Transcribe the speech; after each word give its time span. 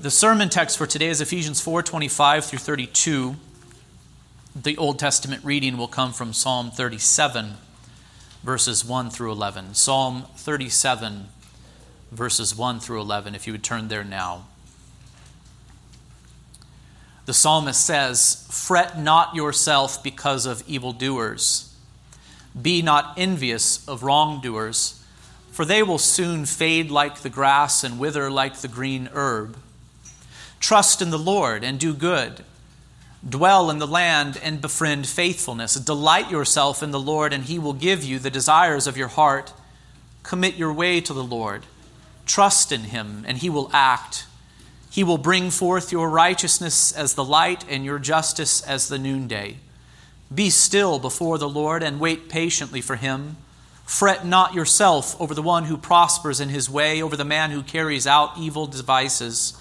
The 0.00 0.10
sermon 0.10 0.48
text 0.48 0.78
for 0.78 0.86
today 0.86 1.08
is 1.08 1.20
Ephesians 1.20 1.60
4:25 1.60 2.46
through 2.46 2.60
32. 2.60 3.36
The 4.56 4.74
Old 4.78 4.98
Testament 4.98 5.44
reading 5.44 5.76
will 5.76 5.88
come 5.88 6.14
from 6.14 6.32
Psalm 6.32 6.70
37 6.70 7.58
verses 8.42 8.82
1 8.82 9.10
through 9.10 9.30
11. 9.30 9.74
Psalm 9.74 10.24
37 10.36 11.28
verses 12.10 12.54
1 12.54 12.80
through 12.80 12.98
11 12.98 13.34
if 13.34 13.46
you 13.46 13.52
would 13.52 13.62
turn 13.62 13.88
there 13.88 14.02
now. 14.02 14.46
The 17.26 17.34
psalmist 17.34 17.84
says, 17.84 18.46
"Fret 18.48 18.98
not 18.98 19.34
yourself 19.34 20.02
because 20.02 20.46
of 20.46 20.64
evildoers. 20.66 21.74
Be 22.58 22.80
not 22.80 23.12
envious 23.18 23.86
of 23.86 24.02
wrongdoers, 24.02 24.94
for 25.52 25.66
they 25.66 25.82
will 25.82 25.98
soon 25.98 26.46
fade 26.46 26.90
like 26.90 27.20
the 27.20 27.28
grass 27.28 27.84
and 27.84 27.98
wither 27.98 28.30
like 28.30 28.62
the 28.62 28.68
green 28.68 29.10
herb." 29.12 29.58
Trust 30.60 31.02
in 31.02 31.10
the 31.10 31.18
Lord 31.18 31.64
and 31.64 31.80
do 31.80 31.92
good. 31.92 32.44
Dwell 33.28 33.70
in 33.70 33.78
the 33.78 33.86
land 33.86 34.38
and 34.42 34.60
befriend 34.60 35.06
faithfulness. 35.06 35.74
Delight 35.74 36.30
yourself 36.30 36.82
in 36.82 36.90
the 36.90 37.00
Lord, 37.00 37.32
and 37.32 37.44
he 37.44 37.58
will 37.58 37.72
give 37.72 38.04
you 38.04 38.18
the 38.18 38.30
desires 38.30 38.86
of 38.86 38.96
your 38.96 39.08
heart. 39.08 39.52
Commit 40.22 40.54
your 40.54 40.72
way 40.72 41.00
to 41.00 41.12
the 41.12 41.24
Lord. 41.24 41.64
Trust 42.24 42.72
in 42.72 42.84
him, 42.84 43.24
and 43.26 43.38
he 43.38 43.50
will 43.50 43.70
act. 43.72 44.26
He 44.90 45.04
will 45.04 45.18
bring 45.18 45.50
forth 45.50 45.92
your 45.92 46.08
righteousness 46.08 46.92
as 46.92 47.14
the 47.14 47.24
light 47.24 47.64
and 47.68 47.84
your 47.84 47.98
justice 47.98 48.62
as 48.62 48.88
the 48.88 48.98
noonday. 48.98 49.56
Be 50.34 50.48
still 50.48 50.98
before 50.98 51.38
the 51.38 51.48
Lord 51.48 51.82
and 51.82 52.00
wait 52.00 52.28
patiently 52.28 52.80
for 52.80 52.96
him. 52.96 53.36
Fret 53.84 54.24
not 54.24 54.54
yourself 54.54 55.20
over 55.20 55.34
the 55.34 55.42
one 55.42 55.64
who 55.64 55.76
prospers 55.76 56.40
in 56.40 56.48
his 56.48 56.70
way, 56.70 57.02
over 57.02 57.16
the 57.16 57.24
man 57.24 57.50
who 57.50 57.62
carries 57.62 58.06
out 58.06 58.38
evil 58.38 58.66
devices. 58.66 59.59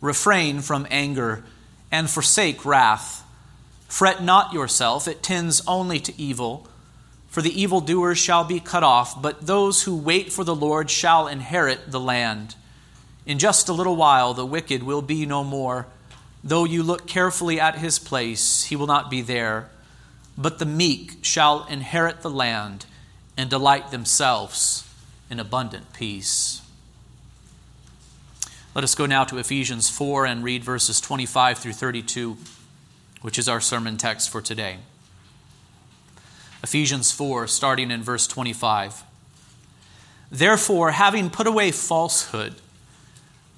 Refrain 0.00 0.60
from 0.60 0.86
anger 0.90 1.44
and 1.90 2.08
forsake 2.08 2.64
wrath. 2.64 3.24
Fret 3.88 4.22
not 4.22 4.52
yourself, 4.52 5.08
it 5.08 5.22
tends 5.22 5.62
only 5.66 5.98
to 6.00 6.20
evil. 6.20 6.68
For 7.28 7.42
the 7.42 7.60
evildoers 7.60 8.18
shall 8.18 8.44
be 8.44 8.60
cut 8.60 8.82
off, 8.82 9.20
but 9.20 9.46
those 9.46 9.82
who 9.82 9.96
wait 9.96 10.32
for 10.32 10.44
the 10.44 10.54
Lord 10.54 10.90
shall 10.90 11.28
inherit 11.28 11.90
the 11.90 12.00
land. 12.00 12.54
In 13.26 13.38
just 13.38 13.68
a 13.68 13.74
little 13.74 13.96
while, 13.96 14.32
the 14.34 14.46
wicked 14.46 14.82
will 14.82 15.02
be 15.02 15.26
no 15.26 15.44
more. 15.44 15.86
Though 16.42 16.64
you 16.64 16.82
look 16.82 17.06
carefully 17.06 17.60
at 17.60 17.78
his 17.78 17.98
place, 17.98 18.64
he 18.64 18.76
will 18.76 18.86
not 18.86 19.10
be 19.10 19.20
there. 19.20 19.68
But 20.36 20.58
the 20.58 20.66
meek 20.66 21.18
shall 21.22 21.66
inherit 21.66 22.22
the 22.22 22.30
land 22.30 22.86
and 23.36 23.50
delight 23.50 23.90
themselves 23.90 24.88
in 25.28 25.40
abundant 25.40 25.92
peace. 25.92 26.62
Let 28.74 28.84
us 28.84 28.94
go 28.94 29.06
now 29.06 29.24
to 29.24 29.38
Ephesians 29.38 29.88
4 29.88 30.26
and 30.26 30.44
read 30.44 30.62
verses 30.62 31.00
25 31.00 31.58
through 31.58 31.72
32, 31.72 32.36
which 33.22 33.38
is 33.38 33.48
our 33.48 33.60
sermon 33.60 33.96
text 33.96 34.30
for 34.30 34.42
today. 34.42 34.76
Ephesians 36.62 37.10
4, 37.10 37.46
starting 37.46 37.90
in 37.90 38.02
verse 38.02 38.26
25. 38.26 39.04
Therefore, 40.30 40.90
having 40.90 41.30
put 41.30 41.46
away 41.46 41.70
falsehood, 41.70 42.56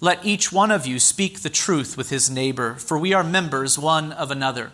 let 0.00 0.24
each 0.24 0.52
one 0.52 0.70
of 0.70 0.86
you 0.86 1.00
speak 1.00 1.40
the 1.40 1.50
truth 1.50 1.96
with 1.96 2.10
his 2.10 2.30
neighbor, 2.30 2.74
for 2.74 2.96
we 2.96 3.12
are 3.12 3.24
members 3.24 3.78
one 3.78 4.12
of 4.12 4.30
another. 4.30 4.70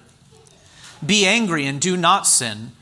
Be 1.04 1.26
angry 1.26 1.66
and 1.66 1.80
do 1.80 1.96
not 1.96 2.26
sin. 2.26 2.72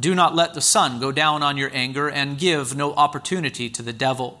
Do 0.00 0.14
not 0.14 0.34
let 0.34 0.54
the 0.54 0.60
sun 0.62 0.98
go 0.98 1.12
down 1.12 1.42
on 1.42 1.56
your 1.56 1.70
anger, 1.72 2.08
and 2.08 2.38
give 2.38 2.74
no 2.74 2.94
opportunity 2.94 3.68
to 3.70 3.82
the 3.82 3.92
devil. 3.92 4.40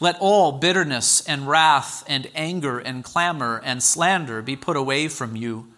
Let 0.00 0.16
all 0.18 0.52
bitterness 0.52 1.20
and 1.26 1.46
wrath 1.46 2.02
and 2.06 2.30
anger 2.34 2.78
and 2.78 3.04
clamor 3.04 3.60
and 3.62 3.82
slander 3.82 4.40
be 4.40 4.56
put 4.56 4.76
away 4.76 5.08
from 5.08 5.36
you, 5.36 5.68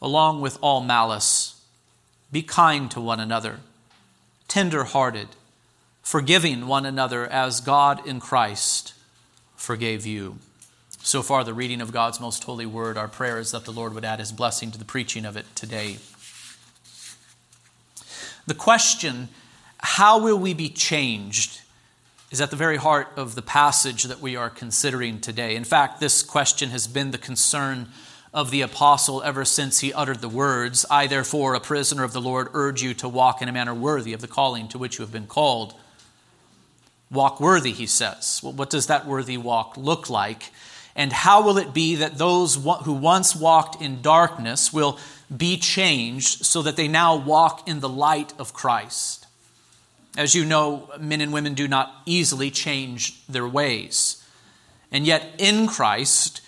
along 0.00 0.42
with 0.42 0.58
all 0.60 0.82
malice. 0.82 1.58
Be 2.30 2.42
kind 2.42 2.90
to 2.90 3.00
one 3.00 3.18
another, 3.18 3.60
tender 4.46 4.84
hearted, 4.84 5.28
forgiving 6.02 6.66
one 6.66 6.84
another 6.84 7.26
as 7.26 7.60
God 7.60 8.06
in 8.06 8.20
Christ 8.20 8.92
forgave 9.56 10.06
you. 10.06 10.38
So 11.02 11.22
far, 11.22 11.44
the 11.44 11.54
reading 11.54 11.80
of 11.80 11.92
God's 11.92 12.20
most 12.20 12.44
holy 12.44 12.66
word. 12.66 12.98
Our 12.98 13.08
prayer 13.08 13.38
is 13.38 13.52
that 13.52 13.64
the 13.64 13.72
Lord 13.72 13.94
would 13.94 14.04
add 14.04 14.18
his 14.18 14.32
blessing 14.32 14.70
to 14.72 14.78
the 14.78 14.84
preaching 14.84 15.24
of 15.24 15.36
it 15.36 15.46
today. 15.54 15.98
The 18.46 18.54
question, 18.54 19.28
how 19.78 20.20
will 20.20 20.38
we 20.38 20.52
be 20.52 20.68
changed? 20.68 21.60
Is 22.36 22.40
at 22.42 22.50
the 22.50 22.56
very 22.56 22.76
heart 22.76 23.08
of 23.16 23.34
the 23.34 23.40
passage 23.40 24.02
that 24.02 24.20
we 24.20 24.36
are 24.36 24.50
considering 24.50 25.18
today. 25.22 25.56
In 25.56 25.64
fact, 25.64 26.00
this 26.00 26.22
question 26.22 26.68
has 26.68 26.86
been 26.86 27.10
the 27.10 27.16
concern 27.16 27.88
of 28.34 28.50
the 28.50 28.60
apostle 28.60 29.22
ever 29.22 29.42
since 29.42 29.80
he 29.80 29.90
uttered 29.94 30.20
the 30.20 30.28
words, 30.28 30.84
I, 30.90 31.06
therefore, 31.06 31.54
a 31.54 31.60
prisoner 31.60 32.04
of 32.04 32.12
the 32.12 32.20
Lord, 32.20 32.48
urge 32.52 32.82
you 32.82 32.92
to 32.92 33.08
walk 33.08 33.40
in 33.40 33.48
a 33.48 33.52
manner 33.52 33.72
worthy 33.72 34.12
of 34.12 34.20
the 34.20 34.28
calling 34.28 34.68
to 34.68 34.76
which 34.76 34.98
you 34.98 35.02
have 35.02 35.12
been 35.12 35.26
called. 35.26 35.72
Walk 37.10 37.40
worthy, 37.40 37.72
he 37.72 37.86
says. 37.86 38.42
Well, 38.42 38.52
what 38.52 38.68
does 38.68 38.88
that 38.88 39.06
worthy 39.06 39.38
walk 39.38 39.78
look 39.78 40.10
like? 40.10 40.52
And 40.94 41.14
how 41.14 41.42
will 41.42 41.56
it 41.56 41.72
be 41.72 41.94
that 41.94 42.18
those 42.18 42.56
who 42.56 42.92
once 42.92 43.34
walked 43.34 43.80
in 43.80 44.02
darkness 44.02 44.74
will 44.74 44.98
be 45.34 45.56
changed 45.56 46.44
so 46.44 46.60
that 46.60 46.76
they 46.76 46.86
now 46.86 47.16
walk 47.16 47.66
in 47.66 47.80
the 47.80 47.88
light 47.88 48.34
of 48.38 48.52
Christ? 48.52 49.25
As 50.16 50.34
you 50.34 50.44
know, 50.44 50.90
men 50.98 51.20
and 51.20 51.32
women 51.32 51.54
do 51.54 51.68
not 51.68 51.94
easily 52.06 52.50
change 52.50 53.24
their 53.26 53.46
ways. 53.46 54.24
And 54.90 55.06
yet, 55.06 55.34
in 55.38 55.66
Christ, 55.66 56.40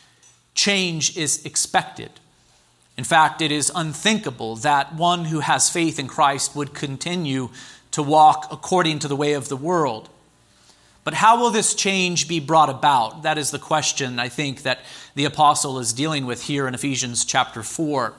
change 0.54 1.16
is 1.16 1.44
expected. 1.44 2.10
In 2.96 3.04
fact, 3.04 3.42
it 3.42 3.52
is 3.52 3.70
unthinkable 3.74 4.56
that 4.56 4.94
one 4.94 5.26
who 5.26 5.40
has 5.40 5.70
faith 5.70 5.98
in 5.98 6.08
Christ 6.08 6.56
would 6.56 6.74
continue 6.74 7.50
to 7.92 8.02
walk 8.02 8.48
according 8.50 8.98
to 9.00 9.08
the 9.08 9.16
way 9.16 9.34
of 9.34 9.48
the 9.48 9.56
world. 9.56 10.08
But 11.04 11.14
how 11.14 11.40
will 11.40 11.50
this 11.50 11.74
change 11.74 12.28
be 12.28 12.40
brought 12.40 12.68
about? 12.68 13.22
That 13.22 13.38
is 13.38 13.50
the 13.50 13.58
question 13.58 14.18
I 14.18 14.28
think 14.28 14.62
that 14.62 14.80
the 15.14 15.24
apostle 15.24 15.78
is 15.78 15.92
dealing 15.92 16.26
with 16.26 16.42
here 16.42 16.66
in 16.68 16.74
Ephesians 16.74 17.24
chapter 17.24 17.62
4. 17.62 18.14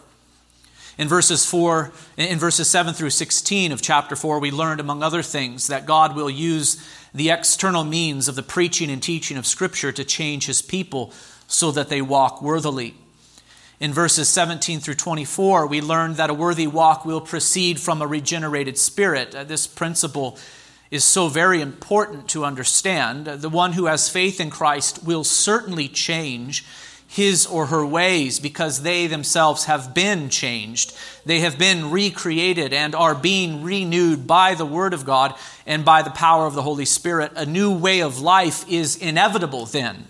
In 0.99 1.07
verses 1.07 1.45
4 1.45 1.93
in 2.17 2.39
verses 2.39 2.69
7 2.69 2.93
through 2.93 3.11
16 3.11 3.71
of 3.71 3.81
chapter 3.81 4.17
4 4.17 4.39
we 4.39 4.51
learned 4.51 4.81
among 4.81 5.01
other 5.01 5.21
things 5.21 5.67
that 5.67 5.85
God 5.85 6.13
will 6.13 6.29
use 6.29 6.85
the 7.13 7.29
external 7.29 7.85
means 7.85 8.27
of 8.27 8.35
the 8.35 8.43
preaching 8.43 8.91
and 8.91 9.01
teaching 9.01 9.37
of 9.37 9.47
scripture 9.47 9.93
to 9.93 10.03
change 10.03 10.45
his 10.45 10.61
people 10.61 11.13
so 11.47 11.71
that 11.71 11.87
they 11.87 12.01
walk 12.01 12.41
worthily. 12.41 12.95
In 13.79 13.93
verses 13.93 14.27
17 14.27 14.81
through 14.81 14.95
24 14.95 15.67
we 15.67 15.79
learned 15.79 16.17
that 16.17 16.29
a 16.29 16.33
worthy 16.33 16.67
walk 16.67 17.05
will 17.05 17.21
proceed 17.21 17.79
from 17.79 18.01
a 18.01 18.07
regenerated 18.07 18.77
spirit. 18.77 19.33
Uh, 19.33 19.45
this 19.45 19.67
principle 19.67 20.37
is 20.91 21.05
so 21.05 21.29
very 21.29 21.61
important 21.61 22.27
to 22.27 22.43
understand. 22.43 23.25
The 23.25 23.47
one 23.47 23.71
who 23.71 23.85
has 23.85 24.09
faith 24.09 24.41
in 24.41 24.49
Christ 24.49 25.01
will 25.05 25.23
certainly 25.23 25.87
change 25.87 26.65
his 27.11 27.47
or 27.47 27.65
her 27.65 27.83
ways 27.83 28.39
because 28.39 28.83
they 28.83 29.07
themselves 29.07 29.65
have 29.65 29.95
been 29.95 30.29
changed. 30.29 30.95
They 31.25 31.39
have 31.39 31.57
been 31.57 31.89
recreated 31.89 32.71
and 32.71 32.93
are 32.93 33.15
being 33.15 33.63
renewed 33.63 34.27
by 34.27 34.53
the 34.53 34.65
Word 34.65 34.93
of 34.93 35.05
God 35.05 35.33
and 35.65 35.83
by 35.83 36.03
the 36.03 36.11
power 36.11 36.45
of 36.45 36.53
the 36.53 36.61
Holy 36.61 36.85
Spirit. 36.85 37.31
A 37.35 37.47
new 37.47 37.75
way 37.75 38.01
of 38.01 38.19
life 38.19 38.63
is 38.69 38.95
inevitable 38.95 39.65
then. 39.65 40.05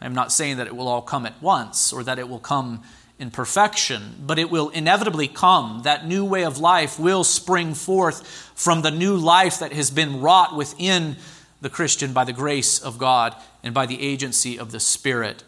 I'm 0.00 0.14
not 0.14 0.30
saying 0.30 0.58
that 0.58 0.68
it 0.68 0.76
will 0.76 0.86
all 0.86 1.02
come 1.02 1.26
at 1.26 1.42
once 1.42 1.92
or 1.92 2.04
that 2.04 2.20
it 2.20 2.28
will 2.28 2.38
come 2.38 2.84
in 3.18 3.32
perfection, 3.32 4.14
but 4.24 4.38
it 4.38 4.50
will 4.50 4.68
inevitably 4.68 5.26
come. 5.26 5.80
That 5.82 6.06
new 6.06 6.24
way 6.24 6.44
of 6.44 6.58
life 6.58 6.96
will 6.96 7.24
spring 7.24 7.74
forth 7.74 8.24
from 8.54 8.82
the 8.82 8.92
new 8.92 9.16
life 9.16 9.58
that 9.58 9.72
has 9.72 9.90
been 9.90 10.20
wrought 10.20 10.54
within 10.54 11.16
the 11.60 11.70
Christian 11.70 12.12
by 12.12 12.22
the 12.22 12.32
grace 12.32 12.78
of 12.78 12.98
God 12.98 13.34
and 13.64 13.74
by 13.74 13.86
the 13.86 14.00
agency 14.00 14.60
of 14.60 14.70
the 14.70 14.78
Spirit. 14.78 15.42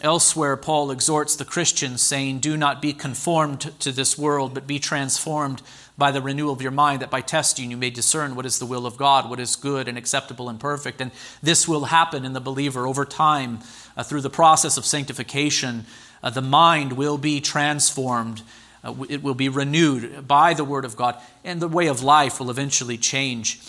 Elsewhere, 0.00 0.56
Paul 0.56 0.90
exhorts 0.90 1.36
the 1.36 1.44
Christians, 1.44 2.02
saying, 2.02 2.40
Do 2.40 2.56
not 2.56 2.82
be 2.82 2.92
conformed 2.92 3.60
to 3.80 3.92
this 3.92 4.18
world, 4.18 4.54
but 4.54 4.66
be 4.66 4.78
transformed 4.78 5.62
by 5.98 6.10
the 6.10 6.22
renewal 6.22 6.52
of 6.52 6.62
your 6.62 6.70
mind, 6.70 7.02
that 7.02 7.10
by 7.10 7.20
testing 7.20 7.70
you 7.70 7.76
may 7.76 7.90
discern 7.90 8.34
what 8.34 8.46
is 8.46 8.58
the 8.58 8.66
will 8.66 8.86
of 8.86 8.96
God, 8.96 9.28
what 9.28 9.38
is 9.38 9.54
good 9.54 9.86
and 9.86 9.98
acceptable 9.98 10.48
and 10.48 10.58
perfect. 10.58 11.00
And 11.00 11.12
this 11.42 11.68
will 11.68 11.84
happen 11.84 12.24
in 12.24 12.32
the 12.32 12.40
believer 12.40 12.86
over 12.86 13.04
time 13.04 13.60
uh, 13.96 14.02
through 14.02 14.22
the 14.22 14.30
process 14.30 14.76
of 14.76 14.86
sanctification. 14.86 15.84
Uh, 16.22 16.30
the 16.30 16.42
mind 16.42 16.94
will 16.94 17.18
be 17.18 17.40
transformed 17.40 18.42
uh, 18.84 18.94
it 19.08 19.22
will 19.22 19.34
be 19.34 19.48
renewed 19.48 20.26
by 20.26 20.54
the 20.54 20.64
Word 20.64 20.84
of 20.84 20.96
God, 20.96 21.16
and 21.44 21.60
the 21.60 21.68
way 21.68 21.86
of 21.86 22.02
life 22.02 22.40
will 22.40 22.50
eventually 22.50 22.98
change. 22.98 23.60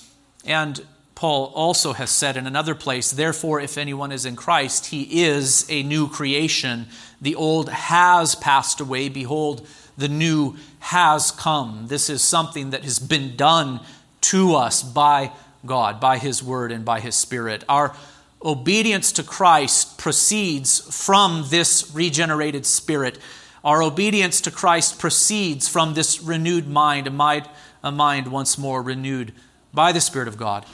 And 0.46 0.84
Paul 1.16 1.52
also 1.54 1.94
has 1.94 2.10
said 2.10 2.38
in 2.38 2.48
another 2.48 2.76
place, 2.76 3.12
Therefore, 3.12 3.60
if 3.60 3.78
anyone 3.78 4.12
is 4.12 4.26
in 4.26 4.36
Christ, 4.36 4.88
he 4.88 5.24
is 5.24 5.66
a 5.70 5.84
new 5.84 6.10
creation. 6.10 6.88
The 7.22 7.36
old 7.36 7.70
has 7.70 8.36
passed 8.36 8.80
away. 8.80 9.10
Behold, 9.10 9.68
the 9.98 10.08
new 10.08 10.56
has 10.80 11.32
come. 11.32 11.86
This 11.88 12.10
is 12.10 12.22
something 12.22 12.72
that 12.72 12.84
has 12.84 13.00
been 13.00 13.36
done 13.36 13.80
to 14.22 14.56
us 14.56 14.82
by 14.82 15.32
God, 15.66 16.00
by 16.00 16.18
His 16.18 16.42
Word, 16.42 16.72
and 16.72 16.84
by 16.84 17.00
His 17.00 17.16
Spirit. 17.16 17.64
Our 17.70 17.96
obedience 18.44 19.12
to 19.14 19.24
Christ 19.24 19.98
proceeds 19.98 20.80
from 21.06 21.46
this 21.50 21.92
regenerated 21.94 22.66
spirit. 22.66 23.20
Our 23.64 23.82
obedience 23.84 24.42
to 24.42 24.52
Christ 24.52 25.00
proceeds 25.00 25.70
from 25.70 25.94
this 25.94 26.22
renewed 26.22 26.68
mind, 26.68 27.08
a 27.08 27.92
mind, 27.92 28.28
once 28.28 28.58
more 28.58 28.82
renewed 28.82 29.32
by 29.74 29.92
the 29.92 30.02
Spirit 30.02 30.28
of 30.28 30.38
God 30.38 30.66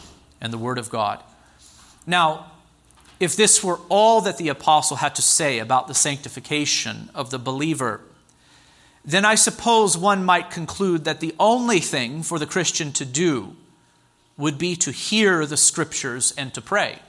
and 0.42 0.54
the 0.54 0.58
Word 0.58 0.78
of 0.78 0.90
God. 0.90 1.22
Now, 2.06 2.52
if 3.20 3.36
this 3.36 3.64
were 3.64 3.80
all 3.90 4.22
that 4.22 4.38
the 4.38 4.50
apostle 4.50 4.98
had 4.98 5.16
to 5.16 5.22
say 5.22 5.60
about 5.60 5.88
the 5.88 5.94
sanctification 5.94 7.10
of 7.14 7.30
the 7.30 7.40
believer, 7.40 8.02
then 9.04 9.26
I 9.26 9.36
suppose 9.36 9.98
one 9.98 10.24
might 10.24 10.50
conclude 10.50 11.04
that 11.06 11.20
the 11.20 11.36
only 11.40 11.80
thing 11.80 12.24
for 12.24 12.40
the 12.40 12.46
Christian 12.46 12.92
to 12.94 13.06
do 13.06 13.56
would 14.38 14.58
be 14.58 14.76
to 14.78 14.92
hear 14.92 15.46
the 15.46 15.58
scriptures 15.58 16.34
and 16.38 16.54
to 16.54 16.62
pray. 16.62 17.00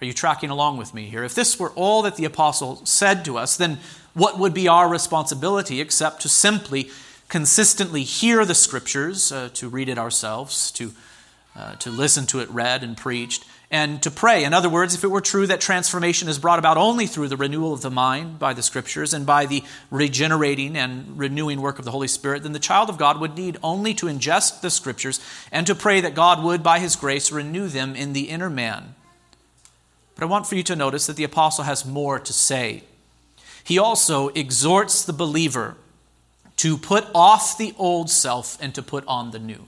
Are 0.00 0.06
you 0.06 0.12
tracking 0.12 0.50
along 0.50 0.76
with 0.76 0.94
me 0.94 1.06
here? 1.06 1.24
If 1.24 1.34
this 1.34 1.58
were 1.58 1.70
all 1.70 2.02
that 2.02 2.16
the 2.16 2.24
apostle 2.24 2.84
said 2.84 3.24
to 3.26 3.38
us, 3.38 3.56
then 3.56 3.78
what 4.14 4.38
would 4.38 4.54
be 4.54 4.68
our 4.68 4.88
responsibility 4.88 5.80
except 5.80 6.20
to 6.22 6.28
simply 6.28 6.90
consistently 7.28 8.02
hear 8.02 8.44
the 8.44 8.54
scriptures, 8.54 9.30
uh, 9.30 9.48
to 9.54 9.68
read 9.68 9.88
it 9.88 9.98
ourselves, 9.98 10.70
to, 10.72 10.92
uh, 11.56 11.74
to 11.76 11.90
listen 11.90 12.26
to 12.26 12.40
it 12.40 12.50
read 12.50 12.82
and 12.82 12.96
preached, 12.96 13.44
and 13.70 14.02
to 14.02 14.10
pray. 14.10 14.44
In 14.44 14.52
other 14.52 14.68
words, 14.68 14.94
if 14.94 15.04
it 15.04 15.08
were 15.08 15.20
true 15.20 15.46
that 15.46 15.60
transformation 15.60 16.28
is 16.28 16.38
brought 16.38 16.58
about 16.58 16.76
only 16.76 17.06
through 17.06 17.28
the 17.28 17.36
renewal 17.36 17.72
of 17.72 17.82
the 17.82 17.90
mind 17.90 18.38
by 18.38 18.52
the 18.52 18.62
scriptures 18.62 19.14
and 19.14 19.24
by 19.24 19.46
the 19.46 19.62
regenerating 19.90 20.76
and 20.76 21.18
renewing 21.18 21.60
work 21.60 21.78
of 21.78 21.84
the 21.84 21.92
Holy 21.92 22.08
Spirit, 22.08 22.42
then 22.42 22.52
the 22.52 22.58
child 22.58 22.88
of 22.88 22.98
God 22.98 23.20
would 23.20 23.36
need 23.36 23.58
only 23.62 23.94
to 23.94 24.06
ingest 24.06 24.60
the 24.60 24.70
scriptures 24.70 25.20
and 25.52 25.66
to 25.66 25.74
pray 25.74 26.00
that 26.00 26.14
God 26.14 26.42
would, 26.42 26.62
by 26.62 26.80
his 26.80 26.96
grace, 26.96 27.30
renew 27.30 27.68
them 27.68 27.94
in 27.94 28.12
the 28.12 28.28
inner 28.28 28.50
man. 28.50 28.94
But 30.16 30.24
I 30.24 30.26
want 30.26 30.46
for 30.46 30.56
you 30.56 30.62
to 30.64 30.76
notice 30.76 31.06
that 31.06 31.16
the 31.16 31.24
apostle 31.24 31.64
has 31.64 31.86
more 31.86 32.18
to 32.18 32.32
say. 32.32 32.82
He 33.62 33.78
also 33.78 34.28
exhorts 34.28 35.04
the 35.04 35.12
believer 35.12 35.76
to 36.56 36.76
put 36.76 37.06
off 37.14 37.56
the 37.56 37.72
old 37.78 38.10
self 38.10 38.60
and 38.60 38.74
to 38.74 38.82
put 38.82 39.06
on 39.06 39.30
the 39.30 39.38
new. 39.38 39.66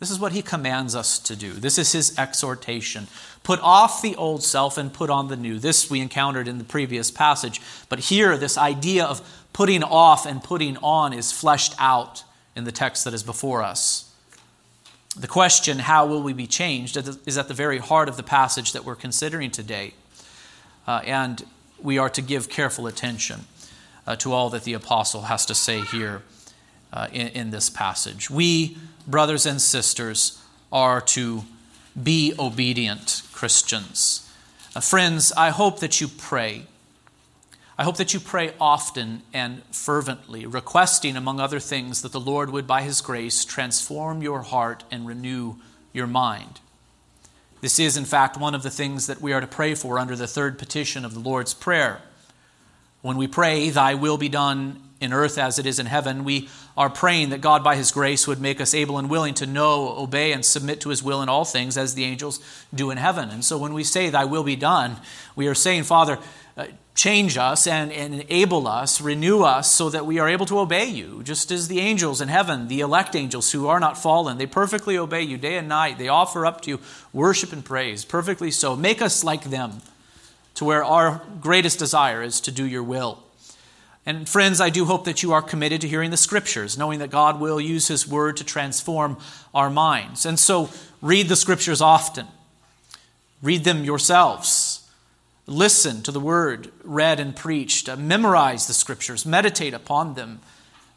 This 0.00 0.10
is 0.10 0.18
what 0.18 0.32
he 0.32 0.40
commands 0.40 0.94
us 0.96 1.18
to 1.20 1.36
do. 1.36 1.52
This 1.52 1.78
is 1.78 1.92
his 1.92 2.18
exhortation. 2.18 3.06
Put 3.42 3.60
off 3.60 4.00
the 4.00 4.16
old 4.16 4.42
self 4.42 4.78
and 4.78 4.92
put 4.92 5.10
on 5.10 5.28
the 5.28 5.36
new. 5.36 5.58
This 5.58 5.90
we 5.90 6.00
encountered 6.00 6.48
in 6.48 6.56
the 6.56 6.64
previous 6.64 7.10
passage. 7.10 7.60
But 7.90 7.98
here, 8.00 8.38
this 8.38 8.56
idea 8.56 9.04
of 9.04 9.20
putting 9.52 9.82
off 9.82 10.24
and 10.24 10.42
putting 10.42 10.78
on 10.78 11.12
is 11.12 11.32
fleshed 11.32 11.74
out 11.78 12.24
in 12.56 12.64
the 12.64 12.72
text 12.72 13.04
that 13.04 13.12
is 13.12 13.22
before 13.22 13.62
us. 13.62 14.10
The 15.18 15.28
question, 15.28 15.80
how 15.80 16.06
will 16.06 16.22
we 16.22 16.32
be 16.32 16.46
changed, 16.46 16.96
is 16.96 17.36
at 17.36 17.48
the 17.48 17.54
very 17.54 17.78
heart 17.78 18.08
of 18.08 18.16
the 18.16 18.22
passage 18.22 18.72
that 18.72 18.86
we're 18.86 18.96
considering 18.96 19.50
today. 19.50 19.92
Uh, 20.86 21.02
and 21.04 21.44
we 21.78 21.98
are 21.98 22.10
to 22.10 22.22
give 22.22 22.48
careful 22.48 22.86
attention 22.86 23.40
uh, 24.06 24.16
to 24.16 24.32
all 24.32 24.48
that 24.50 24.64
the 24.64 24.72
apostle 24.72 25.22
has 25.22 25.44
to 25.46 25.54
say 25.54 25.82
here 25.82 26.22
uh, 26.92 27.08
in, 27.12 27.28
in 27.28 27.50
this 27.50 27.70
passage. 27.70 28.30
We 28.30 28.76
brothers 29.06 29.46
and 29.46 29.60
sisters, 29.60 30.40
are 30.72 31.00
to 31.00 31.44
be 32.00 32.32
obedient 32.38 33.22
Christians. 33.32 34.30
Uh, 34.74 34.80
friends, 34.80 35.32
I 35.36 35.50
hope 35.50 35.80
that 35.80 36.00
you 36.00 36.08
pray. 36.08 36.66
I 37.76 37.84
hope 37.84 37.96
that 37.96 38.14
you 38.14 38.20
pray 38.20 38.52
often 38.60 39.22
and 39.32 39.62
fervently, 39.72 40.46
requesting, 40.46 41.16
among 41.16 41.40
other 41.40 41.58
things, 41.58 42.02
that 42.02 42.12
the 42.12 42.20
Lord 42.20 42.50
would, 42.50 42.66
by 42.66 42.82
His 42.82 43.00
grace, 43.00 43.44
transform 43.44 44.22
your 44.22 44.42
heart 44.42 44.84
and 44.90 45.06
renew 45.06 45.56
your 45.92 46.06
mind. 46.06 46.60
This 47.62 47.78
is, 47.78 47.96
in 47.96 48.04
fact, 48.04 48.38
one 48.38 48.54
of 48.54 48.62
the 48.62 48.70
things 48.70 49.06
that 49.06 49.20
we 49.20 49.32
are 49.32 49.40
to 49.40 49.46
pray 49.46 49.74
for 49.74 49.98
under 49.98 50.14
the 50.14 50.26
third 50.26 50.58
petition 50.58 51.04
of 51.04 51.14
the 51.14 51.20
Lord's 51.20 51.52
Prayer. 51.52 52.00
When 53.02 53.16
we 53.16 53.26
pray, 53.26 53.70
Thy 53.70 53.94
will 53.94 54.18
be 54.18 54.28
done 54.28 54.80
in 55.00 55.12
earth 55.12 55.38
as 55.38 55.58
it 55.58 55.66
is 55.66 55.78
in 55.78 55.86
heaven, 55.86 56.24
we 56.24 56.48
are 56.76 56.90
praying 56.90 57.30
that 57.30 57.40
God, 57.40 57.64
by 57.64 57.76
His 57.76 57.90
grace, 57.90 58.28
would 58.28 58.40
make 58.40 58.60
us 58.60 58.74
able 58.74 58.98
and 58.98 59.08
willing 59.08 59.34
to 59.34 59.46
know, 59.46 59.96
obey, 59.96 60.32
and 60.32 60.44
submit 60.44 60.80
to 60.82 60.90
His 60.90 61.02
will 61.02 61.22
in 61.22 61.28
all 61.28 61.44
things 61.44 61.78
as 61.78 61.94
the 61.94 62.04
angels 62.04 62.40
do 62.74 62.90
in 62.90 62.98
heaven. 62.98 63.30
And 63.30 63.44
so 63.44 63.56
when 63.58 63.72
we 63.72 63.82
say, 63.82 64.10
Thy 64.10 64.24
will 64.24 64.44
be 64.44 64.56
done, 64.56 64.96
we 65.34 65.46
are 65.48 65.54
saying, 65.54 65.84
Father, 65.84 66.18
uh, 66.56 66.66
change 66.94 67.38
us 67.38 67.66
and, 67.66 67.90
and 67.92 68.12
enable 68.12 68.68
us, 68.68 69.00
renew 69.00 69.42
us, 69.42 69.72
so 69.72 69.88
that 69.88 70.04
we 70.04 70.18
are 70.18 70.28
able 70.28 70.44
to 70.44 70.58
obey 70.58 70.84
you, 70.84 71.22
just 71.22 71.50
as 71.50 71.68
the 71.68 71.80
angels 71.80 72.20
in 72.20 72.28
heaven, 72.28 72.68
the 72.68 72.80
elect 72.80 73.16
angels 73.16 73.52
who 73.52 73.68
are 73.68 73.80
not 73.80 73.96
fallen, 73.96 74.36
they 74.36 74.46
perfectly 74.46 74.98
obey 74.98 75.22
you 75.22 75.38
day 75.38 75.56
and 75.56 75.68
night. 75.68 75.96
They 75.96 76.08
offer 76.08 76.44
up 76.44 76.60
to 76.62 76.70
you 76.70 76.80
worship 77.12 77.54
and 77.54 77.64
praise, 77.64 78.04
perfectly 78.04 78.50
so. 78.50 78.76
Make 78.76 79.00
us 79.00 79.24
like 79.24 79.44
them, 79.44 79.80
to 80.56 80.64
where 80.66 80.84
our 80.84 81.22
greatest 81.40 81.78
desire 81.78 82.22
is 82.22 82.38
to 82.42 82.52
do 82.52 82.66
your 82.66 82.82
will. 82.82 83.22
And 84.10 84.28
friends, 84.28 84.60
I 84.60 84.70
do 84.70 84.86
hope 84.86 85.04
that 85.04 85.22
you 85.22 85.32
are 85.34 85.40
committed 85.40 85.82
to 85.82 85.88
hearing 85.88 86.10
the 86.10 86.16
scriptures, 86.16 86.76
knowing 86.76 86.98
that 86.98 87.10
God 87.10 87.38
will 87.38 87.60
use 87.60 87.86
his 87.86 88.08
word 88.08 88.38
to 88.38 88.44
transform 88.44 89.18
our 89.54 89.70
minds. 89.70 90.26
And 90.26 90.36
so 90.36 90.68
read 91.00 91.28
the 91.28 91.36
scriptures 91.36 91.80
often. 91.80 92.26
Read 93.40 93.62
them 93.62 93.84
yourselves. 93.84 94.90
Listen 95.46 96.02
to 96.02 96.10
the 96.10 96.18
word 96.18 96.72
read 96.82 97.20
and 97.20 97.36
preached. 97.36 97.88
Uh, 97.88 97.94
memorize 97.94 98.66
the 98.66 98.74
scriptures. 98.74 99.24
Meditate 99.24 99.74
upon 99.74 100.14
them. 100.14 100.40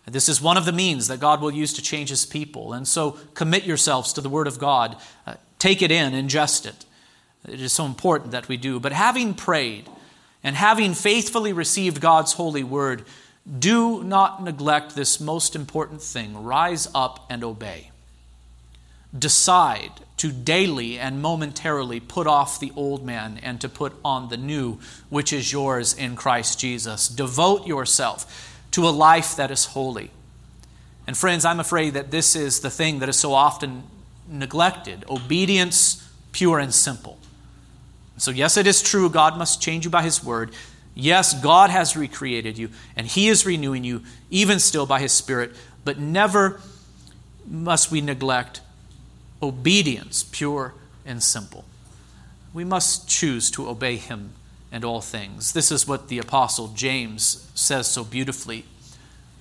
This 0.07 0.27
is 0.27 0.42
one 0.42 0.57
of 0.57 0.65
the 0.65 0.71
means 0.71 1.07
that 1.07 1.19
God 1.19 1.39
will 1.39 1.54
use 1.54 1.71
to 1.74 1.83
change 1.83 2.10
his 2.10 2.25
people. 2.25 2.74
And 2.74 2.88
so 2.88 3.19
commit 3.36 3.63
yourselves 3.63 4.12
to 4.13 4.21
the 4.21 4.30
word 4.30 4.48
of 4.48 4.57
God. 4.57 4.98
Uh, 5.27 5.36
take 5.60 5.83
it 5.83 5.92
in, 5.92 6.13
ingest 6.13 6.65
it. 6.65 6.83
It 7.48 7.62
is 7.62 7.74
so 7.74 7.86
important 7.86 8.31
that 8.31 8.48
we 8.48 8.57
do. 8.57 8.80
But 8.80 8.92
having 8.92 9.36
prayed, 9.36 9.88
and 10.44 10.56
having 10.56 10.94
faithfully 10.94 11.54
received 11.54 12.01
God's 12.01 12.34
holy 12.34 12.63
word, 12.63 13.06
do 13.60 14.04
not 14.04 14.44
neglect 14.44 14.95
this 14.95 15.19
most 15.19 15.56
important 15.56 16.01
thing 16.01 16.44
rise 16.44 16.88
up 16.94 17.25
and 17.29 17.44
obey. 17.44 17.91
Decide 19.18 19.91
to 20.18 20.32
daily 20.32 20.98
and 20.98 21.22
momentarily 21.22 22.00
put 22.00 22.27
off 22.27 22.60
the 22.60 22.72
old 22.75 23.06
man 23.06 23.39
and 23.44 23.60
to 23.62 23.70
put 23.70 23.94
on 24.03 24.29
the 24.29 24.38
new, 24.38 24.79
which 25.10 25.34
is 25.34 25.51
yours 25.51 25.94
in 25.94 26.15
Christ 26.15 26.60
Jesus. 26.60 27.08
Devote 27.08 27.68
yourself 27.68 28.60
to 28.72 28.88
a 28.88 28.89
life 28.89 29.36
that 29.36 29.51
is 29.51 29.65
holy. 29.65 30.12
And 31.06 31.18
friends, 31.18 31.44
I'm 31.46 31.60
afraid 31.60 31.94
that 31.94 32.12
this 32.12 32.36
is 32.36 32.62
the 32.62 32.70
thing 32.70 33.00
that 33.00 33.10
is 33.10 33.18
so 33.18 33.34
often 33.34 33.84
neglected 34.27 35.03
obedience, 35.10 36.10
pure 36.32 36.60
and 36.60 36.74
simple. 36.74 37.20
So, 38.24 38.32
yes, 38.32 38.56
it 38.56 38.68
is 38.68 38.82
true, 38.82 39.10
God 39.10 39.38
must 39.38 39.62
change 39.62 39.84
you 39.84 39.92
by 39.92 40.01
His 40.01 40.24
word. 40.24 40.51
Yes, 40.96 41.34
God 41.34 41.70
has 41.70 41.98
recreated 41.98 42.58
you, 42.58 42.70
and 42.96 43.06
He 43.06 43.27
is 43.27 43.46
renewing 43.46 43.84
you, 43.84 44.01
even 44.30 44.60
still 44.60 44.86
by 44.86 45.01
His 45.01 45.12
Spirit. 45.12 45.51
But 45.84 46.00
never 46.00 46.62
must 47.46 47.92
we 47.92 48.00
neglect 48.00 48.62
obedience, 49.42 50.24
pure 50.24 50.74
and 51.06 51.22
simple. 51.22 51.65
We 52.53 52.63
must 52.63 53.10
choose 53.10 53.51
to 53.51 53.68
obey 53.68 53.98
Him 53.98 54.32
and 54.72 54.86
all 54.86 55.01
things. 55.01 55.51
This 55.51 55.70
is 55.70 55.86
what 55.86 56.08
the 56.08 56.20
Apostle 56.20 56.70
James 56.70 57.51
says 57.53 57.88
so 57.88 58.06
beautifully 58.06 58.63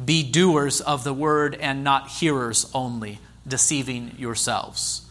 Be 0.04 0.28
doers 0.28 0.80
of 0.80 1.04
the 1.04 1.14
word 1.14 1.54
and 1.54 1.84
not 1.84 2.08
hearers 2.08 2.68
only, 2.74 3.20
deceiving 3.46 4.16
yourselves. 4.18 5.02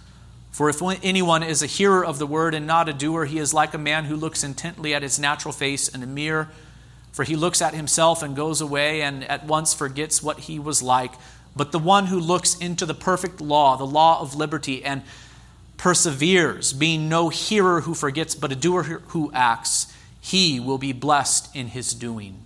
For 0.52 0.70
if 0.70 0.82
anyone 0.82 1.44
is 1.44 1.64
a 1.64 1.68
hearer 1.68 2.06
of 2.06 2.20
the 2.20 2.28
word 2.28 2.54
and 2.54 2.68
not 2.68 2.90
a 2.90 2.94
doer, 2.94 3.26
he 3.26 3.40
is 3.40 3.54
like 3.54 3.74
a 3.74 3.78
man 3.78 4.06
who 4.06 4.16
looks 4.16 4.44
intently 4.44 4.94
at 4.94 5.02
his 5.02 5.18
natural 5.18 5.54
face 5.54 5.88
in 5.88 6.04
a 6.04 6.08
mirror. 6.08 6.50
For 7.14 7.24
he 7.24 7.36
looks 7.36 7.62
at 7.62 7.74
himself 7.74 8.22
and 8.22 8.36
goes 8.36 8.62
away 8.62 9.02
and 9.02 9.24
at 9.24 9.46
once 9.46 9.74
forgets 9.74 10.22
what 10.22 10.40
he 10.40 10.60
was 10.60 10.82
like. 10.82 11.14
But 11.56 11.72
the 11.72 11.80
one 11.80 12.08
who 12.08 12.20
looks 12.20 12.56
into 12.58 12.86
the 12.86 12.94
perfect 12.94 13.42
law, 13.42 13.76
the 13.76 13.86
law 13.86 14.22
of 14.22 14.36
liberty, 14.36 14.84
and 14.84 15.04
perseveres, 15.78 16.74
being 16.74 17.10
no 17.10 17.30
hearer 17.30 17.82
who 17.82 17.94
forgets, 17.94 18.36
but 18.36 18.52
a 18.52 18.56
doer 18.56 18.84
who 18.84 19.32
acts, 19.34 19.94
he 20.22 20.60
will 20.60 20.78
be 20.78 20.94
blessed 20.94 21.54
in 21.56 21.68
his 21.68 21.94
doing. 21.94 22.38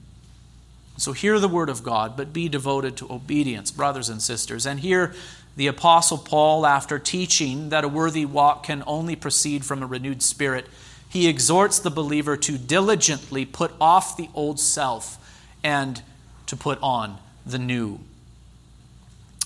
So 0.98 1.12
hear 1.12 1.40
the 1.40 1.50
word 1.50 1.70
of 1.70 1.84
God, 1.84 2.16
but 2.16 2.32
be 2.32 2.48
devoted 2.48 2.96
to 2.98 3.12
obedience, 3.12 3.70
brothers 3.70 4.10
and 4.10 4.22
sisters. 4.22 4.66
And 4.66 4.80
hear 4.80 5.14
the 5.56 5.68
Apostle 5.68 6.18
Paul, 6.18 6.66
after 6.66 7.00
teaching 7.00 7.70
that 7.70 7.84
a 7.84 7.88
worthy 7.88 8.26
walk 8.26 8.64
can 8.64 8.84
only 8.86 9.16
proceed 9.16 9.64
from 9.64 9.82
a 9.82 9.86
renewed 9.86 10.22
spirit, 10.22 10.68
he 11.08 11.28
exhorts 11.28 11.80
the 11.80 11.90
believer 11.90 12.36
to 12.36 12.58
diligently 12.58 13.46
put 13.46 13.72
off 13.80 14.18
the 14.18 14.30
old 14.34 14.60
self 14.60 15.18
and 15.64 16.02
to 16.48 16.58
put 16.58 16.78
on 16.82 17.18
the 17.46 17.58
new. 17.58 18.00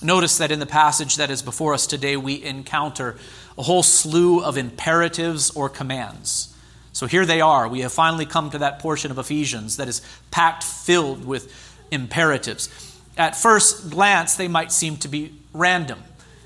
Notice 0.02 0.38
that 0.38 0.52
in 0.52 0.60
the 0.60 0.66
passage 0.66 1.18
that 1.18 1.30
is 1.30 1.42
before 1.42 1.74
us 1.74 1.86
today, 1.86 2.18
we 2.18 2.42
encounter 2.44 3.18
a 3.58 3.64
whole 3.64 3.84
slew 3.84 4.42
of 4.42 4.58
imperatives 4.58 5.52
or 5.52 5.70
commands. 5.70 6.56
So 6.94 7.06
here 7.06 7.26
they 7.26 7.42
are. 7.42 7.68
We 7.68 7.82
have 7.82 7.92
finally 7.92 8.26
come 8.26 8.50
to 8.52 8.58
that 8.60 8.80
portion 8.80 9.12
of 9.12 9.18
Ephesians 9.18 9.78
that 9.78 9.88
is 9.88 10.02
packed 10.32 10.64
filled 10.64 11.26
with 11.26 11.54
imperatives. 11.92 12.70
At 13.18 13.36
first 13.36 13.90
glance, 13.90 14.36
they 14.36 14.48
might 14.48 14.72
seem 14.72 14.98
to 14.98 15.08
be 15.08 15.34
random, 15.54 16.04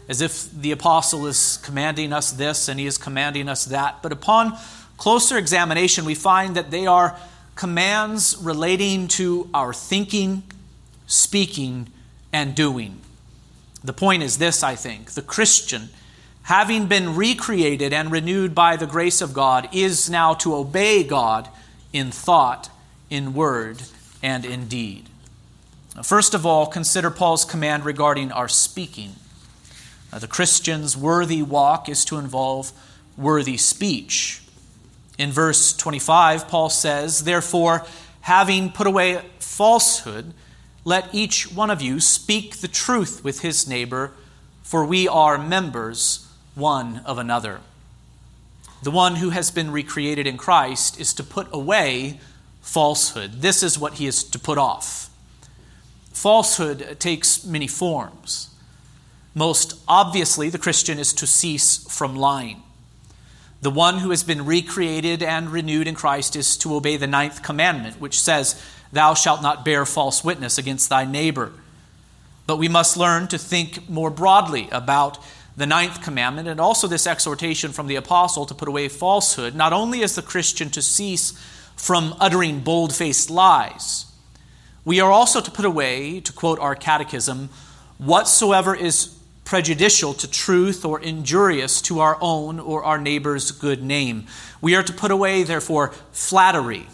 as 0.08 0.22
if 0.22 0.52
the 0.52 0.72
apostle 0.72 1.26
is 1.26 1.58
commanding 1.58 2.14
us 2.14 2.32
this 2.32 2.68
and 2.68 2.80
he 2.80 2.86
is 2.86 2.98
commanding 2.98 3.50
us 3.50 3.66
that. 3.66 4.02
But 4.02 4.12
upon 4.12 4.58
closer 4.98 5.38
examination, 5.38 6.06
we 6.06 6.16
find 6.16 6.56
that 6.56 6.72
they 6.72 6.88
are 6.88 7.18
commands 7.56 8.38
relating 8.42 9.08
to 9.08 9.50
our 9.54 9.74
thinking, 9.74 10.44
speaking, 11.08 11.88
and 12.32 12.56
doing. 12.56 13.00
The 13.84 13.94
point 13.94 14.24
is 14.24 14.38
this, 14.38 14.64
I 14.64 14.76
think. 14.76 15.12
The 15.12 15.22
Christian, 15.22 15.90
having 16.44 16.88
been 16.88 17.16
recreated 17.16 17.94
and 17.94 18.12
renewed 18.12 18.56
by 18.56 18.76
the 18.76 18.88
grace 18.88 19.22
of 19.22 19.34
God, 19.34 19.70
is 19.74 20.10
now 20.10 20.34
to 20.36 20.56
obey 20.56 21.04
God 21.04 21.50
in 21.92 22.12
thought, 22.12 22.70
in 23.10 23.34
word, 23.34 23.84
and 24.22 24.46
in 24.46 24.68
deed. 24.68 25.10
First 26.02 26.34
of 26.34 26.44
all, 26.46 26.66
consider 26.66 27.12
Paul's 27.12 27.46
command 27.46 27.86
regarding 27.86 28.32
our 28.32 28.48
speaking. 28.48 29.16
Uh, 30.12 30.18
the 30.18 30.28
Christian's 30.28 30.98
worthy 30.98 31.44
walk 31.44 31.88
is 31.88 32.04
to 32.06 32.18
involve 32.18 32.72
worthy 33.16 33.58
speech. 33.58 34.42
In 35.20 35.32
verse 35.32 35.72
25, 35.72 36.48
Paul 36.48 36.70
says, 36.70 37.26
Therefore, 37.26 37.86
having 38.22 38.72
put 38.72 38.88
away 38.88 39.22
falsehood, 39.40 40.34
let 40.84 41.14
each 41.14 41.52
one 41.52 41.70
of 41.70 41.82
you 41.82 42.00
speak 42.00 42.58
the 42.58 42.68
truth 42.68 43.24
with 43.24 43.42
his 43.42 43.68
neighbor, 43.68 44.12
for 44.64 44.84
we 44.84 45.08
are 45.08 45.38
members 45.38 46.28
one 46.56 47.02
of 47.06 47.20
another. 47.20 47.62
The 48.82 48.92
one 48.92 49.18
who 49.18 49.30
has 49.30 49.52
been 49.52 49.72
recreated 49.72 50.26
in 50.26 50.38
Christ 50.38 51.00
is 51.00 51.14
to 51.14 51.24
put 51.24 51.48
away 51.54 52.20
falsehood. 52.62 53.42
This 53.42 53.62
is 53.62 53.78
what 53.78 53.94
he 53.94 54.08
is 54.08 54.24
to 54.24 54.40
put 54.40 54.58
off. 54.58 55.10
Falsehood 56.24 57.02
takes 57.02 57.44
many 57.44 57.68
forms. 57.68 58.50
Most 59.36 59.78
obviously, 59.90 60.50
the 60.50 60.58
Christian 60.58 60.98
is 60.98 61.12
to 61.12 61.28
cease 61.28 61.86
from 61.94 62.16
lying. 62.16 62.64
The 63.62 63.70
one 63.70 63.98
who 63.98 64.10
has 64.12 64.24
been 64.24 64.46
recreated 64.46 65.22
and 65.22 65.50
renewed 65.50 65.86
in 65.86 65.96
Christ 65.96 66.38
is 66.38 66.56
to 66.60 66.76
obey 66.76 66.96
the 66.96 67.08
ninth 67.08 67.44
commandment, 67.44 68.00
which 68.00 68.22
says, 68.22 68.56
Thou 68.94 69.16
shalt 69.16 69.42
not 69.42 69.66
bear 69.66 69.86
false 69.86 70.24
witness 70.24 70.58
against 70.58 70.88
thy 70.88 71.04
neighbor. 71.04 71.52
But 72.48 72.56
we 72.56 72.70
must 72.70 72.96
learn 72.96 73.28
to 73.28 73.38
think 73.38 73.90
more 73.90 74.10
broadly 74.10 74.70
about 74.72 75.20
the 75.58 75.68
ninth 75.68 76.02
commandment 76.02 76.48
and 76.48 76.62
also 76.62 76.88
this 76.88 77.06
exhortation 77.06 77.74
from 77.74 77.88
the 77.88 77.98
apostle 77.98 78.46
to 78.46 78.56
put 78.56 78.70
away 78.70 78.88
falsehood. 78.88 79.56
Not 79.56 79.74
only 79.74 80.00
is 80.00 80.16
the 80.16 80.22
Christian 80.22 80.70
to 80.70 80.82
cease 80.82 81.34
from 81.76 82.16
uttering 82.22 82.62
bold 82.62 82.96
faced 82.96 83.30
lies, 83.30 84.06
we 84.86 85.00
are 85.00 85.12
also 85.12 85.42
to 85.42 85.52
put 85.52 85.66
away, 85.66 86.20
to 86.22 86.34
quote 86.34 86.60
our 86.60 86.76
catechism, 86.76 87.50
whatsoever 87.98 88.76
is 88.76 89.18
prejudicial 89.46 90.14
to 90.14 90.30
truth 90.30 90.86
or 90.86 91.00
injurious 91.00 91.82
to 91.82 92.00
our 92.00 92.18
own 92.22 92.60
or 92.60 92.84
our 92.84 92.98
neighbor's 92.98 93.52
good 93.52 93.84
name. 93.84 94.26
We 94.62 94.76
are 94.76 94.84
to 94.84 94.94
put 94.94 95.12
away, 95.12 95.44
therefore, 95.44 95.94
flattery. 96.12 96.88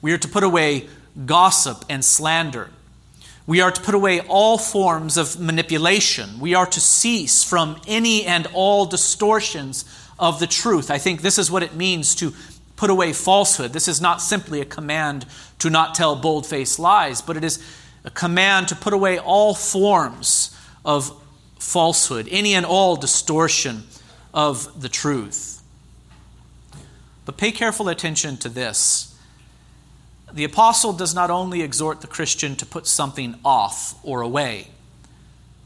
We 0.00 0.12
are 0.12 0.18
to 0.18 0.28
put 0.28 0.44
away 0.44 0.88
gossip, 1.26 1.84
and 1.88 2.04
slander. 2.04 2.70
We 3.46 3.60
are 3.60 3.70
to 3.70 3.80
put 3.80 3.94
away 3.94 4.20
all 4.20 4.58
forms 4.58 5.16
of 5.16 5.40
manipulation. 5.40 6.38
We 6.38 6.54
are 6.54 6.66
to 6.66 6.80
cease 6.80 7.42
from 7.42 7.80
any 7.86 8.24
and 8.24 8.46
all 8.52 8.86
distortions 8.86 9.84
of 10.18 10.38
the 10.38 10.46
truth. 10.46 10.90
I 10.90 10.98
think 10.98 11.22
this 11.22 11.38
is 11.38 11.50
what 11.50 11.62
it 11.62 11.74
means 11.74 12.14
to 12.16 12.32
put 12.80 12.88
away 12.88 13.12
falsehood. 13.12 13.74
This 13.74 13.88
is 13.88 14.00
not 14.00 14.22
simply 14.22 14.62
a 14.62 14.64
command 14.64 15.26
to 15.58 15.68
not 15.68 15.94
tell 15.94 16.16
bold 16.16 16.46
faced 16.46 16.78
lies, 16.78 17.20
but 17.20 17.36
it 17.36 17.44
is 17.44 17.62
a 18.04 18.10
command 18.10 18.68
to 18.68 18.74
put 18.74 18.94
away 18.94 19.18
all 19.18 19.52
forms 19.52 20.56
of 20.82 21.14
falsehood, 21.58 22.26
any 22.30 22.54
and 22.54 22.64
all 22.64 22.96
distortion 22.96 23.82
of 24.32 24.80
the 24.80 24.88
truth. 24.88 25.62
But 27.26 27.36
pay 27.36 27.52
careful 27.52 27.90
attention 27.90 28.38
to 28.38 28.48
this. 28.48 29.14
The 30.32 30.44
apostle 30.44 30.94
does 30.94 31.14
not 31.14 31.28
only 31.28 31.60
exhort 31.60 32.00
the 32.00 32.06
Christian 32.06 32.56
to 32.56 32.64
put 32.64 32.86
something 32.86 33.34
off 33.44 33.94
or 34.02 34.22
away, 34.22 34.68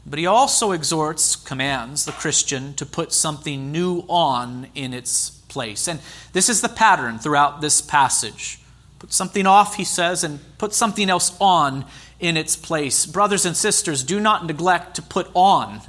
but 0.05 0.19
he 0.19 0.25
also 0.25 0.73
exhorts, 0.73 1.37
commands 1.37 2.03
the 2.03 2.11
Christian 2.11 2.73
to 2.73 2.85
put 2.85 3.13
something 3.13 3.71
new 3.71 4.03
on 4.09 4.67
in 4.75 4.93
its 4.93 5.34
place. 5.55 5.87
And 5.87 6.01
this 6.33 6.49
is 6.49 6.59
the 6.59 6.67
pattern 6.67 7.17
throughout 7.17 7.61
this 7.61 7.81
passage. 7.81 8.59
Put 8.99 9.13
something 9.13 9.47
off, 9.47 9.75
he 9.75 9.85
says, 9.85 10.25
and 10.25 10.41
put 10.57 10.73
something 10.73 11.09
else 11.09 11.33
on 11.39 11.85
in 12.19 12.35
its 12.35 12.57
place. 12.57 13.05
Brothers 13.05 13.45
and 13.45 13.55
sisters, 13.55 14.03
do 14.03 14.19
not 14.19 14.45
neglect 14.45 14.97
to 14.97 15.01
put 15.01 15.29
on 15.33 15.79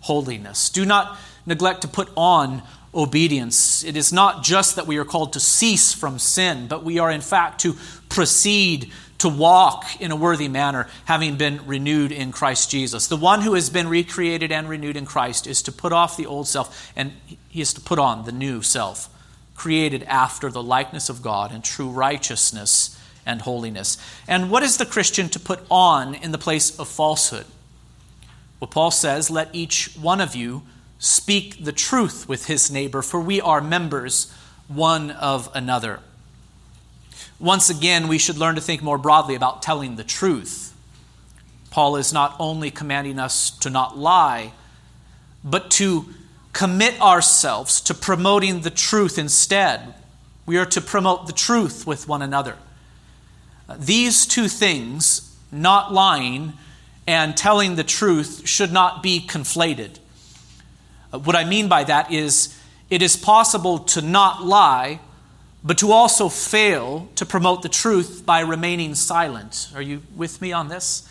holiness. 0.00 0.68
Do 0.68 0.84
not 0.84 1.16
neglect 1.46 1.80
to 1.82 1.88
put 1.88 2.10
on 2.18 2.62
obedience. 2.94 3.82
It 3.82 3.96
is 3.96 4.12
not 4.12 4.44
just 4.44 4.76
that 4.76 4.86
we 4.86 4.98
are 4.98 5.06
called 5.06 5.32
to 5.32 5.40
cease 5.40 5.94
from 5.94 6.18
sin, 6.18 6.68
but 6.68 6.84
we 6.84 6.98
are 6.98 7.10
in 7.10 7.22
fact 7.22 7.62
to 7.62 7.76
proceed 8.10 8.92
to 9.18 9.28
walk 9.30 9.84
in 10.00 10.10
a 10.10 10.16
worthy 10.16 10.48
manner, 10.48 10.86
having 11.06 11.36
been 11.36 11.66
renewed 11.66 12.12
in 12.12 12.30
Christ 12.30 12.70
Jesus. 12.70 13.06
The 13.06 13.16
one 13.16 13.40
who 13.40 13.54
has 13.54 13.70
been 13.70 13.88
recreated 13.88 14.52
and 14.52 14.68
renewed 14.68 14.98
in 14.98 15.06
Christ 15.06 15.46
is 15.46 15.62
to 15.62 15.72
put 15.72 15.92
off 15.92 16.18
the 16.18 16.26
old 16.26 16.46
self, 16.46 16.92
and 16.94 17.12
he 17.48 17.60
is 17.60 17.72
to 17.74 17.80
put 17.80 17.98
on 17.98 18.24
the 18.24 18.32
new 18.32 18.60
self, 18.60 19.08
created 19.54 20.02
after 20.04 20.50
the 20.50 20.62
likeness 20.62 21.08
of 21.08 21.22
God 21.22 21.52
in 21.52 21.62
true 21.62 21.88
righteousness 21.88 23.00
and 23.26 23.42
holiness. 23.42 23.96
And 24.28 24.50
what 24.50 24.62
is 24.62 24.76
the 24.76 24.86
Christian 24.86 25.28
to 25.30 25.40
put 25.40 25.60
on 25.70 26.14
in 26.14 26.32
the 26.32 26.38
place 26.38 26.78
of 26.78 26.88
falsehood? 26.88 27.46
Well, 28.60 28.68
Paul 28.68 28.90
says, 28.90 29.30
Let 29.30 29.54
each 29.54 29.94
one 30.00 30.20
of 30.20 30.34
you 30.34 30.62
speak 30.98 31.64
the 31.64 31.72
truth 31.72 32.28
with 32.28 32.46
his 32.46 32.70
neighbor, 32.70 33.02
for 33.02 33.20
we 33.20 33.40
are 33.40 33.60
members 33.60 34.32
one 34.68 35.10
of 35.10 35.50
another. 35.54 36.00
Once 37.38 37.68
again, 37.68 38.08
we 38.08 38.18
should 38.18 38.38
learn 38.38 38.54
to 38.54 38.60
think 38.60 38.82
more 38.82 38.98
broadly 38.98 39.34
about 39.34 39.62
telling 39.62 39.96
the 39.96 40.04
truth. 40.04 40.72
Paul 41.70 41.96
is 41.96 42.12
not 42.12 42.36
only 42.38 42.70
commanding 42.70 43.18
us 43.18 43.50
to 43.58 43.68
not 43.68 43.98
lie, 43.98 44.52
but 45.42 45.70
to 45.72 46.06
commit 46.54 46.98
ourselves 47.00 47.80
to 47.82 47.92
promoting 47.92 48.60
the 48.60 48.70
truth 48.70 49.18
instead. 49.18 49.92
We 50.46 50.56
are 50.56 50.66
to 50.66 50.80
promote 50.80 51.26
the 51.26 51.32
truth 51.32 51.86
with 51.86 52.08
one 52.08 52.22
another. 52.22 52.56
These 53.76 54.24
two 54.26 54.48
things, 54.48 55.36
not 55.50 55.92
lying 55.92 56.54
and 57.06 57.36
telling 57.36 57.74
the 57.74 57.84
truth, 57.84 58.46
should 58.46 58.72
not 58.72 59.02
be 59.02 59.20
conflated. 59.20 59.98
What 61.10 61.36
I 61.36 61.44
mean 61.44 61.68
by 61.68 61.84
that 61.84 62.12
is 62.12 62.58
it 62.88 63.02
is 63.02 63.16
possible 63.16 63.78
to 63.78 64.00
not 64.00 64.44
lie, 64.44 65.00
but 65.64 65.78
to 65.78 65.90
also 65.90 66.28
fail 66.28 67.08
to 67.16 67.26
promote 67.26 67.62
the 67.62 67.68
truth 67.68 68.22
by 68.24 68.40
remaining 68.40 68.94
silent. 68.94 69.70
Are 69.74 69.82
you 69.82 70.02
with 70.14 70.40
me 70.40 70.52
on 70.52 70.68
this? 70.68 71.08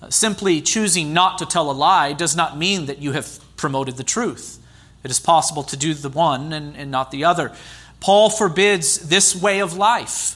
Uh, 0.00 0.10
simply 0.10 0.60
choosing 0.60 1.12
not 1.12 1.38
to 1.38 1.46
tell 1.46 1.70
a 1.70 1.72
lie 1.72 2.12
does 2.12 2.36
not 2.36 2.58
mean 2.58 2.86
that 2.86 2.98
you 2.98 3.12
have 3.12 3.40
promoted 3.56 3.96
the 3.96 4.04
truth. 4.04 4.60
It 5.06 5.10
is 5.12 5.20
possible 5.20 5.62
to 5.62 5.76
do 5.76 5.94
the 5.94 6.08
one 6.08 6.52
and, 6.52 6.76
and 6.76 6.90
not 6.90 7.12
the 7.12 7.22
other. 7.22 7.52
Paul 8.00 8.28
forbids 8.28 9.08
this 9.08 9.40
way 9.40 9.60
of 9.60 9.76
life. 9.76 10.34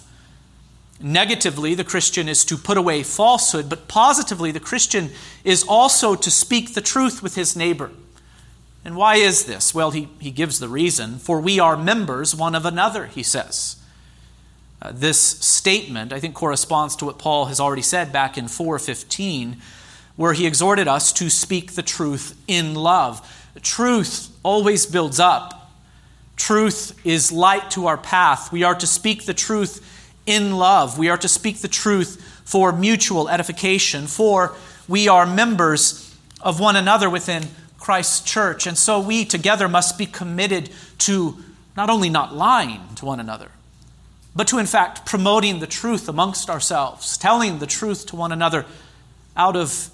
Negatively, 1.03 1.75
the 1.75 1.83
Christian 1.83 2.29
is 2.29 2.45
to 2.45 2.57
put 2.57 2.79
away 2.79 3.03
falsehood, 3.03 3.69
but 3.69 3.89
positively, 3.89 4.53
the 4.53 4.61
Christian 4.61 5.11
is 5.43 5.65
also 5.65 6.15
to 6.15 6.31
speak 6.31 6.75
the 6.75 6.81
truth 6.81 7.21
with 7.21 7.35
his 7.35 7.57
neighbor. 7.57 7.91
And 8.85 8.95
why 8.95 9.17
is 9.17 9.47
this? 9.47 9.75
Well, 9.75 9.91
he, 9.91 10.09
he 10.21 10.31
gives 10.31 10.61
the 10.61 10.69
reason. 10.69 11.19
For 11.19 11.41
we 11.41 11.59
are 11.59 11.77
members 11.77 12.33
one 12.33 12.55
of 12.55 12.65
another, 12.65 13.07
he 13.07 13.25
says. 13.25 13.75
Uh, 14.81 14.93
this 14.95 15.19
statement, 15.19 16.13
I 16.13 16.21
think, 16.21 16.37
corresponds 16.37 16.95
to 16.97 17.07
what 17.07 17.19
Paul 17.19 17.47
has 17.47 17.59
already 17.59 17.83
said 17.83 18.13
back 18.13 18.39
in 18.39 18.47
415, 18.47 19.57
where 20.15 20.33
he 20.33 20.47
exhorted 20.47 20.87
us 20.87 21.13
to 21.15 21.29
speak 21.29 21.73
the 21.73 21.83
truth 21.83 22.41
in 22.47 22.77
love. 22.77 23.40
Truth 23.63 24.37
always 24.43 24.87
builds 24.87 25.19
up, 25.21 25.73
truth 26.37 26.99
is 27.05 27.31
light 27.33 27.71
to 27.73 27.87
our 27.87 27.99
path. 27.99 28.53
We 28.53 28.63
are 28.63 28.75
to 28.75 28.87
speak 28.87 29.27
the 29.27 29.35
truth 29.35 29.87
in 30.27 30.57
love. 30.57 30.99
We 30.99 31.09
are 31.09 31.19
to 31.19 31.29
speak 31.29 31.59
the 31.59 31.69
truth 31.69 32.43
for 32.45 32.73
mutual 32.73 33.29
edification, 33.29 34.07
for 34.07 34.55
we 34.89 35.09
are 35.09 35.27
members 35.27 36.17
of 36.41 36.61
one 36.61 36.77
another 36.77 37.11
within 37.11 37.45
Christ's 37.79 38.21
church. 38.21 38.67
And 38.67 38.79
so 38.79 39.01
we 39.01 39.25
together 39.25 39.69
must 39.69 39.99
be 39.99 40.07
committed 40.07 40.71
to 40.99 41.37
not 41.77 41.91
only 41.91 42.11
not 42.11 42.35
lying 42.35 42.81
to 42.97 43.05
one 43.05 43.21
another, 43.21 43.51
but 44.35 44.47
to, 44.49 44.59
in 44.59 44.67
fact, 44.67 45.05
promoting 45.05 45.59
the 45.59 45.67
truth 45.67 46.09
amongst 46.09 46.49
ourselves, 46.49 47.19
telling 47.19 47.59
the 47.59 47.67
truth 47.67 48.07
to 48.07 48.17
one 48.17 48.33
another 48.33 48.65
out 49.37 49.57
of 49.57 49.91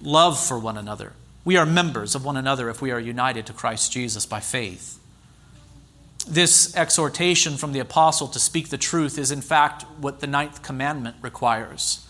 love 0.00 0.38
for 0.38 0.58
one 0.58 0.76
another. 0.76 1.12
We 1.46 1.56
are 1.56 1.64
members 1.64 2.16
of 2.16 2.24
one 2.24 2.36
another 2.36 2.68
if 2.70 2.82
we 2.82 2.90
are 2.90 2.98
united 2.98 3.46
to 3.46 3.52
Christ 3.52 3.92
Jesus 3.92 4.26
by 4.26 4.40
faith. 4.40 4.98
This 6.26 6.76
exhortation 6.76 7.56
from 7.56 7.72
the 7.72 7.78
apostle 7.78 8.26
to 8.26 8.40
speak 8.40 8.68
the 8.68 8.76
truth 8.76 9.16
is, 9.16 9.30
in 9.30 9.42
fact, 9.42 9.84
what 10.00 10.18
the 10.18 10.26
ninth 10.26 10.64
commandment 10.64 11.14
requires. 11.22 12.04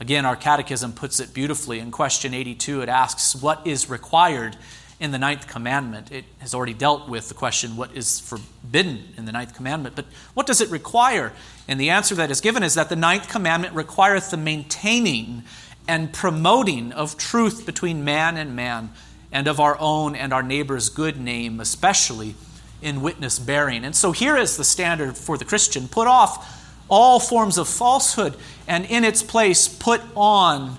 Again, 0.00 0.26
our 0.26 0.36
catechism 0.36 0.92
puts 0.92 1.18
it 1.18 1.32
beautifully. 1.32 1.78
In 1.78 1.90
question 1.90 2.34
82, 2.34 2.82
it 2.82 2.90
asks, 2.90 3.34
What 3.34 3.66
is 3.66 3.88
required 3.88 4.58
in 5.00 5.12
the 5.12 5.18
ninth 5.18 5.48
commandment? 5.48 6.12
It 6.12 6.26
has 6.40 6.52
already 6.52 6.74
dealt 6.74 7.08
with 7.08 7.28
the 7.28 7.34
question, 7.34 7.78
What 7.78 7.96
is 7.96 8.20
forbidden 8.20 9.14
in 9.16 9.24
the 9.24 9.32
ninth 9.32 9.54
commandment? 9.54 9.96
But 9.96 10.04
what 10.34 10.46
does 10.46 10.60
it 10.60 10.68
require? 10.68 11.32
And 11.68 11.80
the 11.80 11.88
answer 11.88 12.14
that 12.16 12.30
is 12.30 12.42
given 12.42 12.62
is 12.62 12.74
that 12.74 12.90
the 12.90 12.96
ninth 12.96 13.30
commandment 13.30 13.74
requireth 13.74 14.30
the 14.30 14.36
maintaining 14.36 15.44
and 15.88 16.12
promoting 16.12 16.92
of 16.92 17.16
truth 17.16 17.66
between 17.66 18.04
man 18.04 18.36
and 18.36 18.54
man, 18.54 18.90
and 19.32 19.48
of 19.48 19.58
our 19.58 19.76
own 19.80 20.14
and 20.14 20.32
our 20.32 20.42
neighbor's 20.42 20.88
good 20.88 21.18
name, 21.18 21.58
especially 21.58 22.34
in 22.82 23.00
witness 23.00 23.38
bearing. 23.38 23.84
And 23.84 23.96
so 23.96 24.12
here 24.12 24.36
is 24.36 24.56
the 24.56 24.64
standard 24.64 25.16
for 25.16 25.38
the 25.38 25.44
Christian 25.44 25.88
put 25.88 26.06
off 26.06 26.60
all 26.88 27.18
forms 27.18 27.56
of 27.56 27.68
falsehood, 27.68 28.36
and 28.68 28.84
in 28.84 29.02
its 29.04 29.22
place, 29.22 29.66
put 29.66 30.02
on 30.14 30.78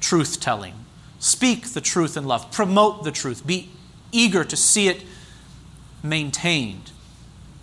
truth 0.00 0.40
telling. 0.40 0.74
Speak 1.20 1.68
the 1.68 1.80
truth 1.80 2.16
in 2.16 2.24
love, 2.24 2.50
promote 2.52 3.04
the 3.04 3.12
truth, 3.12 3.46
be 3.46 3.70
eager 4.10 4.44
to 4.44 4.56
see 4.56 4.88
it 4.88 5.04
maintained 6.02 6.90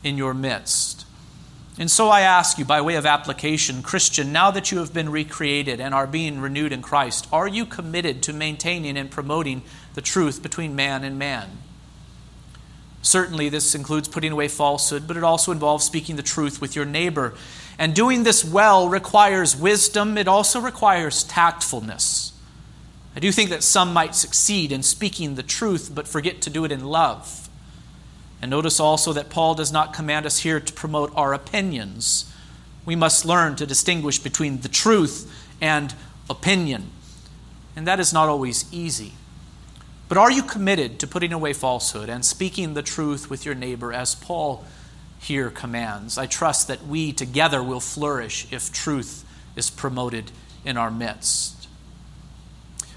in 0.04 0.18
your 0.18 0.34
midst. 0.34 1.06
And 1.80 1.90
so 1.90 2.10
I 2.10 2.22
ask 2.22 2.58
you, 2.58 2.66
by 2.66 2.82
way 2.82 2.96
of 2.96 3.06
application, 3.06 3.82
Christian, 3.82 4.34
now 4.34 4.52
that 4.52 4.70
you 4.70 4.80
have 4.80 4.94
been 4.94 5.10
recreated 5.10 5.80
and 5.80 5.94
are 5.94 6.06
being 6.06 6.42
renewed 6.42 6.74
in 6.74 6.82
Christ, 6.82 7.26
are 7.32 7.48
you 7.48 7.66
committed 7.66 8.22
to 8.24 8.34
maintaining 8.34 8.98
and 8.98 9.10
promoting 9.10 9.64
the 9.94 10.02
truth 10.02 10.44
between 10.44 10.76
man 10.76 11.06
and 11.06 11.18
man? 11.18 11.50
Certainly, 13.02 13.48
this 13.48 13.76
includes 13.76 14.10
putting 14.10 14.34
away 14.34 14.50
falsehood, 14.50 15.08
but 15.08 15.16
it 15.16 15.24
also 15.24 15.54
involves 15.54 15.86
speaking 15.86 16.18
the 16.18 16.22
truth 16.22 16.60
with 16.60 16.76
your 16.76 16.84
neighbor. 16.84 17.34
And 17.78 17.96
doing 17.96 18.24
this 18.24 18.44
well 18.44 18.90
requires 18.90 19.56
wisdom, 19.56 20.18
it 20.18 20.28
also 20.28 20.60
requires 20.60 21.24
tactfulness. 21.24 22.34
I 23.16 23.22
do 23.22 23.32
think 23.32 23.50
that 23.52 23.64
some 23.64 23.94
might 23.94 24.16
succeed 24.16 24.74
in 24.74 24.84
speaking 24.84 25.36
the 25.36 25.44
truth, 25.44 25.92
but 25.96 26.10
forget 26.10 26.42
to 26.42 26.50
do 26.50 26.66
it 26.66 26.74
in 26.74 26.84
love. 26.84 27.49
And 28.42 28.50
notice 28.50 28.80
also 28.80 29.14
that 29.14 29.30
Paul 29.30 29.56
does 29.56 29.72
not 29.72 29.94
command 29.94 30.26
us 30.26 30.40
here 30.40 30.60
to 30.60 30.74
promote 30.74 31.12
our 31.16 31.34
opinions. 31.34 32.32
We 32.86 32.96
must 32.96 33.26
learn 33.26 33.56
to 33.58 33.66
distinguish 33.66 34.20
between 34.20 34.62
the 34.62 34.70
truth 34.70 35.32
and 35.62 35.94
opinion. 36.30 36.92
And 37.76 37.86
that 37.86 38.00
is 38.00 38.14
not 38.14 38.30
always 38.30 38.66
easy. 38.74 39.14
But 40.08 40.18
are 40.18 40.32
you 40.32 40.42
committed 40.42 41.00
to 41.00 41.08
putting 41.08 41.32
away 41.34 41.54
falsehood 41.54 42.10
and 42.10 42.26
speaking 42.26 42.74
the 42.74 42.82
truth 42.82 43.30
with 43.30 43.46
your 43.46 43.56
neighbor 43.56 43.94
as 43.94 44.16
Paul 44.16 44.66
here 45.20 45.50
commands? 45.50 46.18
I 46.18 46.26
trust 46.26 46.68
that 46.68 46.86
we 46.88 47.12
together 47.12 47.62
will 47.62 47.80
flourish 47.80 48.48
if 48.52 48.74
truth 48.74 49.24
is 49.56 49.70
promoted 49.70 50.32
in 50.66 50.78
our 50.78 50.90
midst. 50.90 51.68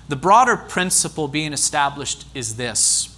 The 0.08 0.16
broader 0.16 0.56
principle 0.56 1.28
being 1.28 1.52
established 1.52 2.26
is 2.34 2.56
this 2.56 3.11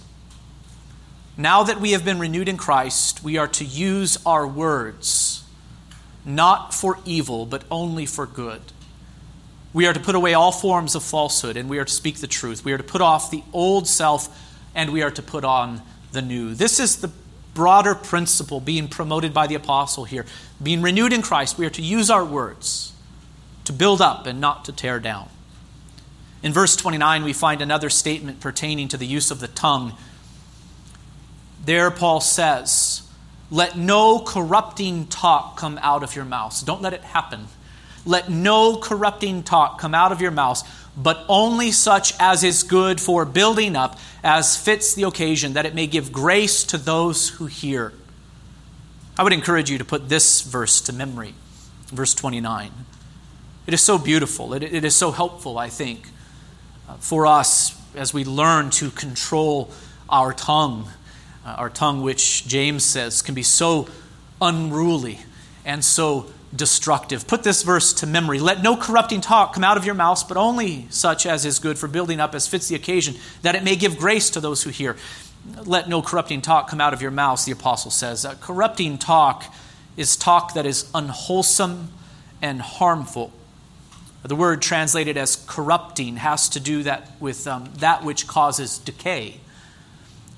now 1.37 1.63
that 1.63 1.81
we 1.81 1.91
have 1.91 2.05
been 2.05 2.19
renewed 2.19 2.47
in 2.47 2.57
Christ, 2.57 3.23
we 3.23 3.37
are 3.37 3.47
to 3.49 3.65
use 3.65 4.17
our 4.25 4.47
words 4.47 5.43
not 6.25 6.73
for 6.73 6.97
evil, 7.05 7.45
but 7.45 7.63
only 7.69 8.05
for 8.05 8.25
good. 8.25 8.61
We 9.73 9.85
are 9.85 9.93
to 9.93 9.99
put 9.99 10.15
away 10.15 10.33
all 10.33 10.51
forms 10.51 10.95
of 10.95 11.03
falsehood 11.03 11.57
and 11.57 11.69
we 11.69 11.77
are 11.77 11.85
to 11.85 11.91
speak 11.91 12.17
the 12.17 12.27
truth. 12.27 12.65
We 12.65 12.71
are 12.73 12.77
to 12.77 12.83
put 12.83 13.01
off 13.01 13.29
the 13.29 13.43
old 13.53 13.87
self 13.87 14.29
and 14.73 14.91
we 14.91 15.03
are 15.03 15.11
to 15.11 15.21
put 15.21 15.43
on 15.43 15.81
the 16.11 16.21
new. 16.21 16.55
This 16.55 16.79
is 16.79 16.97
the 16.97 17.11
broader 17.53 17.93
principle 17.93 18.59
being 18.59 18.87
promoted 18.87 19.33
by 19.33 19.47
the 19.47 19.55
apostle 19.55 20.05
here. 20.05 20.25
Being 20.61 20.81
renewed 20.81 21.13
in 21.13 21.21
Christ, 21.21 21.57
we 21.57 21.65
are 21.65 21.71
to 21.71 21.81
use 21.81 22.09
our 22.09 22.23
words 22.23 22.93
to 23.65 23.73
build 23.73 24.01
up 24.01 24.25
and 24.25 24.39
not 24.39 24.65
to 24.65 24.71
tear 24.71 24.99
down. 24.99 25.29
In 26.41 26.53
verse 26.53 26.75
29, 26.75 27.23
we 27.23 27.33
find 27.33 27.61
another 27.61 27.89
statement 27.89 28.39
pertaining 28.39 28.87
to 28.89 28.97
the 28.97 29.07
use 29.07 29.31
of 29.31 29.39
the 29.39 29.47
tongue 29.47 29.93
there, 31.65 31.89
Paul 31.91 32.21
says, 32.21 33.01
Let 33.51 33.77
no 33.77 34.19
corrupting 34.19 35.07
talk 35.07 35.57
come 35.57 35.79
out 35.81 36.03
of 36.03 36.15
your 36.15 36.25
mouths. 36.25 36.61
Don't 36.61 36.81
let 36.81 36.93
it 36.93 37.03
happen. 37.03 37.47
Let 38.05 38.29
no 38.29 38.77
corrupting 38.77 39.43
talk 39.43 39.79
come 39.79 39.95
out 39.95 40.11
of 40.11 40.21
your 40.21 40.31
mouths, 40.31 40.63
but 40.95 41.25
only 41.27 41.71
such 41.71 42.13
as 42.19 42.43
is 42.43 42.61
good 42.61 43.01
for 43.01 43.25
building 43.25 43.75
up, 43.75 43.99
as 44.23 44.55
fits 44.55 44.93
the 44.93 45.03
occasion, 45.03 45.53
that 45.53 45.65
it 45.65 45.73
may 45.73 45.87
give 45.87 46.11
grace 46.11 46.63
to 46.65 46.77
those 46.77 47.29
who 47.29 47.47
hear. 47.47 47.93
I 49.17 49.23
would 49.23 49.33
encourage 49.33 49.71
you 49.71 49.79
to 49.79 49.85
put 49.85 50.07
this 50.07 50.41
verse 50.41 50.81
to 50.81 50.93
memory, 50.93 51.33
verse 51.87 52.13
29. 52.13 52.71
It 53.65 53.73
is 53.73 53.81
so 53.81 53.97
beautiful. 53.97 54.53
it, 54.53 54.61
it 54.61 54.85
is 54.85 54.95
so 54.95 55.11
helpful, 55.11 55.57
I 55.57 55.69
think, 55.69 56.09
uh, 56.87 56.95
for 56.97 57.25
us 57.25 57.81
as 57.95 58.13
we 58.13 58.23
learn 58.23 58.69
to 58.71 58.91
control 58.91 59.71
our 60.09 60.31
tongue 60.31 60.89
uh, 61.45 61.49
our 61.57 61.69
tongue, 61.69 62.01
which 62.01 62.47
James 62.47 62.83
says 62.83 63.21
can 63.21 63.35
be 63.35 63.43
so 63.43 63.87
unruly 64.41 65.19
and 65.63 65.83
so 65.83 66.27
destructive. 66.55 67.27
Put 67.27 67.43
this 67.43 67.63
verse 67.63 67.93
to 67.93 68.07
memory. 68.07 68.39
Let 68.39 68.63
no 68.63 68.75
corrupting 68.75 69.21
talk 69.21 69.53
come 69.53 69.63
out 69.63 69.77
of 69.77 69.85
your 69.85 69.95
mouths, 69.95 70.23
but 70.23 70.37
only 70.37 70.87
such 70.89 71.25
as 71.25 71.45
is 71.45 71.59
good 71.59 71.77
for 71.77 71.87
building 71.87 72.19
up 72.19 72.33
as 72.33 72.47
fits 72.47 72.67
the 72.67 72.75
occasion, 72.75 73.15
that 73.41 73.55
it 73.55 73.63
may 73.63 73.75
give 73.75 73.97
grace 73.97 74.29
to 74.31 74.39
those 74.39 74.63
who 74.63 74.69
hear. 74.69 74.95
Let 75.63 75.89
no 75.89 76.01
corrupting 76.01 76.41
talk 76.41 76.69
come 76.69 76.81
out 76.81 76.93
of 76.93 77.01
your 77.01 77.11
mouths, 77.11 77.45
the 77.45 77.51
apostle 77.51 77.91
says. 77.91 78.25
Uh, 78.25 78.35
corrupting 78.41 78.97
talk 78.97 79.53
is 79.97 80.15
talk 80.15 80.53
that 80.53 80.65
is 80.65 80.89
unwholesome 80.93 81.91
and 82.41 82.61
harmful. 82.61 83.31
The 84.23 84.35
word 84.35 84.61
translated 84.63 85.17
as 85.17 85.35
corrupting 85.47 86.17
has 86.17 86.49
to 86.49 86.59
do 86.59 86.81
that 86.83 87.11
with 87.19 87.45
um, 87.45 87.71
that 87.77 88.03
which 88.03 88.25
causes 88.25 88.79
decay. 88.79 89.39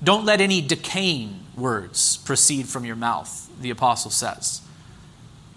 Don't 0.02 0.24
let 0.24 0.40
any 0.40 0.60
decaying 0.60 1.40
words 1.56 2.18
proceed 2.18 2.68
from 2.68 2.84
your 2.84 2.96
mouth, 2.96 3.50
the 3.60 3.70
apostle 3.70 4.10
says. 4.10 4.60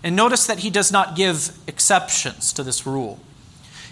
And 0.03 0.15
notice 0.15 0.47
that 0.47 0.59
he 0.59 0.69
does 0.69 0.91
not 0.91 1.15
give 1.15 1.57
exceptions 1.67 2.53
to 2.53 2.63
this 2.63 2.87
rule. 2.87 3.19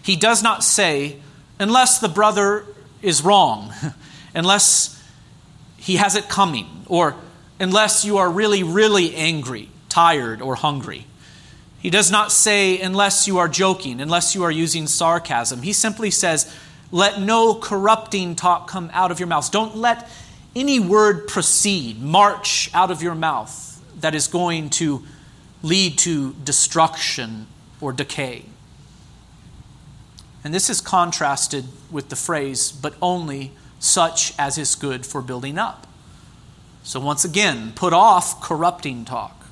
He 0.01 0.15
does 0.15 0.41
not 0.41 0.63
say, 0.63 1.17
unless 1.59 1.99
the 1.99 2.09
brother 2.09 2.65
is 3.01 3.21
wrong, 3.23 3.73
unless 4.33 5.01
he 5.77 5.97
has 5.97 6.15
it 6.15 6.27
coming, 6.27 6.67
or 6.87 7.15
unless 7.59 8.03
you 8.03 8.17
are 8.17 8.29
really, 8.29 8.63
really 8.63 9.15
angry, 9.15 9.69
tired, 9.87 10.41
or 10.41 10.55
hungry. 10.55 11.05
He 11.79 11.89
does 11.89 12.11
not 12.11 12.31
say, 12.31 12.79
unless 12.79 13.27
you 13.27 13.37
are 13.37 13.47
joking, 13.47 14.01
unless 14.01 14.35
you 14.35 14.43
are 14.43 14.51
using 14.51 14.87
sarcasm. 14.87 15.61
He 15.61 15.73
simply 15.73 16.11
says, 16.11 16.53
let 16.91 17.21
no 17.21 17.53
corrupting 17.53 18.35
talk 18.35 18.67
come 18.67 18.89
out 18.93 19.11
of 19.11 19.19
your 19.19 19.27
mouths. 19.27 19.49
Don't 19.49 19.77
let 19.77 20.09
any 20.55 20.79
word 20.79 21.27
proceed, 21.27 22.01
march 22.01 22.69
out 22.73 22.91
of 22.91 23.01
your 23.01 23.15
mouth 23.15 23.81
that 24.01 24.15
is 24.15 24.27
going 24.27 24.69
to 24.69 25.03
lead 25.61 25.97
to 25.99 26.33
destruction 26.43 27.47
or 27.81 27.91
decay. 27.93 28.45
And 30.43 30.53
this 30.53 30.69
is 30.69 30.81
contrasted 30.81 31.65
with 31.91 32.09
the 32.09 32.15
phrase, 32.15 32.71
but 32.71 32.95
only 33.01 33.51
such 33.79 34.33
as 34.39 34.57
is 34.57 34.75
good 34.75 35.05
for 35.05 35.21
building 35.21 35.57
up. 35.57 35.85
So, 36.83 36.99
once 36.99 37.25
again, 37.25 37.73
put 37.75 37.93
off 37.93 38.41
corrupting 38.41 39.05
talk 39.05 39.47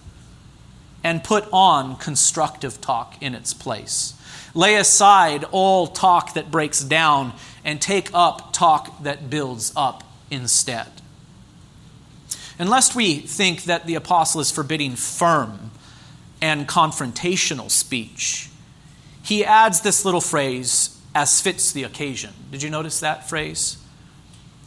and 1.03 1.23
put 1.23 1.45
on 1.51 1.97
constructive 1.97 2.81
talk 2.81 3.21
in 3.21 3.35
its 3.35 3.53
place. 3.53 4.13
Lay 4.53 4.75
aside 4.75 5.43
all 5.51 5.87
talk 5.87 6.33
that 6.33 6.49
breaks 6.49 6.83
down 6.83 7.33
and 7.63 7.81
take 7.81 8.09
up 8.13 8.53
talk 8.53 9.03
that 9.03 9.29
builds 9.29 9.73
up 9.75 10.03
instead. 10.29 10.87
And 12.59 12.69
lest 12.69 12.95
we 12.95 13.15
think 13.15 13.63
that 13.63 13.85
the 13.85 13.95
apostle 13.95 14.41
is 14.41 14.51
forbidding 14.51 14.95
firm 14.95 15.71
and 16.41 16.67
confrontational 16.67 17.69
speech, 17.69 18.49
he 19.23 19.43
adds 19.43 19.81
this 19.81 20.05
little 20.05 20.21
phrase, 20.21 20.97
as 21.13 21.41
fits 21.41 21.71
the 21.71 21.83
occasion. 21.83 22.33
Did 22.51 22.63
you 22.63 22.69
notice 22.69 22.99
that 22.99 23.27
phrase? 23.27 23.77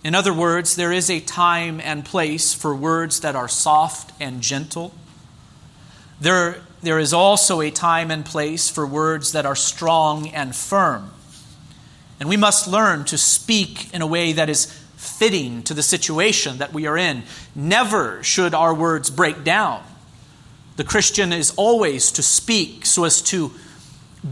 In 0.02 0.14
other 0.14 0.32
words, 0.32 0.76
there 0.76 0.92
is 0.92 1.10
a 1.10 1.20
time 1.20 1.80
and 1.80 2.04
place 2.04 2.54
for 2.54 2.74
words 2.74 3.20
that 3.20 3.36
are 3.36 3.48
soft 3.48 4.12
and 4.20 4.40
gentle. 4.40 4.94
There, 6.20 6.62
there 6.82 6.98
is 6.98 7.12
also 7.12 7.60
a 7.60 7.70
time 7.70 8.10
and 8.10 8.24
place 8.24 8.68
for 8.68 8.86
words 8.86 9.32
that 9.32 9.46
are 9.46 9.56
strong 9.56 10.28
and 10.28 10.54
firm. 10.54 11.10
And 12.18 12.28
we 12.28 12.36
must 12.36 12.66
learn 12.68 13.04
to 13.06 13.18
speak 13.18 13.92
in 13.94 14.02
a 14.02 14.06
way 14.06 14.32
that 14.32 14.48
is 14.50 14.79
fitting 15.00 15.62
to 15.62 15.72
the 15.72 15.82
situation 15.82 16.58
that 16.58 16.74
we 16.74 16.86
are 16.86 16.96
in. 16.96 17.22
Never 17.54 18.22
should 18.22 18.54
our 18.54 18.74
words 18.74 19.08
break 19.08 19.42
down. 19.42 19.82
The 20.76 20.84
Christian 20.84 21.32
is 21.32 21.52
always 21.56 22.12
to 22.12 22.22
speak 22.22 22.84
so 22.84 23.04
as 23.04 23.22
to 23.22 23.52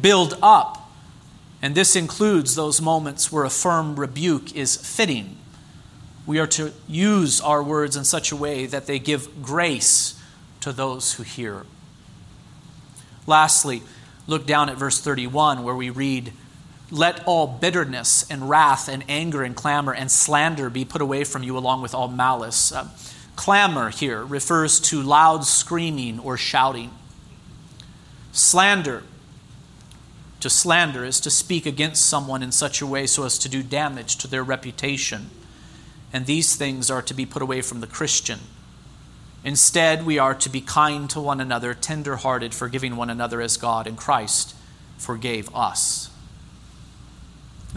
build 0.02 0.38
up, 0.42 0.90
And 1.61 1.74
this 1.74 1.96
includes 1.96 2.54
those 2.54 2.81
moments 2.81 3.33
where 3.33 3.44
a 3.44 3.50
firm 3.50 3.96
rebuke 3.98 4.54
is 4.54 4.76
fitting. 4.76 5.37
We 6.24 6.38
are 6.38 6.46
to 6.48 6.72
use 6.87 7.40
our 7.40 7.62
words 7.62 7.96
in 7.96 8.04
such 8.04 8.31
a 8.31 8.37
way 8.37 8.66
that 8.66 8.87
they 8.87 8.98
give 8.98 9.42
grace 9.42 10.20
to 10.61 10.72
those 10.72 11.14
who 11.14 11.24
hear. 11.24 11.64
Lastly, 13.26 13.83
look 14.26 14.46
down 14.46 14.68
at 14.68 14.76
verse 14.76 15.00
31 15.00 15.64
where 15.64 15.74
we 15.74 15.90
read, 15.90 16.33
Let 16.90 17.22
all 17.27 17.46
bitterness 17.46 18.29
and 18.31 18.48
wrath 18.48 18.88
and 18.88 19.05
anger 19.09 19.42
and 19.42 19.55
clamor 19.55 19.94
and 19.94 20.11
slander 20.11 20.70
be 20.70 20.85
put 20.85 21.03
away 21.03 21.24
from 21.24 21.42
you 21.42 21.57
along 21.57 21.83
with 21.83 21.94
all 21.94 22.09
malice. 22.09 22.72
Uh, 22.72 22.88
clamor 23.37 23.90
here 23.90 24.24
refers 24.24 24.81
to 24.81 25.03
loud 25.03 25.44
screaming 25.44 26.18
or 26.18 26.37
shouting. 26.37 26.90
Slander 28.33 29.03
to 30.40 30.48
slander 30.48 31.05
is 31.05 31.18
to 31.20 31.31
speak 31.31 31.66
against 31.66 32.07
someone 32.07 32.42
in 32.42 32.53
such 32.53 32.81
a 32.81 32.87
way 32.87 33.07
so 33.07 33.24
as 33.24 33.38
to 33.38 33.48
do 33.48 33.62
damage 33.62 34.16
to 34.18 34.29
their 34.29 34.44
reputation. 34.44 35.31
And 36.12 36.27
these 36.27 36.55
things 36.55 36.90
are 36.90 37.03
to 37.03 37.14
be 37.14 37.27
put 37.27 37.42
away 37.42 37.61
from 37.61 37.81
the 37.81 37.87
Christian. 37.87 38.38
Instead, 39.44 40.07
we 40.07 40.18
are 40.18 40.35
to 40.35 40.48
be 40.48 40.61
kind 40.61 41.11
to 41.11 41.20
one 41.20 41.40
another, 41.40 41.74
tender 41.74 42.16
hearted, 42.16 42.55
forgiving 42.55 42.96
one 42.96 43.11
another 43.11 43.40
as 43.40 43.57
God 43.57 43.87
in 43.87 43.96
Christ 43.96 44.55
forgave 44.96 45.55
us. 45.55 46.08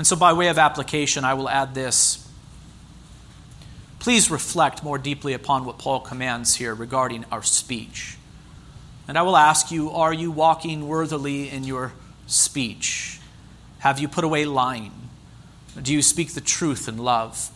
And 0.02 0.08
so, 0.08 0.16
by 0.16 0.34
way 0.34 0.48
of 0.48 0.58
application, 0.58 1.24
I 1.24 1.36
will 1.36 1.48
add 1.48 1.76
this. 1.76 2.28
Please 4.00 4.32
reflect 4.32 4.84
more 4.84 4.98
deeply 4.98 5.34
upon 5.34 5.64
what 5.64 5.78
Paul 5.78 6.00
commands 6.00 6.56
here 6.56 6.74
regarding 6.74 7.24
our 7.32 7.44
speech. 7.44 8.18
And 9.08 9.16
I 9.16 9.22
will 9.22 9.38
ask 9.38 9.70
you 9.70 9.92
are 9.92 10.12
you 10.12 10.32
walking 10.32 10.88
worthily 10.88 11.52
in 11.52 11.66
your 11.66 11.94
speech? 12.26 13.20
Have 13.78 14.00
you 14.00 14.08
put 14.08 14.24
away 14.24 14.44
lying? 14.44 14.92
Do 15.80 15.94
you 15.94 16.02
speak 16.02 16.34
the 16.34 16.42
truth 16.42 16.88
in 16.88 16.98
love? 16.98 17.52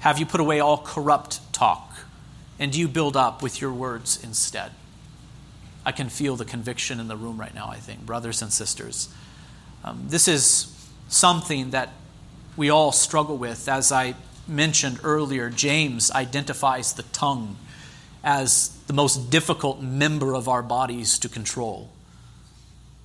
Have 0.00 0.18
you 0.18 0.26
put 0.26 0.42
away 0.42 0.60
all 0.60 0.76
corrupt 0.76 1.40
talk? 1.54 2.00
And 2.58 2.70
do 2.70 2.78
you 2.78 2.86
build 2.86 3.16
up 3.16 3.42
with 3.42 3.62
your 3.62 3.72
words 3.72 4.22
instead? 4.22 4.72
I 5.86 5.92
can 5.92 6.10
feel 6.10 6.36
the 6.36 6.44
conviction 6.44 7.00
in 7.00 7.08
the 7.08 7.16
room 7.16 7.40
right 7.40 7.54
now, 7.54 7.68
I 7.70 7.76
think, 7.76 8.04
brothers 8.04 8.42
and 8.42 8.52
sisters. 8.52 9.08
Um, 9.82 10.04
this 10.08 10.28
is 10.28 10.74
something 11.08 11.70
that 11.70 11.90
we 12.56 12.70
all 12.70 12.92
struggle 12.92 13.36
with. 13.36 13.68
As 13.68 13.90
I 13.92 14.14
mentioned 14.46 15.00
earlier, 15.02 15.50
James 15.50 16.10
identifies 16.10 16.92
the 16.92 17.02
tongue 17.04 17.56
as 18.22 18.68
the 18.86 18.92
most 18.92 19.30
difficult 19.30 19.80
member 19.80 20.34
of 20.34 20.48
our 20.48 20.62
bodies 20.62 21.18
to 21.20 21.28
control. 21.28 21.90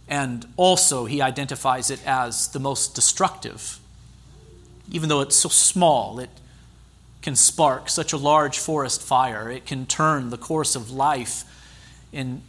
And 0.07 0.45
also, 0.57 1.05
he 1.05 1.21
identifies 1.21 1.89
it 1.89 2.05
as 2.05 2.49
the 2.49 2.59
most 2.59 2.95
destructive. 2.95 3.79
Even 4.91 5.09
though 5.09 5.21
it's 5.21 5.35
so 5.35 5.49
small, 5.49 6.19
it 6.19 6.29
can 7.21 7.35
spark 7.35 7.89
such 7.89 8.11
a 8.11 8.17
large 8.17 8.59
forest 8.59 9.01
fire. 9.01 9.49
It 9.49 9.65
can 9.65 9.85
turn 9.85 10.29
the 10.29 10.37
course 10.37 10.75
of 10.75 10.91
life 10.91 11.45
in 12.11 12.41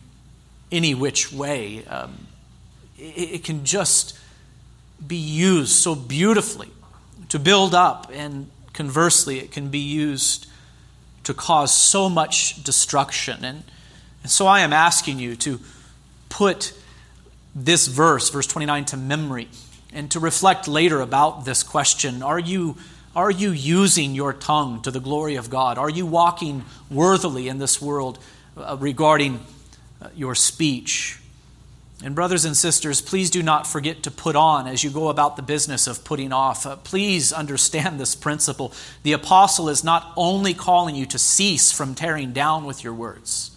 any 0.73 0.95
which 0.95 1.33
way. 1.33 1.85
Um, 1.87 2.27
it, 2.99 3.35
it 3.35 3.45
can 3.45 3.65
just 3.65 4.19
be 5.05 5.17
used 5.17 5.73
so 5.73 5.95
beautifully 5.95 6.71
to 7.29 7.39
build 7.39 7.75
up, 7.75 8.11
and 8.13 8.51
conversely, 8.73 9.39
it 9.39 9.51
can 9.51 9.69
be 9.69 9.79
used 9.79 10.47
to 11.25 11.35
cause 11.35 11.75
so 11.75 12.09
much 12.09 12.63
destruction. 12.63 13.45
And, 13.45 13.65
and 14.23 14.31
so 14.31 14.47
I 14.47 14.61
am 14.61 14.73
asking 14.73 15.19
you 15.19 15.37
to 15.37 15.61
put 16.29 16.73
this 17.55 17.87
verse, 17.87 18.31
verse 18.31 18.47
29, 18.47 18.85
to 18.87 18.97
memory 18.97 19.49
and 19.93 20.11
to 20.11 20.21
reflect 20.21 20.67
later 20.69 21.01
about 21.01 21.45
this 21.45 21.63
question 21.63 22.23
Are 22.23 22.39
you, 22.39 22.77
are 23.15 23.31
you 23.31 23.51
using 23.51 24.15
your 24.15 24.33
tongue 24.33 24.83
to 24.83 24.91
the 24.91 25.01
glory 25.01 25.37
of 25.37 25.49
God? 25.49 25.79
Are 25.79 25.91
you 25.91 26.05
walking 26.05 26.65
worthily 26.91 27.49
in 27.49 27.59
this 27.59 27.81
world 27.81 28.19
uh, 28.57 28.77
regarding 28.79 29.41
uh, 30.03 30.09
your 30.15 30.35
speech? 30.35 31.21
And, 32.03 32.15
brothers 32.15 32.45
and 32.45 32.57
sisters, 32.57 33.01
please 33.01 33.31
do 33.31 33.43
not 33.43 33.67
forget 33.67 34.03
to 34.03 34.11
put 34.11 34.37
on 34.37 34.67
as 34.67 34.83
you 34.83 34.91
go 34.91 35.09
about 35.09 35.37
the 35.37 35.43
business 35.43 35.87
of 35.87 36.05
putting 36.05 36.33
off. 36.33 36.67
Uh, 36.67 36.77
please 36.77 37.33
understand 37.33 38.01
this 38.01 38.15
principle. 38.15 38.73
The 39.05 39.13
apostle 39.13 39.69
is 39.69 39.85
not 39.85 40.13
only 40.17 40.55
calling 40.55 40.97
you 40.97 41.07
to 41.07 41.19
cease 41.19 41.73
from 41.73 41.95
tearing 41.95 42.33
down 42.33 42.65
with 42.65 42.83
your 42.83 42.93
words, 42.93 43.57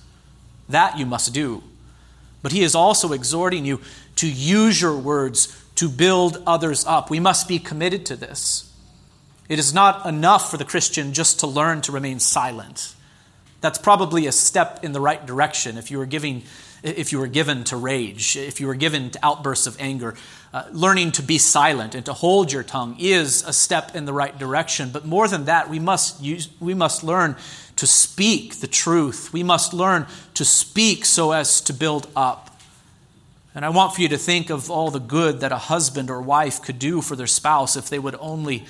that 0.69 0.97
you 0.97 1.05
must 1.05 1.33
do 1.33 1.63
but 2.41 2.51
he 2.51 2.63
is 2.63 2.75
also 2.75 3.11
exhorting 3.11 3.65
you 3.65 3.81
to 4.15 4.25
use 4.25 4.81
your 4.81 4.97
words 4.97 5.53
to 5.75 5.89
build 5.89 6.41
others 6.47 6.85
up. 6.85 7.09
We 7.09 7.19
must 7.19 7.47
be 7.47 7.59
committed 7.59 8.05
to 8.07 8.15
this. 8.15 8.73
It 9.49 9.59
is 9.59 9.73
not 9.73 10.05
enough 10.05 10.49
for 10.49 10.55
the 10.55 10.63
Christian 10.63 11.13
just 11.13 11.41
to 11.41 11.47
learn 11.47 11.81
to 11.81 11.91
remain 11.91 12.19
silent. 12.19 12.95
That's 13.61 13.77
probably 13.77 14.27
a 14.27 14.31
step 14.31 14.83
in 14.83 14.91
the 14.91 15.01
right 15.01 15.25
direction 15.25 15.77
if 15.77 15.89
you 15.89 15.99
are 15.99 16.05
giving 16.05 16.43
if 16.83 17.11
you 17.11 17.19
were 17.19 17.27
given 17.27 17.63
to 17.65 17.77
rage, 17.77 18.37
if 18.37 18.59
you 18.59 18.67
were 18.67 18.75
given 18.75 19.09
to 19.11 19.19
outbursts 19.23 19.67
of 19.67 19.79
anger. 19.79 20.15
Uh, 20.53 20.63
learning 20.71 21.11
to 21.11 21.21
be 21.21 21.37
silent 21.37 21.93
and 21.93 22.05
to 22.05 22.13
hold 22.13 22.51
your 22.51 22.63
tongue 22.63 22.95
is 22.99 23.43
a 23.45 23.53
step 23.53 23.95
in 23.95 24.05
the 24.05 24.13
right 24.13 24.37
direction. 24.39 24.89
But 24.91 25.05
more 25.05 25.27
than 25.27 25.45
that, 25.45 25.69
we 25.69 25.79
must, 25.79 26.21
use, 26.21 26.49
we 26.59 26.73
must 26.73 27.03
learn 27.03 27.35
to 27.75 27.85
speak 27.85 28.59
the 28.59 28.67
truth. 28.67 29.31
We 29.33 29.43
must 29.43 29.73
learn 29.73 30.07
to 30.35 30.45
speak 30.45 31.05
so 31.05 31.31
as 31.31 31.61
to 31.61 31.73
build 31.73 32.07
up. 32.15 32.59
And 33.53 33.65
I 33.65 33.69
want 33.69 33.95
for 33.95 34.01
you 34.01 34.07
to 34.09 34.17
think 34.17 34.49
of 34.49 34.69
all 34.69 34.91
the 34.91 34.99
good 34.99 35.39
that 35.39 35.51
a 35.51 35.57
husband 35.57 36.09
or 36.09 36.21
wife 36.21 36.61
could 36.61 36.79
do 36.79 37.01
for 37.01 37.15
their 37.15 37.27
spouse 37.27 37.75
if 37.75 37.89
they 37.89 37.99
would 37.99 38.15
only 38.19 38.65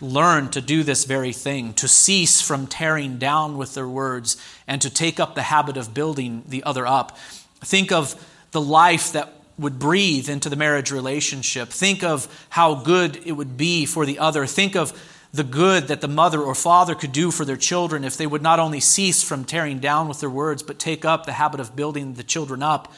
learn 0.00 0.48
to 0.50 0.60
do 0.60 0.82
this 0.82 1.04
very 1.04 1.32
thing, 1.32 1.74
to 1.74 1.86
cease 1.88 2.40
from 2.40 2.66
tearing 2.66 3.18
down 3.18 3.58
with 3.58 3.74
their 3.74 3.88
words 3.88 4.36
and 4.66 4.80
to 4.82 4.88
take 4.88 5.20
up 5.20 5.34
the 5.34 5.42
habit 5.42 5.76
of 5.76 5.92
building 5.92 6.42
the 6.46 6.62
other 6.64 6.86
up. 6.86 7.18
Think 7.60 7.92
of 7.92 8.14
the 8.52 8.60
life 8.60 9.12
that 9.12 9.32
would 9.58 9.78
breathe 9.78 10.28
into 10.28 10.48
the 10.48 10.56
marriage 10.56 10.90
relationship. 10.90 11.68
Think 11.68 12.02
of 12.02 12.46
how 12.48 12.76
good 12.76 13.20
it 13.26 13.32
would 13.32 13.56
be 13.56 13.84
for 13.84 14.06
the 14.06 14.18
other. 14.18 14.46
Think 14.46 14.74
of 14.74 14.98
the 15.32 15.44
good 15.44 15.88
that 15.88 16.00
the 16.00 16.08
mother 16.08 16.40
or 16.40 16.54
father 16.54 16.94
could 16.94 17.12
do 17.12 17.30
for 17.30 17.44
their 17.44 17.56
children 17.56 18.02
if 18.02 18.16
they 18.16 18.26
would 18.26 18.42
not 18.42 18.58
only 18.58 18.80
cease 18.80 19.22
from 19.22 19.44
tearing 19.44 19.78
down 19.78 20.08
with 20.08 20.20
their 20.20 20.30
words, 20.30 20.62
but 20.62 20.78
take 20.78 21.04
up 21.04 21.24
the 21.26 21.32
habit 21.32 21.60
of 21.60 21.76
building 21.76 22.14
the 22.14 22.22
children 22.22 22.62
up. 22.62 22.92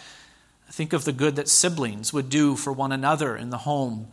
Think 0.70 0.92
of 0.92 1.04
the 1.04 1.12
good 1.12 1.36
that 1.36 1.48
siblings 1.48 2.12
would 2.12 2.30
do 2.30 2.56
for 2.56 2.72
one 2.72 2.92
another 2.92 3.36
in 3.36 3.50
the 3.50 3.58
home. 3.58 4.08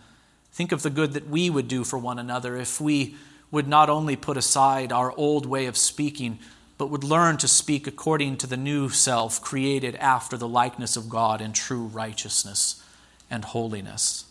Think 0.52 0.72
of 0.74 0.82
the 0.82 0.90
good 0.90 1.14
that 1.14 1.30
we 1.30 1.50
would 1.50 1.70
do 1.70 1.86
for 1.86 1.98
one 1.98 2.20
another 2.20 2.58
if 2.58 2.82
we 2.82 3.16
would 3.52 3.68
not 3.68 3.90
only 3.90 4.16
put 4.16 4.36
aside 4.36 4.92
our 4.92 5.14
old 5.16 5.46
way 5.46 5.68
of 5.68 5.78
speaking, 5.78 6.40
but 6.80 6.90
would 6.90 7.04
learn 7.04 7.36
to 7.36 7.48
speak 7.48 7.86
according 7.86 8.38
to 8.38 8.48
the 8.48 8.58
new 8.58 8.88
self 8.88 9.42
created 9.42 9.96
after 9.98 10.38
the 10.38 10.48
likeness 10.48 10.96
of 10.96 11.10
God 11.10 11.42
in 11.42 11.52
true 11.52 11.84
righteousness 11.84 12.82
and 13.30 13.44
holiness. 13.44 14.24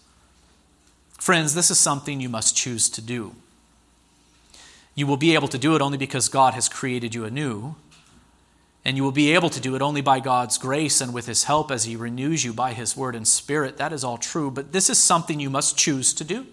Friends, 1.19 1.55
this 1.55 1.71
is 1.71 1.79
something 1.79 2.21
you 2.21 2.31
must 2.31 2.57
choose 2.57 2.89
to 2.89 3.03
do. 3.03 3.35
You 4.95 5.07
will 5.07 5.19
be 5.19 5.35
able 5.35 5.49
to 5.49 5.59
do 5.59 5.77
it 5.77 5.83
only 5.83 5.99
because 5.99 6.31
God 6.31 6.55
has 6.55 6.71
created 6.71 7.15
you 7.15 7.27
anew. 7.27 7.77
And 8.83 8.97
you 8.97 9.03
will 9.03 9.13
be 9.13 9.35
able 9.35 9.51
to 9.51 9.61
do 9.61 9.75
it 9.75 9.83
only 9.83 10.01
by 10.01 10.19
God's 10.19 10.57
grace 10.57 11.03
and 11.03 11.13
with 11.13 11.27
His 11.27 11.45
help 11.45 11.71
as 11.71 11.85
He 11.85 11.97
renews 11.97 12.47
you 12.47 12.55
by 12.55 12.73
His 12.73 12.97
word 12.97 13.15
and 13.15 13.29
spirit. 13.29 13.77
That 13.77 13.93
is 13.93 14.03
all 14.03 14.17
true. 14.17 14.51
But 14.51 14.73
this 14.73 14.89
is 14.89 14.97
something 14.97 15.39
you 15.39 15.51
must 15.51 15.77
choose 15.77 16.15
to 16.15 16.25
do. 16.25 16.47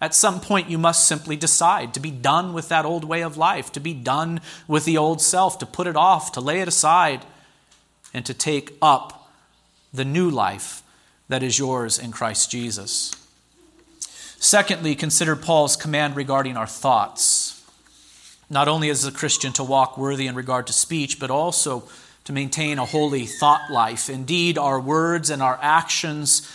At 0.00 0.14
some 0.14 0.40
point, 0.40 0.68
you 0.68 0.76
must 0.76 1.06
simply 1.06 1.36
decide 1.36 1.94
to 1.94 2.00
be 2.00 2.10
done 2.10 2.52
with 2.52 2.68
that 2.68 2.84
old 2.84 3.04
way 3.04 3.22
of 3.22 3.38
life, 3.38 3.72
to 3.72 3.80
be 3.80 3.94
done 3.94 4.40
with 4.68 4.84
the 4.84 4.98
old 4.98 5.22
self, 5.22 5.58
to 5.60 5.66
put 5.66 5.86
it 5.86 5.96
off, 5.96 6.32
to 6.32 6.40
lay 6.40 6.60
it 6.60 6.68
aside, 6.68 7.24
and 8.12 8.24
to 8.26 8.34
take 8.34 8.76
up 8.82 9.30
the 9.92 10.04
new 10.04 10.28
life 10.28 10.82
that 11.28 11.42
is 11.42 11.58
yours 11.58 11.98
in 11.98 12.12
Christ 12.12 12.50
Jesus. 12.50 13.12
Secondly, 14.38 14.94
consider 14.94 15.34
Paul's 15.34 15.76
command 15.76 16.14
regarding 16.14 16.58
our 16.58 16.66
thoughts. 16.66 17.64
Not 18.50 18.68
only 18.68 18.90
as 18.90 19.04
a 19.04 19.10
Christian 19.10 19.52
to 19.54 19.64
walk 19.64 19.96
worthy 19.96 20.26
in 20.26 20.34
regard 20.34 20.66
to 20.66 20.72
speech, 20.72 21.18
but 21.18 21.30
also 21.30 21.88
to 22.24 22.32
maintain 22.32 22.78
a 22.78 22.84
holy 22.84 23.24
thought 23.24 23.70
life. 23.70 24.10
Indeed, 24.10 24.58
our 24.58 24.78
words 24.78 25.30
and 25.30 25.42
our 25.42 25.58
actions 25.62 26.48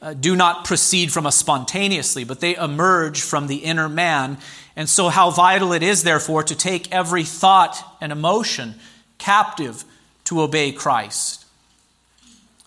uh, 0.00 0.14
do 0.14 0.36
not 0.36 0.64
proceed 0.64 1.12
from 1.12 1.26
us 1.26 1.36
spontaneously, 1.36 2.24
but 2.24 2.40
they 2.40 2.56
emerge 2.56 3.20
from 3.20 3.46
the 3.46 3.56
inner 3.56 3.88
man. 3.88 4.38
And 4.76 4.88
so, 4.88 5.08
how 5.08 5.30
vital 5.30 5.72
it 5.72 5.82
is, 5.82 6.04
therefore, 6.04 6.42
to 6.44 6.54
take 6.54 6.92
every 6.92 7.24
thought 7.24 7.96
and 8.00 8.12
emotion 8.12 8.76
captive 9.18 9.84
to 10.24 10.40
obey 10.40 10.72
Christ. 10.72 11.46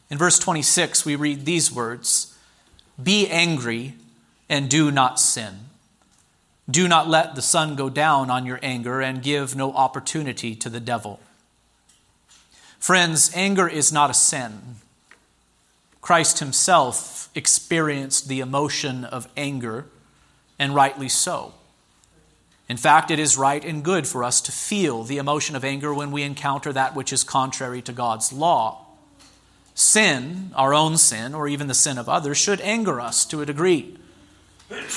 In 0.09 0.17
verse 0.17 0.37
26, 0.39 1.05
we 1.05 1.15
read 1.15 1.45
these 1.45 1.71
words 1.71 2.37
Be 3.01 3.27
angry 3.27 3.93
and 4.49 4.69
do 4.69 4.91
not 4.91 5.19
sin. 5.19 5.53
Do 6.69 6.87
not 6.87 7.07
let 7.07 7.35
the 7.35 7.41
sun 7.41 7.75
go 7.75 7.89
down 7.89 8.29
on 8.29 8.45
your 8.45 8.59
anger 8.61 9.01
and 9.01 9.23
give 9.23 9.55
no 9.55 9.71
opportunity 9.73 10.55
to 10.55 10.69
the 10.69 10.79
devil. 10.79 11.19
Friends, 12.77 13.31
anger 13.35 13.67
is 13.67 13.91
not 13.91 14.09
a 14.09 14.13
sin. 14.13 14.59
Christ 16.01 16.39
himself 16.39 17.29
experienced 17.35 18.27
the 18.27 18.39
emotion 18.39 19.05
of 19.05 19.27
anger, 19.37 19.85
and 20.59 20.75
rightly 20.75 21.07
so. 21.07 21.53
In 22.67 22.77
fact, 22.77 23.11
it 23.11 23.19
is 23.19 23.37
right 23.37 23.63
and 23.63 23.83
good 23.83 24.07
for 24.07 24.23
us 24.23 24.41
to 24.41 24.51
feel 24.51 25.03
the 25.03 25.17
emotion 25.17 25.55
of 25.55 25.63
anger 25.63 25.93
when 25.93 26.11
we 26.11 26.23
encounter 26.23 26.73
that 26.73 26.95
which 26.95 27.11
is 27.13 27.23
contrary 27.23 27.81
to 27.81 27.93
God's 27.93 28.31
law. 28.31 28.85
Sin, 29.75 30.51
our 30.55 30.73
own 30.73 30.97
sin, 30.97 31.33
or 31.33 31.47
even 31.47 31.67
the 31.67 31.73
sin 31.73 31.97
of 31.97 32.09
others, 32.09 32.37
should 32.37 32.61
anger 32.61 32.99
us 32.99 33.25
to 33.25 33.41
a 33.41 33.45
degree. 33.45 33.97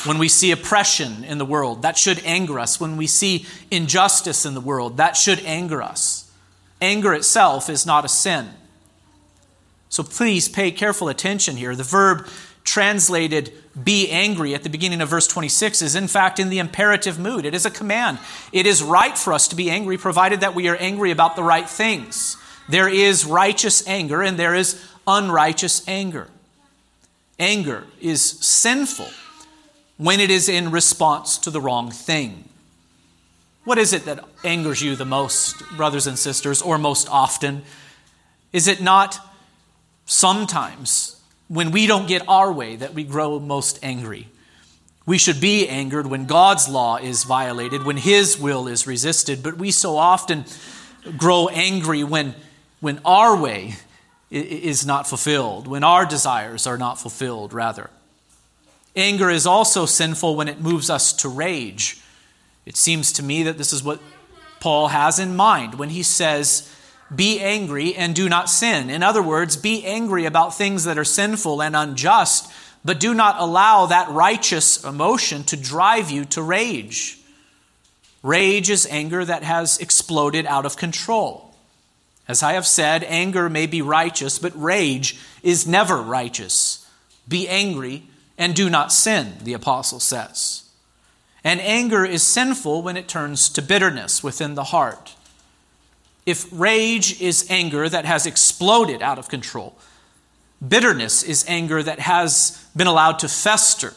When 0.04 0.18
we 0.18 0.28
see 0.28 0.52
oppression 0.52 1.24
in 1.24 1.38
the 1.38 1.44
world, 1.44 1.82
that 1.82 1.98
should 1.98 2.22
anger 2.24 2.60
us. 2.60 2.78
When 2.80 2.96
we 2.96 3.08
see 3.08 3.44
injustice 3.70 4.46
in 4.46 4.54
the 4.54 4.60
world, 4.60 4.96
that 4.98 5.16
should 5.16 5.40
anger 5.40 5.82
us. 5.82 6.30
Anger 6.80 7.12
itself 7.12 7.68
is 7.68 7.84
not 7.84 8.04
a 8.04 8.08
sin. 8.08 8.50
So 9.94 10.02
please 10.02 10.48
pay 10.48 10.72
careful 10.72 11.08
attention 11.08 11.56
here. 11.56 11.76
The 11.76 11.84
verb 11.84 12.26
translated 12.64 13.52
be 13.80 14.10
angry 14.10 14.52
at 14.52 14.64
the 14.64 14.68
beginning 14.68 15.00
of 15.00 15.08
verse 15.08 15.28
26 15.28 15.82
is 15.82 15.94
in 15.94 16.08
fact 16.08 16.40
in 16.40 16.48
the 16.48 16.58
imperative 16.58 17.16
mood. 17.16 17.44
It 17.44 17.54
is 17.54 17.64
a 17.64 17.70
command. 17.70 18.18
It 18.50 18.66
is 18.66 18.82
right 18.82 19.16
for 19.16 19.32
us 19.32 19.46
to 19.46 19.54
be 19.54 19.70
angry 19.70 19.96
provided 19.96 20.40
that 20.40 20.52
we 20.56 20.66
are 20.66 20.74
angry 20.74 21.12
about 21.12 21.36
the 21.36 21.44
right 21.44 21.68
things. 21.68 22.36
There 22.68 22.88
is 22.88 23.24
righteous 23.24 23.86
anger 23.86 24.20
and 24.20 24.36
there 24.36 24.52
is 24.52 24.84
unrighteous 25.06 25.86
anger. 25.86 26.26
Anger 27.38 27.84
is 28.00 28.20
sinful 28.20 29.10
when 29.96 30.18
it 30.18 30.28
is 30.28 30.48
in 30.48 30.72
response 30.72 31.38
to 31.38 31.52
the 31.52 31.60
wrong 31.60 31.92
thing. 31.92 32.48
What 33.62 33.78
is 33.78 33.92
it 33.92 34.06
that 34.06 34.24
angers 34.42 34.82
you 34.82 34.96
the 34.96 35.04
most, 35.04 35.62
brothers 35.76 36.08
and 36.08 36.18
sisters, 36.18 36.60
or 36.60 36.78
most 36.78 37.08
often? 37.08 37.62
Is 38.52 38.66
it 38.66 38.82
not 38.82 39.20
sometimes 40.06 41.20
when 41.48 41.70
we 41.70 41.86
don't 41.86 42.08
get 42.08 42.22
our 42.28 42.52
way 42.52 42.76
that 42.76 42.94
we 42.94 43.04
grow 43.04 43.38
most 43.38 43.78
angry? 43.82 44.28
We 45.06 45.18
should 45.18 45.40
be 45.40 45.68
angered 45.68 46.06
when 46.06 46.26
God's 46.26 46.68
law 46.68 46.96
is 46.96 47.24
violated, 47.24 47.84
when 47.84 47.98
His 47.98 48.38
will 48.38 48.66
is 48.66 48.86
resisted, 48.86 49.42
but 49.42 49.58
we 49.58 49.70
so 49.70 49.96
often 49.96 50.46
grow 51.16 51.48
angry 51.48 52.02
when, 52.02 52.34
when 52.80 53.00
our 53.04 53.36
way 53.36 53.74
is 54.30 54.86
not 54.86 55.06
fulfilled, 55.06 55.68
when 55.68 55.84
our 55.84 56.06
desires 56.06 56.66
are 56.66 56.78
not 56.78 56.98
fulfilled, 56.98 57.52
rather. 57.52 57.90
Anger 58.96 59.28
is 59.28 59.46
also 59.46 59.86
sinful 59.86 60.36
when 60.36 60.48
it 60.48 60.60
moves 60.60 60.88
us 60.88 61.12
to 61.12 61.28
rage. 61.28 62.00
It 62.64 62.76
seems 62.76 63.12
to 63.12 63.22
me 63.22 63.42
that 63.42 63.58
this 63.58 63.72
is 63.72 63.82
what 63.82 64.00
Paul 64.60 64.88
has 64.88 65.18
in 65.18 65.36
mind 65.36 65.74
when 65.74 65.90
he 65.90 66.02
says, 66.02 66.70
Be 67.14 67.40
angry 67.40 67.94
and 67.94 68.14
do 68.14 68.28
not 68.28 68.48
sin. 68.48 68.90
In 68.90 69.02
other 69.02 69.22
words, 69.22 69.56
be 69.56 69.84
angry 69.84 70.24
about 70.24 70.56
things 70.56 70.84
that 70.84 70.98
are 70.98 71.04
sinful 71.04 71.62
and 71.62 71.76
unjust, 71.76 72.50
but 72.84 73.00
do 73.00 73.14
not 73.14 73.36
allow 73.38 73.86
that 73.86 74.08
righteous 74.10 74.82
emotion 74.84 75.44
to 75.44 75.56
drive 75.56 76.10
you 76.10 76.24
to 76.26 76.42
rage. 76.42 77.18
Rage 78.22 78.70
is 78.70 78.86
anger 78.90 79.24
that 79.24 79.42
has 79.42 79.78
exploded 79.78 80.46
out 80.46 80.64
of 80.64 80.76
control. 80.76 81.54
As 82.26 82.42
I 82.42 82.54
have 82.54 82.66
said, 82.66 83.04
anger 83.04 83.50
may 83.50 83.66
be 83.66 83.82
righteous, 83.82 84.38
but 84.38 84.60
rage 84.60 85.18
is 85.42 85.66
never 85.66 86.00
righteous. 86.00 86.86
Be 87.28 87.46
angry 87.48 88.04
and 88.38 88.54
do 88.54 88.70
not 88.70 88.92
sin, 88.92 89.34
the 89.42 89.52
apostle 89.52 90.00
says. 90.00 90.62
And 91.44 91.60
anger 91.60 92.04
is 92.04 92.22
sinful 92.22 92.82
when 92.82 92.96
it 92.96 93.08
turns 93.08 93.50
to 93.50 93.62
bitterness 93.62 94.22
within 94.22 94.54
the 94.54 94.64
heart. 94.64 95.14
If 96.26 96.48
rage 96.52 97.20
is 97.20 97.46
anger 97.50 97.88
that 97.88 98.04
has 98.04 98.26
exploded 98.26 99.02
out 99.02 99.18
of 99.18 99.28
control, 99.28 99.76
bitterness 100.66 101.22
is 101.22 101.44
anger 101.46 101.82
that 101.82 102.00
has 102.00 102.66
been 102.74 102.86
allowed 102.86 103.18
to 103.20 103.28
fester 103.28 103.94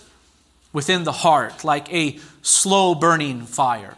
within 0.73 1.03
the 1.05 1.11
heart 1.11 1.63
like 1.63 1.91
a 1.93 2.19
slow 2.41 2.93
burning 2.93 3.45
fire. 3.45 3.95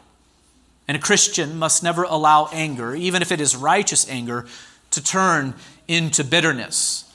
And 0.87 0.95
a 0.95 0.99
Christian 0.99 1.57
must 1.57 1.83
never 1.83 2.03
allow 2.03 2.49
anger, 2.51 2.95
even 2.95 3.21
if 3.21 3.31
it 3.31 3.41
is 3.41 3.55
righteous 3.55 4.09
anger, 4.09 4.45
to 4.91 5.03
turn 5.03 5.55
into 5.87 6.23
bitterness. 6.23 7.05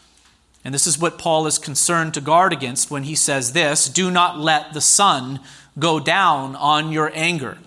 And 0.65 0.75
this 0.75 0.87
is 0.87 0.99
what 0.99 1.19
Paul 1.19 1.47
is 1.47 1.59
concerned 1.59 2.15
to 2.15 2.21
guard 2.21 2.53
against 2.53 2.91
when 2.91 3.05
he 3.05 3.15
says 3.15 3.53
this 3.53 3.89
do 3.89 4.11
not 4.11 4.39
let 4.39 4.73
the 4.73 4.81
sun 4.81 5.41
go 5.79 6.01
down 6.01 6.57
on 6.57 6.93
your 6.93 7.11
anger. 7.15 7.59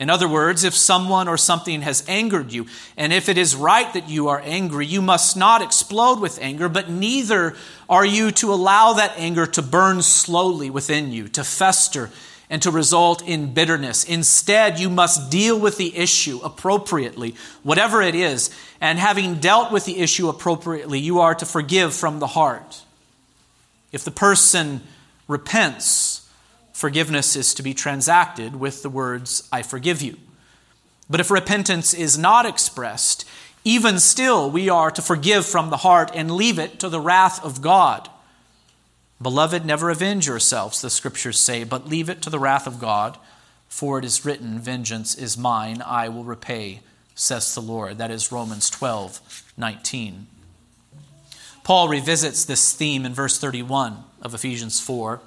In 0.00 0.08
other 0.08 0.26
words, 0.26 0.64
if 0.64 0.74
someone 0.74 1.28
or 1.28 1.36
something 1.36 1.82
has 1.82 2.02
angered 2.08 2.52
you, 2.54 2.66
and 2.96 3.12
if 3.12 3.28
it 3.28 3.36
is 3.36 3.54
right 3.54 3.92
that 3.92 4.08
you 4.08 4.28
are 4.28 4.40
angry, 4.42 4.86
you 4.86 5.02
must 5.02 5.36
not 5.36 5.60
explode 5.60 6.20
with 6.20 6.40
anger, 6.40 6.70
but 6.70 6.88
neither 6.88 7.54
are 7.86 8.06
you 8.06 8.30
to 8.30 8.50
allow 8.50 8.94
that 8.94 9.12
anger 9.18 9.44
to 9.44 9.60
burn 9.60 10.00
slowly 10.00 10.70
within 10.70 11.12
you, 11.12 11.28
to 11.28 11.44
fester 11.44 12.08
and 12.48 12.62
to 12.62 12.70
result 12.70 13.22
in 13.28 13.52
bitterness. 13.52 14.02
Instead, 14.02 14.80
you 14.80 14.88
must 14.88 15.30
deal 15.30 15.60
with 15.60 15.76
the 15.76 15.94
issue 15.94 16.40
appropriately, 16.42 17.34
whatever 17.62 18.00
it 18.00 18.14
is. 18.14 18.50
And 18.80 18.98
having 18.98 19.36
dealt 19.36 19.70
with 19.70 19.84
the 19.84 19.98
issue 19.98 20.30
appropriately, 20.30 20.98
you 20.98 21.20
are 21.20 21.34
to 21.34 21.44
forgive 21.44 21.94
from 21.94 22.20
the 22.20 22.26
heart. 22.26 22.82
If 23.92 24.04
the 24.04 24.10
person 24.10 24.80
repents, 25.28 26.19
forgiveness 26.80 27.36
is 27.36 27.52
to 27.52 27.62
be 27.62 27.74
transacted 27.74 28.56
with 28.56 28.82
the 28.82 28.88
words, 28.88 29.46
I 29.52 29.60
forgive 29.60 30.00
you. 30.00 30.16
But 31.10 31.20
if 31.20 31.30
repentance 31.30 31.92
is 31.92 32.16
not 32.16 32.46
expressed, 32.46 33.28
even 33.64 33.98
still, 33.98 34.50
we 34.50 34.70
are 34.70 34.90
to 34.90 35.02
forgive 35.02 35.44
from 35.44 35.68
the 35.68 35.76
heart 35.78 36.10
and 36.14 36.30
leave 36.30 36.58
it 36.58 36.80
to 36.80 36.88
the 36.88 37.00
wrath 37.00 37.44
of 37.44 37.60
God. 37.60 38.08
Beloved, 39.20 39.66
never 39.66 39.90
avenge 39.90 40.26
yourselves, 40.26 40.80
the 40.80 40.88
scriptures 40.88 41.38
say, 41.38 41.64
but 41.64 41.86
leave 41.86 42.08
it 42.08 42.22
to 42.22 42.30
the 42.30 42.38
wrath 42.38 42.66
of 42.66 42.80
God, 42.80 43.18
for 43.68 43.98
it 43.98 44.04
is 44.06 44.24
written, 44.24 44.58
Vengeance 44.58 45.14
is 45.14 45.36
mine, 45.36 45.82
I 45.84 46.08
will 46.08 46.24
repay, 46.24 46.80
says 47.14 47.54
the 47.54 47.60
Lord. 47.60 47.98
That 47.98 48.10
is 48.10 48.32
Romans 48.32 48.70
12, 48.70 49.52
19. 49.58 50.26
Paul 51.62 51.90
revisits 51.90 52.46
this 52.46 52.72
theme 52.74 53.04
in 53.04 53.12
verse 53.12 53.38
31 53.38 54.02
of 54.22 54.32
Ephesians 54.32 54.80
4, 54.80 55.20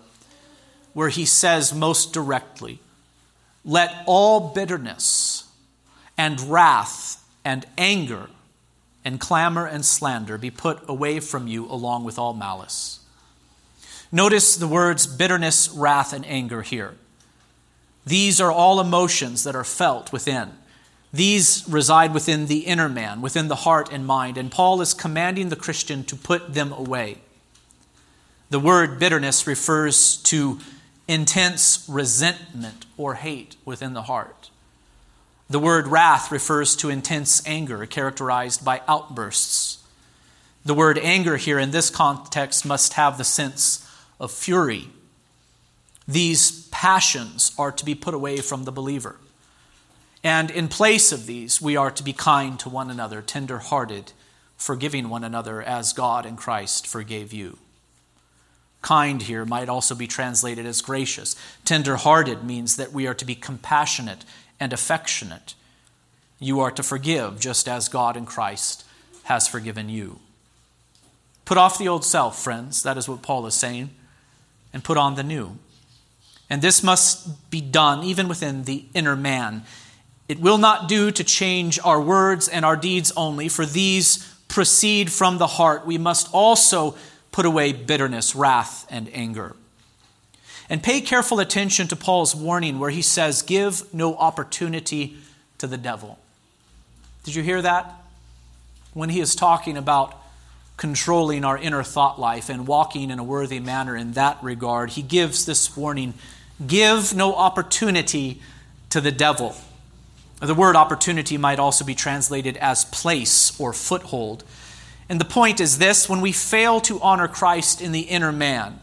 where 0.94 1.10
he 1.10 1.26
says 1.26 1.74
most 1.74 2.14
directly, 2.14 2.80
Let 3.66 4.04
all 4.06 4.54
bitterness 4.54 5.50
and 6.18 6.40
wrath 6.42 7.24
and 7.44 7.66
anger 7.78 8.30
and 9.06 9.20
clamor 9.20 9.66
and 9.66 9.86
slander 9.86 10.38
be 10.38 10.52
put 10.52 10.80
away 10.88 11.20
from 11.20 11.48
you 11.48 11.66
along 11.70 12.04
with 12.04 12.18
all 12.18 12.34
malice. 12.34 13.00
Notice 14.12 14.56
the 14.56 14.68
words 14.68 15.08
bitterness, 15.08 15.70
wrath, 15.70 16.14
and 16.14 16.26
anger 16.26 16.62
here. 16.62 16.96
These 18.06 18.40
are 18.40 18.52
all 18.52 18.80
emotions 18.80 19.44
that 19.44 19.56
are 19.56 19.64
felt 19.64 20.12
within. 20.12 20.52
These 21.12 21.64
reside 21.68 22.14
within 22.14 22.48
the 22.48 22.60
inner 22.60 22.90
man, 22.90 23.22
within 23.22 23.48
the 23.48 23.56
heart 23.56 23.92
and 23.92 24.06
mind, 24.06 24.38
and 24.38 24.52
Paul 24.52 24.82
is 24.82 24.94
commanding 24.94 25.50
the 25.50 25.56
Christian 25.56 26.04
to 26.06 26.16
put 26.16 26.54
them 26.54 26.72
away. 26.72 27.18
The 28.50 28.60
word 28.60 29.00
bitterness 29.00 29.48
refers 29.48 30.18
to 30.24 30.60
intense 31.08 31.86
resentment 31.88 32.86
or 32.98 33.16
hate 33.16 33.56
within 33.66 33.94
the 33.94 34.04
heart. 34.04 34.50
The 35.50 35.60
word 35.60 35.88
wrath 35.88 36.32
refers 36.32 36.76
to 36.78 36.89
intense 36.89 37.46
anger 37.46 37.86
characterized 37.86 38.63
by 38.63 38.82
outbursts. 38.88 39.84
The 40.66 40.74
word 40.74 40.98
anger 40.98 41.38
here 41.38 41.60
in 41.60 41.72
this 41.72 41.89
context 41.89 42.66
must 42.66 42.94
have 42.94 43.18
the 43.18 43.24
sense 43.24 43.88
of 44.20 44.32
fury. 44.32 44.88
These 46.08 46.68
passions 46.68 47.54
are 47.58 47.72
to 47.72 47.86
be 47.86 47.96
put 47.96 48.13
away 48.13 48.38
from 48.38 48.63
the 48.63 48.72
believer. 48.72 49.18
And 50.24 50.50
in 50.50 50.70
place 50.70 51.12
of 51.12 51.26
these, 51.26 51.62
we 51.62 51.76
are 51.76 51.92
to 51.92 52.04
be 52.04 52.13
kind 52.13 52.58
to 52.60 52.70
one 52.70 52.89
another, 52.89 53.22
tender 53.22 53.60
hearted, 53.60 54.13
forgiving 54.56 55.10
one 55.10 55.26
another 55.26 55.62
as 55.62 55.92
God 55.92 56.26
and 56.26 56.38
Christ 56.38 56.88
forgave 56.88 57.34
you. 57.34 57.58
Kind 58.84 59.24
here 59.24 59.46
might 59.46 59.69
also 59.69 59.96
be 59.96 60.08
translated 60.08 60.67
as 60.67 60.82
gracious. 60.82 61.36
Tender 61.65 61.96
hearted 61.96 62.43
means 62.43 62.76
that 62.76 62.91
we 62.91 63.08
are 63.08 63.13
to 63.15 63.26
be 63.26 63.34
compassionate 63.34 64.26
and 64.60 64.74
affectionate. 64.74 65.56
You 66.38 66.60
are 66.60 66.72
to 66.72 66.84
forgive 66.84 67.39
just 67.39 67.67
as 67.67 67.88
God 67.88 68.15
and 68.17 68.28
Christ 68.28 68.86
has 69.24 69.48
forgiven 69.48 69.88
you. 69.88 70.19
Put 71.46 71.58
off 71.58 71.78
the 71.78 71.88
old 71.88 72.04
self, 72.04 72.38
friends. 72.38 72.84
That 72.84 72.98
is 72.98 73.08
what 73.08 73.22
Paul 73.22 73.46
is 73.48 73.56
saying 73.56 73.89
and 74.74 74.84
put 74.84 74.98
on 74.98 75.15
the 75.15 75.24
new. 75.24 75.58
And 76.50 76.62
this 76.62 76.84
must 76.84 77.50
be 77.50 77.62
done 77.62 78.04
even 78.04 78.28
within 78.28 78.65
the 78.65 78.86
inner 78.93 79.15
man. 79.15 79.63
It 80.28 80.39
will 80.39 80.58
not 80.58 80.89
do 80.89 81.10
to 81.10 81.24
change 81.24 81.80
our 81.86 82.02
words 82.02 82.50
and 82.50 82.65
our 82.65 82.76
deeds 82.76 83.13
only, 83.15 83.48
for 83.48 83.65
these 83.65 84.30
proceed 84.50 85.12
from 85.12 85.38
the 85.38 85.48
heart. 85.48 85.86
We 85.86 85.98
must 85.98 86.30
also 86.34 86.96
put 87.34 87.46
away 87.46 87.74
bitterness, 87.74 88.34
wrath, 88.34 88.88
and 88.89 89.10
anger. 89.13 89.58
And 90.69 90.82
pay 90.82 91.02
careful 91.02 91.41
attention 91.41 91.89
to 91.89 91.98
Paul's 91.98 92.34
warning 92.34 92.80
where 92.80 92.89
he 92.89 93.02
says, 93.02 93.41
Give 93.41 93.93
no 93.93 94.15
opportunity 94.15 95.17
to 95.58 95.67
the 95.67 95.78
devil. 95.78 96.17
Did 97.26 97.36
you 97.36 97.43
hear 97.43 97.62
that? 97.62 97.93
When 98.93 99.10
he 99.10 99.19
is 99.19 99.36
talking 99.36 99.76
about 99.76 100.17
controlling 100.78 101.43
our 101.43 101.58
inner 101.58 101.84
thought 101.84 102.19
life 102.19 102.50
and 102.50 102.65
walking 102.65 103.10
in 103.10 103.19
a 103.19 103.24
worthy 103.24 103.60
manner 103.60 103.96
in 103.96 104.13
that 104.13 104.41
regard, 104.41 104.91
he 104.91 105.02
gives 105.02 105.46
this 105.46 105.76
warning 105.76 106.13
give 106.65 107.13
no 107.13 107.36
opportunity 107.36 108.41
to 108.89 109.02
the 109.02 109.12
devil. 109.12 109.56
The 110.39 110.54
word 110.54 110.76
opportunity 110.76 111.38
might 111.38 111.60
also 111.60 111.84
be 111.84 111.96
translated 111.96 112.58
as 112.58 112.86
place 112.86 113.60
or 113.60 113.74
foothold. 113.74 114.43
And 115.10 115.20
the 115.20 115.26
point 115.26 115.60
is 115.60 115.78
this 115.78 116.08
when 116.08 116.22
we 116.22 116.32
fail 116.32 116.80
to 116.82 117.00
honor 117.02 117.28
Christ 117.28 117.82
in 117.82 117.92
the 117.92 118.02
inner 118.02 118.32
man, 118.32 118.80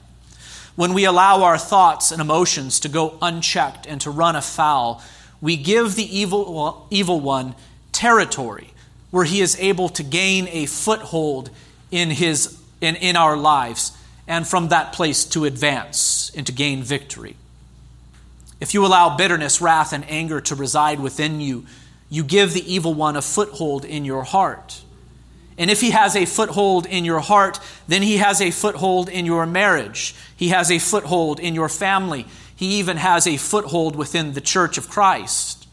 when 0.77 0.95
we 0.95 1.05
allow 1.05 1.43
our 1.43 1.59
thoughts 1.59 2.13
and 2.13 2.21
emotions 2.21 2.81
to 2.81 2.89
go 2.89 3.19
unchecked 3.21 3.87
and 3.87 4.01
to 4.03 4.11
run 4.11 4.37
afoul, 4.37 5.03
we 5.41 5.57
give 5.57 5.95
the 5.95 6.19
evil, 6.19 6.87
evil 6.91 7.21
one 7.21 7.55
territory 7.93 8.73
where 9.11 9.25
he 9.25 9.41
is 9.41 9.59
able 9.59 9.89
to 9.89 10.03
gain 10.03 10.49
a 10.49 10.67
foothold 10.67 11.51
in, 11.91 12.11
his, 12.11 12.59
in, 12.81 12.97
in 12.97 13.17
our 13.17 13.37
lives 13.37 13.97
and 14.29 14.47
from 14.47 14.69
that 14.69 14.93
place 14.93 15.25
to 15.25 15.45
advance 15.45 16.31
and 16.37 16.47
to 16.47 16.53
gain 16.53 16.83
victory. 16.83 17.37
If 18.61 18.75
you 18.75 18.85
allow 18.85 19.17
bitterness, 19.17 19.61
wrath, 19.61 19.93
and 19.93 20.09
anger 20.09 20.41
to 20.43 20.55
reside 20.55 21.01
within 21.01 21.41
you, 21.41 21.67
you 22.09 22.23
give 22.23 22.53
the 22.53 22.73
evil 22.73 22.95
one 22.95 23.17
a 23.17 23.23
foothold 23.23 23.85
in 23.85 24.05
your 24.05 24.23
heart. 24.23 24.83
And 25.59 25.71
if 25.71 25.81
he 25.81 25.91
has 25.91 26.17
a 26.17 26.25
foothold 26.25 26.87
in 26.87 27.05
your 27.05 27.21
heart, 27.21 27.61
then 27.87 28.03
he 28.03 28.17
has 28.17 28.41
a 28.41 28.51
foothold 28.51 29.09
in 29.09 29.27
your 29.27 29.45
marriage. 29.47 30.15
He 30.35 30.49
has 30.49 30.71
a 30.71 30.79
foothold 30.79 31.39
in 31.39 31.55
your 31.55 31.69
family. 31.69 32.27
He 32.57 32.79
even 32.79 32.97
has 32.97 33.27
a 33.27 33.37
foothold 33.37 33.97
within 33.97 34.33
the 34.33 34.41
church 34.41 34.79
of 34.79 34.89
Christ. 34.89 35.67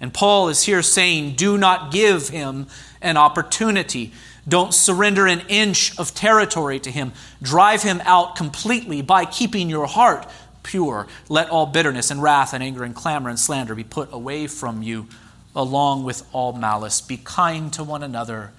And 0.00 0.14
Paul 0.14 0.48
is 0.48 0.62
here 0.62 0.82
saying, 0.82 1.34
do 1.34 1.58
not 1.58 1.92
give 1.92 2.28
him 2.28 2.68
an 3.02 3.16
opportunity. 3.16 4.12
Don't 4.46 4.72
surrender 4.72 5.26
an 5.26 5.42
inch 5.48 5.98
of 5.98 6.14
territory 6.14 6.80
to 6.80 6.90
him. 6.90 7.12
Drive 7.42 7.82
him 7.82 8.00
out 8.04 8.36
completely 8.36 9.02
by 9.02 9.24
keeping 9.24 9.68
your 9.68 9.86
heart 9.86 10.26
pure. 10.62 11.06
Let 11.28 11.50
all 11.50 11.66
bitterness 11.66 12.10
and 12.10 12.22
wrath 12.22 12.52
and 12.54 12.62
anger 12.62 12.84
and 12.84 12.94
clamor 12.94 13.30
and 13.30 13.38
slander 13.38 13.74
be 13.74 13.84
put 13.84 14.12
away 14.12 14.46
from 14.46 14.82
you, 14.82 15.08
along 15.56 16.04
with 16.04 16.22
all 16.32 16.52
malice. 16.52 17.00
Be 17.00 17.16
kind 17.16 17.72
to 17.72 17.82
one 17.82 18.02
another, 18.02 18.52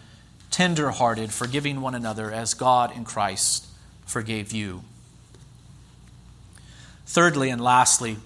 tender 0.51 0.91
hearted, 0.91 1.31
forgiving 1.31 1.81
one 1.81 1.95
another 1.95 2.31
as 2.31 2.53
God 2.53 2.95
in 2.95 3.05
Christ 3.05 3.67
forgave 4.05 4.51
you. 4.51 4.83
Thirdly 7.05 7.49
and 7.49 7.61
lastly, 7.61 8.17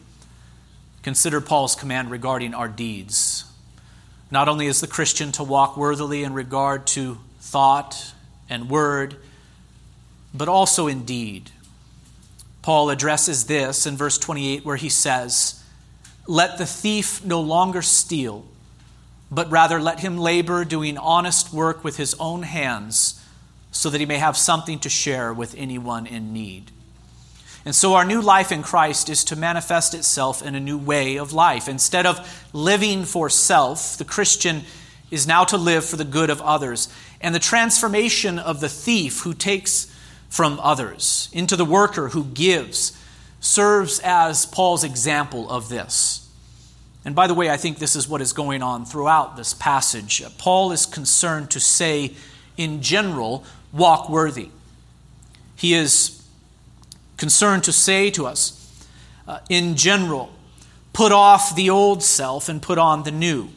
consider 1.03 1.41
Paul's 1.41 1.75
command 1.75 2.11
regarding 2.11 2.53
our 2.53 2.67
deeds. 2.67 3.45
Not 4.31 4.49
only 4.49 4.67
is 4.67 4.81
the 4.81 4.87
Christian 4.87 5.31
to 5.33 5.43
walk 5.43 5.77
worthily 5.77 6.23
in 6.23 6.33
regard 6.33 6.87
to 6.87 7.19
thought 7.39 8.13
and 8.49 8.69
word, 8.69 9.15
but 10.33 10.47
also 10.47 10.87
in 10.87 11.03
deed. 11.03 11.51
Paul 12.61 12.89
addresses 12.89 13.45
this 13.45 13.85
in 13.85 13.97
verse 13.97 14.17
28, 14.17 14.65
where 14.65 14.77
he 14.77 14.89
says, 14.89 15.63
Let 16.27 16.57
the 16.57 16.65
thief 16.65 17.23
no 17.23 17.41
longer 17.41 17.81
steal, 17.81 18.45
but 19.33 19.49
rather 19.51 19.79
let 19.79 19.99
him 19.99 20.17
labor, 20.17 20.65
doing 20.65 20.97
honest 20.97 21.53
work 21.53 21.83
with 21.83 21.97
his 21.97 22.15
own 22.19 22.43
hands, 22.43 23.23
so 23.71 23.89
that 23.89 23.99
he 23.99 24.05
may 24.05 24.17
have 24.17 24.37
something 24.37 24.79
to 24.79 24.89
share 24.89 25.33
with 25.33 25.55
anyone 25.57 26.05
in 26.05 26.33
need. 26.33 26.71
And 27.65 27.73
so, 27.73 27.93
our 27.93 28.03
new 28.03 28.21
life 28.21 28.51
in 28.51 28.61
Christ 28.61 29.09
is 29.09 29.23
to 29.25 29.35
manifest 29.35 29.93
itself 29.93 30.45
in 30.45 30.53
a 30.53 30.59
new 30.59 30.77
way 30.77 31.17
of 31.17 31.31
life. 31.31 31.69
Instead 31.69 32.05
of 32.05 32.45
living 32.51 33.05
for 33.05 33.29
self, 33.29 33.97
the 33.97 34.05
Christian 34.05 34.63
is 35.09 35.25
now 35.25 35.45
to 35.45 35.57
live 35.57 35.85
for 35.85 35.95
the 35.95 36.03
good 36.03 36.29
of 36.29 36.41
others. 36.41 36.93
And 37.21 37.33
the 37.33 37.39
transformation 37.39 38.37
of 38.37 38.59
the 38.59 38.67
thief 38.67 39.21
who 39.21 39.33
takes 39.33 39.89
from 40.27 40.59
others 40.59 41.29
into 41.31 41.55
the 41.55 41.63
worker 41.63 42.09
who 42.09 42.25
gives 42.25 42.97
serves 43.39 43.99
as 43.99 44.45
Paul's 44.45 44.83
example 44.83 45.49
of 45.49 45.69
this. 45.69 46.22
And 47.05 47.15
by 47.15 47.27
the 47.27 47.33
way, 47.33 47.49
I 47.49 47.57
think 47.57 47.79
this 47.79 47.95
is 47.95 48.07
what 48.07 48.21
is 48.21 48.33
going 48.33 48.63
on 48.63 48.85
throughout 48.85 49.35
this 49.35 49.53
passage. 49.53 50.23
Paul 50.37 50.71
is 50.71 50.85
concerned 50.85 51.51
to 51.51 51.59
say, 51.59 52.13
in 52.55 52.81
general, 52.81 53.43
walk 53.71 54.09
worthy. 54.09 54.49
He 55.55 55.73
is 55.73 56.25
concerned 57.17 57.65
to 57.65 57.71
say 57.71 58.09
to 58.11 58.25
us, 58.25 58.59
uh, 59.27 59.39
in 59.49 59.75
general, 59.75 60.31
put 60.93 61.11
off 61.11 61.55
the 61.55 61.69
old 61.69 62.03
self 62.03 62.49
and 62.49 62.61
put 62.61 62.77
on 62.77 63.03
the 63.03 63.11
new. 63.11 63.49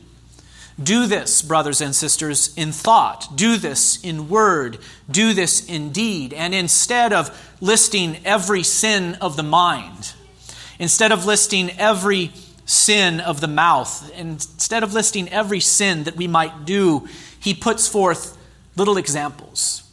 Do 0.83 1.07
this, 1.07 1.41
brothers 1.41 1.81
and 1.81 1.95
sisters, 1.95 2.55
in 2.57 2.71
thought. 2.71 3.35
Do 3.35 3.57
this 3.57 4.03
in 4.05 4.29
word. 4.29 4.79
Do 5.11 5.33
this 5.33 5.67
in 5.67 5.91
deed. 5.91 6.35
And 6.35 6.55
instead 6.55 7.13
of 7.13 7.57
listing 7.61 8.19
every 8.25 8.63
sin 8.63 9.17
of 9.21 9.37
the 9.37 9.43
mind, 9.43 10.13
instead 10.79 11.13
of 11.13 11.25
listing 11.25 11.71
every 11.79 12.31
sin 12.67 13.21
of 13.21 13.41
the 13.41 13.49
mouth, 13.49 14.13
instead 14.15 14.83
of 14.83 14.93
listing 14.93 15.29
every 15.31 15.61
sin 15.61 16.05
that 16.05 16.17
we 16.17 16.27
might 16.27 16.67
do, 16.67 17.09
he 17.41 17.55
puts 17.55 17.89
forth 17.89 18.37
little 18.77 18.99
examples. 18.99 19.85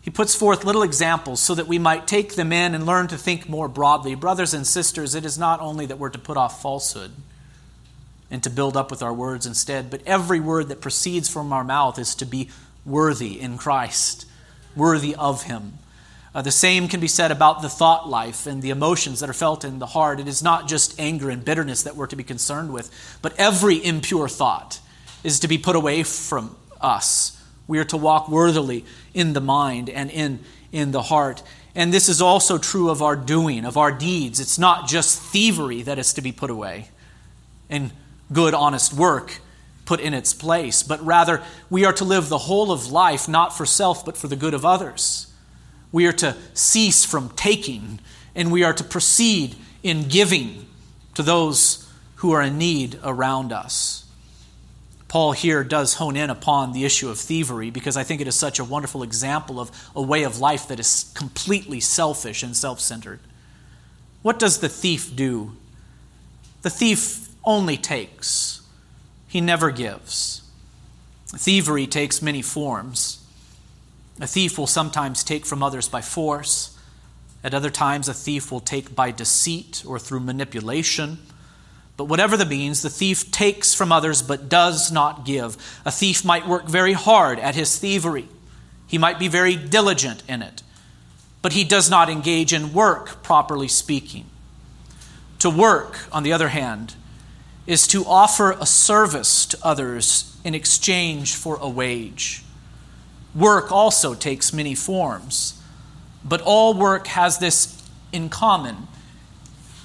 He 0.00 0.10
puts 0.10 0.34
forth 0.34 0.64
little 0.64 0.82
examples 0.82 1.40
so 1.40 1.54
that 1.54 1.66
we 1.66 1.78
might 1.78 2.06
take 2.06 2.34
them 2.34 2.52
in 2.52 2.74
and 2.74 2.86
learn 2.86 3.08
to 3.08 3.18
think 3.18 3.48
more 3.48 3.68
broadly. 3.68 4.14
Brothers 4.14 4.54
and 4.54 4.66
sisters, 4.66 5.14
it 5.14 5.24
is 5.24 5.36
not 5.36 5.60
only 5.60 5.84
that 5.86 5.98
we're 5.98 6.10
to 6.10 6.18
put 6.18 6.36
off 6.36 6.62
falsehood 6.62 7.12
and 8.30 8.42
to 8.42 8.50
build 8.50 8.76
up 8.76 8.90
with 8.90 9.02
our 9.02 9.12
words 9.12 9.46
instead. 9.46 9.90
But 9.90 10.02
every 10.06 10.40
word 10.40 10.68
that 10.68 10.80
proceeds 10.80 11.28
from 11.28 11.52
our 11.52 11.64
mouth 11.64 11.98
is 11.98 12.14
to 12.16 12.24
be 12.24 12.50
worthy 12.84 13.40
in 13.40 13.58
Christ, 13.58 14.26
worthy 14.74 15.14
of 15.14 15.44
Him. 15.44 15.74
Uh, 16.36 16.42
the 16.42 16.52
same 16.52 16.86
can 16.86 17.00
be 17.00 17.08
said 17.08 17.30
about 17.30 17.62
the 17.62 17.68
thought 17.68 18.10
life 18.10 18.46
and 18.46 18.60
the 18.60 18.68
emotions 18.68 19.20
that 19.20 19.30
are 19.30 19.32
felt 19.32 19.64
in 19.64 19.78
the 19.78 19.86
heart. 19.86 20.20
It 20.20 20.28
is 20.28 20.42
not 20.42 20.68
just 20.68 21.00
anger 21.00 21.30
and 21.30 21.42
bitterness 21.42 21.84
that 21.84 21.96
we're 21.96 22.08
to 22.08 22.16
be 22.16 22.22
concerned 22.22 22.74
with, 22.74 22.90
but 23.22 23.32
every 23.38 23.82
impure 23.82 24.28
thought 24.28 24.78
is 25.24 25.40
to 25.40 25.48
be 25.48 25.56
put 25.56 25.76
away 25.76 26.02
from 26.02 26.54
us. 26.78 27.42
We 27.66 27.78
are 27.78 27.86
to 27.86 27.96
walk 27.96 28.28
worthily 28.28 28.84
in 29.14 29.32
the 29.32 29.40
mind 29.40 29.88
and 29.88 30.10
in, 30.10 30.40
in 30.72 30.90
the 30.90 31.00
heart. 31.00 31.42
And 31.74 31.90
this 31.90 32.06
is 32.06 32.20
also 32.20 32.58
true 32.58 32.90
of 32.90 33.00
our 33.00 33.16
doing, 33.16 33.64
of 33.64 33.78
our 33.78 33.90
deeds. 33.90 34.38
It's 34.38 34.58
not 34.58 34.86
just 34.86 35.18
thievery 35.18 35.80
that 35.84 35.98
is 35.98 36.12
to 36.12 36.20
be 36.20 36.32
put 36.32 36.50
away. 36.50 36.90
And 37.70 37.92
good, 38.30 38.52
honest 38.52 38.92
work 38.92 39.38
put 39.86 40.00
in 40.00 40.12
its 40.12 40.34
place, 40.34 40.82
but 40.82 41.02
rather 41.02 41.42
we 41.70 41.86
are 41.86 41.94
to 41.94 42.04
live 42.04 42.28
the 42.28 42.36
whole 42.36 42.72
of 42.72 42.92
life 42.92 43.26
not 43.26 43.56
for 43.56 43.64
self, 43.64 44.04
but 44.04 44.18
for 44.18 44.28
the 44.28 44.36
good 44.36 44.52
of 44.52 44.66
others. 44.66 45.32
We 45.92 46.06
are 46.06 46.12
to 46.14 46.36
cease 46.54 47.04
from 47.04 47.30
taking, 47.30 48.00
and 48.34 48.50
we 48.50 48.64
are 48.64 48.72
to 48.74 48.84
proceed 48.84 49.56
in 49.82 50.08
giving 50.08 50.66
to 51.14 51.22
those 51.22 51.88
who 52.16 52.32
are 52.32 52.42
in 52.42 52.58
need 52.58 52.98
around 53.02 53.52
us. 53.52 54.04
Paul 55.08 55.32
here 55.32 55.62
does 55.62 55.94
hone 55.94 56.16
in 56.16 56.30
upon 56.30 56.72
the 56.72 56.84
issue 56.84 57.08
of 57.08 57.18
thievery 57.18 57.70
because 57.70 57.96
I 57.96 58.02
think 58.02 58.20
it 58.20 58.26
is 58.26 58.34
such 58.34 58.58
a 58.58 58.64
wonderful 58.64 59.02
example 59.02 59.60
of 59.60 59.70
a 59.94 60.02
way 60.02 60.24
of 60.24 60.40
life 60.40 60.68
that 60.68 60.80
is 60.80 61.12
completely 61.14 61.80
selfish 61.80 62.42
and 62.42 62.56
self 62.56 62.80
centered. 62.80 63.20
What 64.22 64.38
does 64.38 64.58
the 64.58 64.68
thief 64.68 65.14
do? 65.14 65.52
The 66.62 66.70
thief 66.70 67.28
only 67.44 67.76
takes, 67.76 68.60
he 69.28 69.40
never 69.40 69.70
gives. 69.70 70.42
Thievery 71.28 71.86
takes 71.86 72.20
many 72.20 72.42
forms. 72.42 73.24
A 74.20 74.26
thief 74.26 74.56
will 74.58 74.66
sometimes 74.66 75.22
take 75.22 75.44
from 75.44 75.62
others 75.62 75.88
by 75.88 76.00
force. 76.00 76.76
At 77.44 77.54
other 77.54 77.70
times, 77.70 78.08
a 78.08 78.14
thief 78.14 78.50
will 78.50 78.60
take 78.60 78.94
by 78.94 79.10
deceit 79.10 79.82
or 79.86 79.98
through 79.98 80.20
manipulation. 80.20 81.18
But 81.96 82.06
whatever 82.06 82.36
the 82.36 82.46
means, 82.46 82.82
the 82.82 82.90
thief 82.90 83.30
takes 83.30 83.74
from 83.74 83.92
others 83.92 84.22
but 84.22 84.48
does 84.48 84.90
not 84.90 85.24
give. 85.24 85.56
A 85.84 85.90
thief 85.90 86.24
might 86.24 86.48
work 86.48 86.66
very 86.66 86.92
hard 86.92 87.38
at 87.38 87.54
his 87.54 87.78
thievery, 87.78 88.28
he 88.86 88.98
might 88.98 89.18
be 89.18 89.28
very 89.28 89.56
diligent 89.56 90.22
in 90.28 90.42
it, 90.42 90.62
but 91.42 91.52
he 91.52 91.64
does 91.64 91.90
not 91.90 92.08
engage 92.08 92.52
in 92.52 92.72
work, 92.72 93.22
properly 93.22 93.68
speaking. 93.68 94.26
To 95.40 95.50
work, 95.50 96.06
on 96.12 96.22
the 96.22 96.32
other 96.32 96.48
hand, 96.48 96.94
is 97.66 97.86
to 97.88 98.04
offer 98.04 98.52
a 98.52 98.66
service 98.66 99.44
to 99.46 99.58
others 99.62 100.36
in 100.44 100.54
exchange 100.54 101.34
for 101.34 101.56
a 101.60 101.68
wage. 101.68 102.44
Work 103.36 103.70
also 103.70 104.14
takes 104.14 104.52
many 104.52 104.74
forms, 104.74 105.60
but 106.24 106.40
all 106.40 106.72
work 106.74 107.06
has 107.08 107.38
this 107.38 107.82
in 108.12 108.28
common 108.28 108.88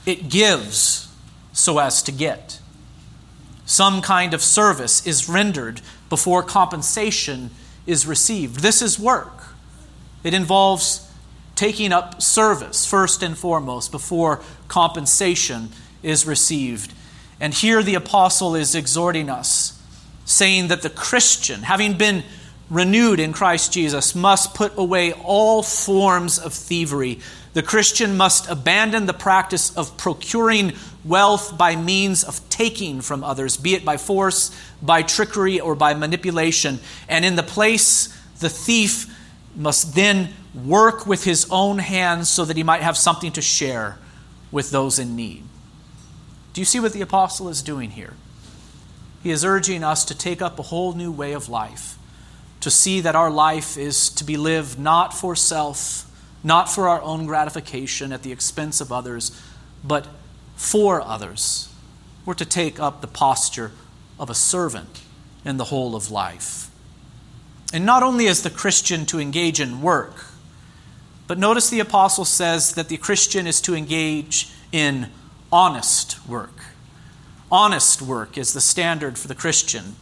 it 0.05 0.29
gives 0.29 1.07
so 1.53 1.77
as 1.79 2.01
to 2.03 2.11
get. 2.11 2.59
Some 3.65 4.01
kind 4.01 4.33
of 4.33 4.41
service 4.41 5.05
is 5.05 5.29
rendered 5.29 5.81
before 6.09 6.43
compensation 6.43 7.51
is 7.85 8.07
received. 8.07 8.61
This 8.61 8.81
is 8.81 8.99
work. 8.99 9.43
It 10.23 10.33
involves 10.33 11.07
taking 11.55 11.91
up 11.93 12.21
service 12.21 12.85
first 12.85 13.21
and 13.21 13.37
foremost 13.37 13.91
before 13.91 14.41
compensation 14.67 15.69
is 16.01 16.25
received. 16.25 16.93
And 17.39 17.53
here 17.53 17.83
the 17.83 17.95
apostle 17.95 18.55
is 18.55 18.75
exhorting 18.75 19.29
us, 19.29 19.79
saying 20.25 20.67
that 20.69 20.81
the 20.81 20.89
Christian, 20.89 21.63
having 21.63 21.97
been 21.97 22.23
renewed 22.71 23.19
in 23.19 23.33
Christ 23.33 23.73
Jesus, 23.73 24.15
must 24.15 24.55
put 24.55 24.75
away 24.77 25.11
all 25.11 25.61
forms 25.61 26.39
of 26.39 26.53
thievery. 26.53 27.19
The 27.53 27.61
Christian 27.61 28.15
must 28.15 28.49
abandon 28.49 29.05
the 29.05 29.13
practice 29.13 29.75
of 29.75 29.97
procuring 29.97 30.73
wealth 31.03 31.57
by 31.57 31.75
means 31.75 32.23
of 32.23 32.47
taking 32.49 33.01
from 33.01 33.23
others, 33.23 33.57
be 33.57 33.75
it 33.75 33.83
by 33.83 33.97
force, 33.97 34.57
by 34.81 35.01
trickery, 35.01 35.59
or 35.59 35.75
by 35.75 35.93
manipulation. 35.93 36.79
And 37.09 37.25
in 37.25 37.35
the 37.35 37.43
place, 37.43 38.07
the 38.39 38.49
thief 38.49 39.13
must 39.55 39.93
then 39.93 40.29
work 40.53 41.05
with 41.05 41.25
his 41.25 41.45
own 41.51 41.77
hands 41.77 42.29
so 42.29 42.45
that 42.45 42.55
he 42.55 42.63
might 42.63 42.81
have 42.81 42.97
something 42.97 43.33
to 43.33 43.41
share 43.41 43.97
with 44.49 44.71
those 44.71 44.97
in 44.97 45.15
need. 45.15 45.43
Do 46.53 46.61
you 46.61 46.65
see 46.65 46.79
what 46.79 46.93
the 46.93 47.01
apostle 47.01 47.49
is 47.49 47.61
doing 47.61 47.91
here? 47.91 48.13
He 49.23 49.31
is 49.31 49.45
urging 49.45 49.83
us 49.83 50.05
to 50.05 50.17
take 50.17 50.41
up 50.41 50.57
a 50.57 50.63
whole 50.63 50.93
new 50.93 51.11
way 51.11 51.33
of 51.33 51.47
life, 51.47 51.97
to 52.61 52.71
see 52.71 53.01
that 53.01 53.15
our 53.15 53.29
life 53.29 53.77
is 53.77 54.09
to 54.09 54.23
be 54.23 54.37
lived 54.37 54.79
not 54.79 55.13
for 55.13 55.35
self, 55.35 56.09
not 56.43 56.69
for 56.69 56.87
our 56.87 57.01
own 57.01 57.25
gratification 57.25 58.13
at 58.13 58.23
the 58.23 58.31
expense 58.31 58.79
of 58.79 58.91
others, 58.91 59.39
but 59.83 60.07
for 60.55 61.01
others. 61.01 61.69
We're 62.25 62.35
to 62.35 62.45
take 62.45 62.79
up 62.79 63.01
the 63.01 63.07
posture 63.07 63.71
of 64.19 64.29
a 64.29 64.35
servant 64.35 65.01
in 65.43 65.57
the 65.57 65.65
whole 65.65 65.95
of 65.95 66.11
life. 66.11 66.69
And 67.73 67.85
not 67.85 68.03
only 68.03 68.25
is 68.25 68.43
the 68.43 68.49
Christian 68.49 69.05
to 69.07 69.19
engage 69.19 69.59
in 69.59 69.81
work, 69.81 70.25
but 71.27 71.39
notice 71.39 71.69
the 71.69 71.79
apostle 71.79 72.25
says 72.25 72.75
that 72.75 72.89
the 72.89 72.97
Christian 72.97 73.47
is 73.47 73.61
to 73.61 73.73
engage 73.73 74.51
in 74.71 75.07
honest 75.51 76.27
work. 76.27 76.65
Honest 77.51 78.01
work 78.01 78.37
is 78.37 78.53
the 78.53 78.61
standard 78.61 79.17
for 79.17 79.27
the 79.27 79.35
Christian. 79.35 79.95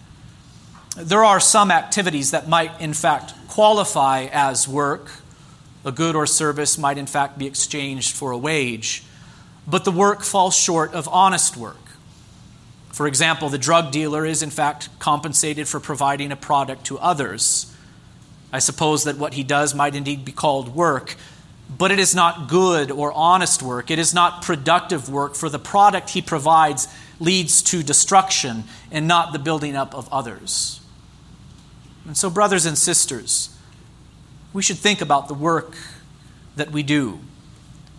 There 0.99 1.23
are 1.23 1.39
some 1.39 1.71
activities 1.71 2.31
that 2.31 2.49
might, 2.49 2.81
in 2.81 2.93
fact, 2.93 3.33
qualify 3.47 4.27
as 4.33 4.67
work. 4.67 5.09
A 5.85 5.93
good 5.93 6.13
or 6.13 6.25
service 6.25 6.77
might, 6.77 6.97
in 6.97 7.05
fact, 7.05 7.37
be 7.37 7.47
exchanged 7.47 8.13
for 8.13 8.31
a 8.31 8.37
wage. 8.37 9.03
But 9.65 9.85
the 9.85 9.93
work 9.93 10.23
falls 10.23 10.57
short 10.57 10.93
of 10.93 11.07
honest 11.07 11.55
work. 11.55 11.77
For 12.91 13.07
example, 13.07 13.47
the 13.47 13.57
drug 13.57 13.93
dealer 13.93 14.25
is, 14.25 14.43
in 14.43 14.49
fact, 14.49 14.89
compensated 14.99 15.69
for 15.69 15.79
providing 15.79 16.33
a 16.33 16.35
product 16.35 16.83
to 16.87 16.99
others. 16.99 17.73
I 18.51 18.59
suppose 18.59 19.05
that 19.05 19.17
what 19.17 19.35
he 19.35 19.43
does 19.43 19.73
might 19.73 19.95
indeed 19.95 20.25
be 20.25 20.33
called 20.33 20.75
work, 20.75 21.15
but 21.69 21.91
it 21.91 21.99
is 21.99 22.13
not 22.13 22.49
good 22.49 22.91
or 22.91 23.13
honest 23.13 23.63
work. 23.63 23.89
It 23.89 23.99
is 23.99 24.13
not 24.13 24.41
productive 24.41 25.07
work, 25.07 25.35
for 25.35 25.47
the 25.47 25.59
product 25.59 26.09
he 26.09 26.21
provides 26.21 26.89
leads 27.21 27.61
to 27.61 27.83
destruction 27.83 28.65
and 28.91 29.07
not 29.07 29.31
the 29.31 29.39
building 29.39 29.77
up 29.77 29.95
of 29.95 30.11
others. 30.11 30.78
And 32.09 32.17
so, 32.17 32.31
brothers 32.31 32.65
and 32.65 32.75
sisters, 32.75 33.55
we 34.51 34.63
should 34.63 34.79
think 34.79 34.99
about 34.99 35.27
the 35.27 35.35
work 35.35 35.77
that 36.55 36.71
we 36.71 36.81
do 36.81 37.19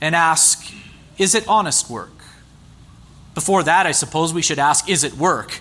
and 0.01 0.17
ask 0.17 0.75
is 1.17 1.37
it 1.37 1.47
honest 1.47 1.89
work? 1.89 2.11
Before 3.35 3.63
that, 3.63 3.87
I 3.87 3.93
suppose 3.93 4.35
we 4.35 4.43
should 4.43 4.59
ask 4.59 4.89
is 4.89 5.05
it 5.05 5.15
work? 5.15 5.61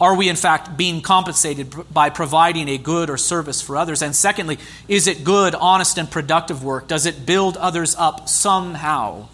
Are 0.00 0.16
we, 0.16 0.30
in 0.30 0.36
fact, 0.36 0.78
being 0.78 1.02
compensated 1.02 1.74
by 1.92 2.08
providing 2.08 2.70
a 2.70 2.78
good 2.78 3.10
or 3.10 3.18
service 3.18 3.60
for 3.60 3.76
others? 3.76 4.00
And 4.00 4.16
secondly, 4.16 4.58
is 4.88 5.06
it 5.06 5.22
good, 5.22 5.54
honest, 5.54 5.98
and 5.98 6.10
productive 6.10 6.64
work? 6.64 6.88
Does 6.88 7.04
it 7.04 7.26
build 7.26 7.58
others 7.58 7.94
up 7.96 8.30
somehow? 8.30 9.28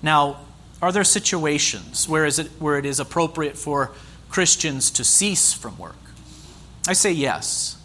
Now, 0.00 0.38
are 0.80 0.90
there 0.90 1.04
situations 1.04 2.08
where, 2.08 2.24
is 2.24 2.38
it, 2.38 2.46
where 2.58 2.78
it 2.78 2.86
is 2.86 2.98
appropriate 2.98 3.58
for 3.58 3.92
Christians 4.32 4.90
to 4.92 5.04
cease 5.04 5.52
from 5.52 5.76
work? 5.76 5.94
I 6.88 6.94
say 6.94 7.12
yes. 7.12 7.76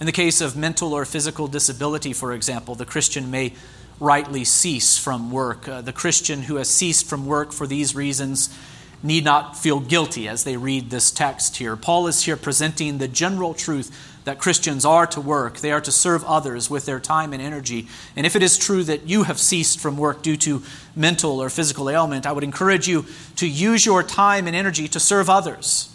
In 0.00 0.06
the 0.06 0.12
case 0.12 0.40
of 0.40 0.56
mental 0.56 0.92
or 0.92 1.04
physical 1.04 1.46
disability, 1.46 2.12
for 2.12 2.32
example, 2.32 2.74
the 2.74 2.84
Christian 2.84 3.30
may 3.30 3.52
rightly 4.00 4.42
cease 4.42 4.98
from 4.98 5.30
work. 5.30 5.68
Uh, 5.68 5.80
the 5.80 5.92
Christian 5.92 6.42
who 6.42 6.56
has 6.56 6.68
ceased 6.68 7.08
from 7.08 7.24
work 7.24 7.52
for 7.52 7.68
these 7.68 7.94
reasons 7.94 8.52
need 9.00 9.22
not 9.22 9.56
feel 9.56 9.78
guilty 9.78 10.26
as 10.26 10.42
they 10.42 10.56
read 10.56 10.90
this 10.90 11.12
text 11.12 11.58
here. 11.58 11.76
Paul 11.76 12.08
is 12.08 12.24
here 12.24 12.36
presenting 12.36 12.98
the 12.98 13.06
general 13.06 13.54
truth 13.54 14.13
that 14.24 14.38
Christians 14.38 14.84
are 14.84 15.06
to 15.08 15.20
work. 15.20 15.58
They 15.58 15.72
are 15.72 15.80
to 15.82 15.92
serve 15.92 16.24
others 16.24 16.70
with 16.70 16.86
their 16.86 16.98
time 16.98 17.32
and 17.32 17.42
energy. 17.42 17.88
And 18.16 18.26
if 18.26 18.34
it 18.34 18.42
is 18.42 18.58
true 18.58 18.82
that 18.84 19.06
you 19.06 19.24
have 19.24 19.38
ceased 19.38 19.78
from 19.78 19.96
work 19.96 20.22
due 20.22 20.36
to 20.38 20.62
mental 20.96 21.40
or 21.40 21.50
physical 21.50 21.90
ailment, 21.90 22.26
I 22.26 22.32
would 22.32 22.44
encourage 22.44 22.88
you 22.88 23.04
to 23.36 23.46
use 23.46 23.84
your 23.84 24.02
time 24.02 24.46
and 24.46 24.56
energy 24.56 24.88
to 24.88 25.00
serve 25.00 25.28
others. 25.28 25.90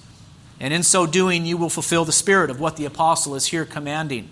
And 0.59 0.73
in 0.73 0.84
so 0.84 1.07
doing, 1.07 1.45
you 1.45 1.57
will 1.57 1.69
fulfill 1.69 2.05
the 2.05 2.11
spirit 2.11 2.49
of 2.49 2.59
what 2.59 2.77
the 2.77 2.86
apostle 2.86 3.34
is 3.36 3.47
here 3.47 3.65
commanding. 3.65 4.30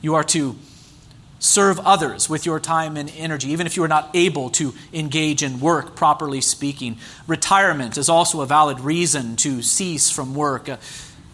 You 0.00 0.14
are 0.14 0.24
to 0.24 0.56
serve 1.38 1.78
others 1.80 2.30
with 2.30 2.46
your 2.46 2.58
time 2.58 2.96
and 2.96 3.12
energy, 3.16 3.50
even 3.50 3.66
if 3.66 3.76
you 3.76 3.84
are 3.84 3.88
not 3.88 4.10
able 4.14 4.48
to 4.50 4.72
engage 4.92 5.42
in 5.42 5.60
work, 5.60 5.94
properly 5.94 6.40
speaking. 6.40 6.96
Retirement 7.26 7.98
is 7.98 8.08
also 8.08 8.40
a 8.40 8.46
valid 8.46 8.80
reason 8.80 9.36
to 9.36 9.62
cease 9.62 10.10
from 10.10 10.34
work. 10.34 10.68
Uh, 10.68 10.76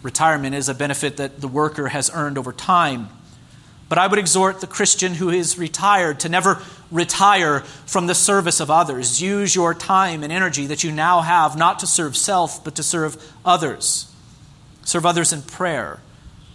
retirement 0.02 0.54
is 0.54 0.68
a 0.68 0.74
benefit 0.74 1.16
that 1.16 1.40
the 1.40 1.48
worker 1.48 1.88
has 1.88 2.10
earned 2.12 2.38
over 2.38 2.52
time. 2.52 3.08
But 3.88 3.98
I 3.98 4.06
would 4.06 4.18
exhort 4.18 4.60
the 4.60 4.66
Christian 4.66 5.14
who 5.14 5.28
is 5.28 5.58
retired 5.58 6.20
to 6.20 6.28
never 6.28 6.62
retire 6.90 7.60
from 7.86 8.06
the 8.06 8.14
service 8.14 8.60
of 8.60 8.70
others. 8.70 9.20
Use 9.20 9.54
your 9.54 9.74
time 9.74 10.22
and 10.22 10.32
energy 10.32 10.66
that 10.66 10.82
you 10.82 10.92
now 10.92 11.20
have 11.20 11.56
not 11.56 11.78
to 11.80 11.86
serve 11.86 12.16
self, 12.16 12.64
but 12.64 12.74
to 12.76 12.82
serve 12.82 13.22
others. 13.44 14.10
Serve 14.84 15.04
others 15.04 15.32
in 15.32 15.42
prayer 15.42 16.00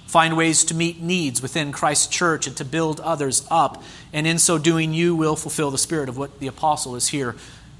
Find 0.07 0.37
ways 0.37 0.63
to 0.63 0.73
meet 0.73 1.01
needs 1.01 1.41
within 1.41 1.73
Christ's 1.73 2.07
church 2.07 2.47
and 2.47 2.55
to 2.57 2.65
build 2.65 3.01
others 3.01 3.45
up. 3.51 3.83
And 4.13 4.25
in 4.25 4.39
so 4.39 4.57
doing, 4.57 4.93
you 4.93 5.13
will 5.17 5.35
fulfill 5.35 5.69
the 5.69 5.77
spirit 5.77 6.07
of 6.07 6.17
what 6.17 6.39
the 6.39 6.47
apostle 6.47 6.95
is 6.95 7.09
here 7.09 7.35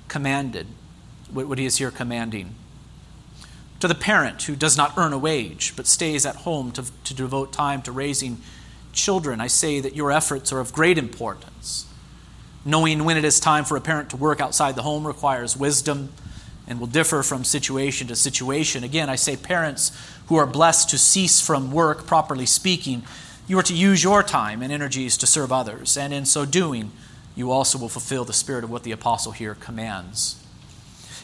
commanded, 0.09 0.67
what 1.31 1.57
he 1.57 1.65
is 1.65 1.77
here 1.77 1.89
commanding. 1.89 2.53
To 3.79 3.87
the 3.87 3.95
parent 3.95 4.41
who 4.43 4.55
does 4.55 4.75
not 4.75 4.97
earn 4.97 5.13
a 5.13 5.17
wage 5.17 5.75
but 5.75 5.85
stays 5.85 6.25
at 6.25 6.37
home 6.37 6.71
to, 6.73 6.85
to 7.03 7.13
devote 7.13 7.53
time 7.53 7.81
to 7.83 7.91
raising 7.91 8.39
children, 8.91 9.39
I 9.39 9.47
say 9.47 9.79
that 9.79 9.95
your 9.95 10.11
efforts 10.11 10.51
are 10.51 10.59
of 10.59 10.73
great 10.73 10.97
importance. 10.97 11.85
Knowing 12.65 13.05
when 13.05 13.17
it 13.17 13.23
is 13.23 13.39
time 13.39 13.63
for 13.63 13.77
a 13.77 13.81
parent 13.81 14.09
to 14.09 14.17
work 14.17 14.41
outside 14.41 14.75
the 14.75 14.81
home 14.81 15.05
requires 15.05 15.55
wisdom 15.55 16.09
and 16.67 16.79
will 16.79 16.87
differ 16.87 17.23
from 17.23 17.43
situation 17.43 18.07
to 18.07 18.15
situation. 18.15 18.83
Again, 18.83 19.09
I 19.09 19.15
say 19.15 19.37
parents 19.37 19.97
who 20.27 20.35
are 20.35 20.47
blessed 20.47 20.89
to 20.89 20.97
cease 20.97 21.39
from 21.39 21.71
work, 21.71 22.05
properly 22.05 22.45
speaking, 22.45 23.03
you 23.47 23.57
are 23.57 23.63
to 23.63 23.73
use 23.73 24.03
your 24.03 24.23
time 24.23 24.61
and 24.61 24.73
energies 24.73 25.17
to 25.17 25.27
serve 25.27 25.51
others. 25.51 25.95
And 25.95 26.13
in 26.13 26.25
so 26.25 26.45
doing, 26.45 26.91
you 27.35 27.51
also 27.51 27.77
will 27.77 27.87
fulfill 27.87 28.25
the 28.25 28.33
spirit 28.33 28.65
of 28.65 28.69
what 28.69 28.83
the 28.83 28.91
apostle 28.91 29.31
here 29.31 29.55
commands. 29.55 30.43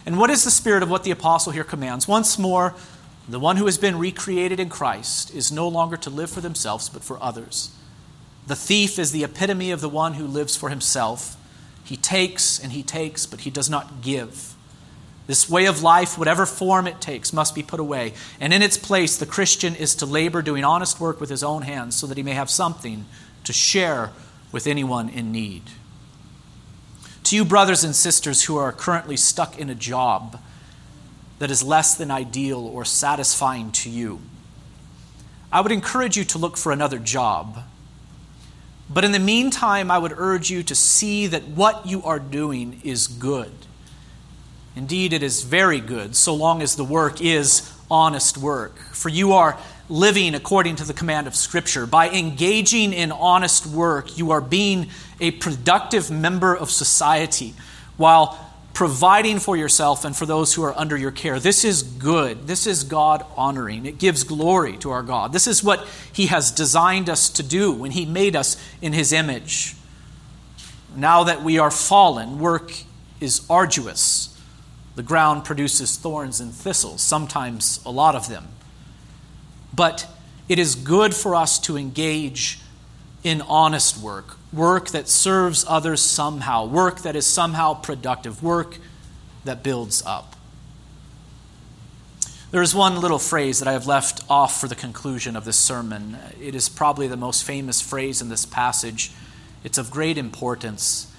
And 0.06 0.20
what 0.20 0.30
is 0.30 0.44
the 0.44 0.52
spirit 0.52 0.84
of 0.84 0.90
what 0.90 1.04
the 1.04 1.12
apostle 1.12 1.52
here 1.52 1.64
commands? 1.64 2.08
Once 2.08 2.38
more, 2.38 2.76
the 3.28 3.40
one 3.40 3.56
who 3.56 3.66
has 3.66 3.78
been 3.78 3.98
recreated 3.98 4.60
in 4.60 4.70
Christ 4.70 5.34
is 5.34 5.52
no 5.52 5.68
longer 5.68 5.96
to 5.98 6.10
live 6.10 6.30
for 6.30 6.42
themselves, 6.42 6.90
but 6.90 7.04
for 7.04 7.22
others. 7.22 7.74
The 8.48 8.56
thief 8.56 9.00
is 9.00 9.12
the 9.12 9.24
epitome 9.24 9.72
of 9.72 9.80
the 9.80 9.90
one 9.90 10.16
who 10.16 10.28
lives 10.28 10.58
for 10.58 10.70
himself. 10.70 11.38
He 11.86 11.96
takes 11.96 12.60
and 12.60 12.74
he 12.74 12.84
takes, 12.84 13.26
but 13.26 13.42
he 13.42 13.50
does 13.50 13.70
not 13.70 14.02
give. 14.02 14.56
This 15.26 15.50
way 15.50 15.68
of 15.68 15.82
life, 15.82 16.18
whatever 16.18 16.46
form 16.46 16.86
it 16.86 17.00
takes, 17.00 17.32
must 17.32 17.56
be 17.56 17.64
put 17.64 17.80
away. 17.80 18.14
And 18.42 18.54
in 18.54 18.62
its 18.62 18.78
place, 18.78 19.16
the 19.16 19.26
Christian 19.26 19.74
is 19.74 19.96
to 19.96 20.06
labor 20.06 20.42
doing 20.42 20.66
honest 20.66 21.00
work 21.00 21.22
with 21.22 21.30
his 21.30 21.44
own 21.44 21.62
hands 21.62 21.96
so 21.96 22.08
that 22.08 22.18
he 22.18 22.24
may 22.24 22.34
have 22.34 22.50
something 22.50 23.06
to 23.46 23.54
share 23.54 24.12
with 24.52 24.68
anyone 24.68 25.08
in 25.08 25.32
need. 25.32 25.64
To 27.24 27.36
you, 27.36 27.46
brothers 27.46 27.84
and 27.84 27.96
sisters 27.96 28.44
who 28.44 28.58
are 28.58 28.72
currently 28.72 29.18
stuck 29.18 29.58
in 29.58 29.70
a 29.70 29.76
job 29.76 30.40
that 31.40 31.50
is 31.50 31.64
less 31.64 31.96
than 31.96 32.12
ideal 32.12 32.60
or 32.60 32.86
satisfying 32.86 33.72
to 33.74 33.90
you, 33.90 34.20
I 35.52 35.62
would 35.62 35.72
encourage 35.72 36.18
you 36.18 36.24
to 36.26 36.38
look 36.38 36.58
for 36.58 36.72
another 36.72 37.00
job. 37.00 37.64
But 38.90 39.06
in 39.06 39.12
the 39.12 39.20
meantime, 39.20 39.90
I 39.90 39.98
would 39.98 40.14
urge 40.16 40.50
you 40.50 40.64
to 40.64 40.76
see 40.76 41.28
that 41.28 41.48
what 41.48 41.86
you 41.86 42.04
are 42.04 42.20
doing 42.20 42.82
is 42.84 43.08
good 43.08 43.52
Indeed, 44.76 45.14
it 45.14 45.22
is 45.22 45.44
very 45.44 45.80
good, 45.80 46.16
so 46.16 46.34
long 46.34 46.62
as 46.62 46.76
the 46.76 46.84
work 46.84 47.22
is 47.22 47.72
honest 47.90 48.38
work. 48.38 48.78
For 48.78 49.10
you 49.10 49.34
are 49.34 49.58
living 49.90 50.34
according 50.34 50.78
to 50.78 50.86
the 50.86 50.94
command 50.94 51.28
of 51.28 51.36
Scripture. 51.36 51.86
By 51.86 52.10
engaging 52.10 52.94
in 52.94 53.12
honest 53.12 53.66
work, 53.66 54.18
you 54.18 54.32
are 54.32 54.42
being 54.42 54.90
a 55.20 55.32
productive 55.32 56.10
member 56.10 56.56
of 56.56 56.72
society 56.72 57.54
while 57.98 58.40
providing 58.74 59.38
for 59.38 59.56
yourself 59.56 60.04
and 60.04 60.16
for 60.16 60.26
those 60.26 60.56
who 60.56 60.64
are 60.64 60.78
under 60.78 60.98
your 60.98 61.12
care. 61.12 61.40
This 61.40 61.64
is 61.64 61.84
good. 61.84 62.48
This 62.48 62.66
is 62.66 62.84
God 62.84 63.24
honoring. 63.38 63.86
It 63.86 64.00
gives 64.00 64.24
glory 64.24 64.78
to 64.78 64.90
our 64.90 65.04
God. 65.04 65.32
This 65.32 65.46
is 65.46 65.64
what 65.64 65.88
He 66.12 66.28
has 66.28 66.50
designed 66.52 67.10
us 67.10 67.30
to 67.30 67.44
do 67.44 67.72
when 67.72 67.92
He 67.92 68.06
made 68.06 68.36
us 68.36 68.58
in 68.82 68.94
His 68.94 69.14
image. 69.14 69.76
Now 70.96 71.24
that 71.26 71.44
we 71.44 71.60
are 71.60 71.72
fallen, 71.72 72.40
work 72.40 72.74
is 73.20 73.46
arduous 73.50 74.33
the 74.96 75.04
ground 75.04 75.44
produces 75.44 75.98
thorns 75.98 76.40
and 76.40 76.54
thistles, 76.54 77.02
sometimes 77.02 77.80
a 77.86 77.92
lot 77.92 78.16
of 78.16 78.30
them. 78.30 78.48
But 79.74 80.08
it 80.48 80.60
is 80.60 80.76
good 80.76 81.16
for 81.16 81.36
us 81.36 81.58
to 81.60 81.78
engage 81.78 82.60
in 83.24 83.42
honest 83.42 83.98
work, 83.98 84.38
work 84.52 84.90
that 84.90 85.08
serves 85.08 85.66
others 85.68 86.02
somehow, 86.02 86.66
work 86.66 87.02
that 87.02 87.16
is 87.16 87.26
somehow 87.26 87.74
productive, 87.74 88.44
work 88.44 88.78
that 89.46 89.64
builds 89.64 90.04
up. 90.06 90.36
There 92.52 92.62
is 92.62 92.76
one 92.76 93.02
little 93.02 93.18
phrase 93.18 93.58
that 93.60 93.68
I 93.68 93.72
have 93.72 93.88
left 93.88 94.24
off 94.30 94.60
for 94.62 94.68
the 94.68 94.76
conclusion 94.76 95.36
of 95.36 95.44
this 95.44 95.58
sermon. 95.58 96.18
It 96.40 96.54
is 96.54 96.70
probably 96.70 97.08
the 97.08 97.18
most 97.18 97.44
famous 97.44 97.82
phrase 97.82 98.22
in 98.22 98.30
this 98.30 98.46
passage. 98.46 99.12
It's 99.64 99.80
of 99.80 99.90
great 99.90 100.20
importance. 100.20 101.12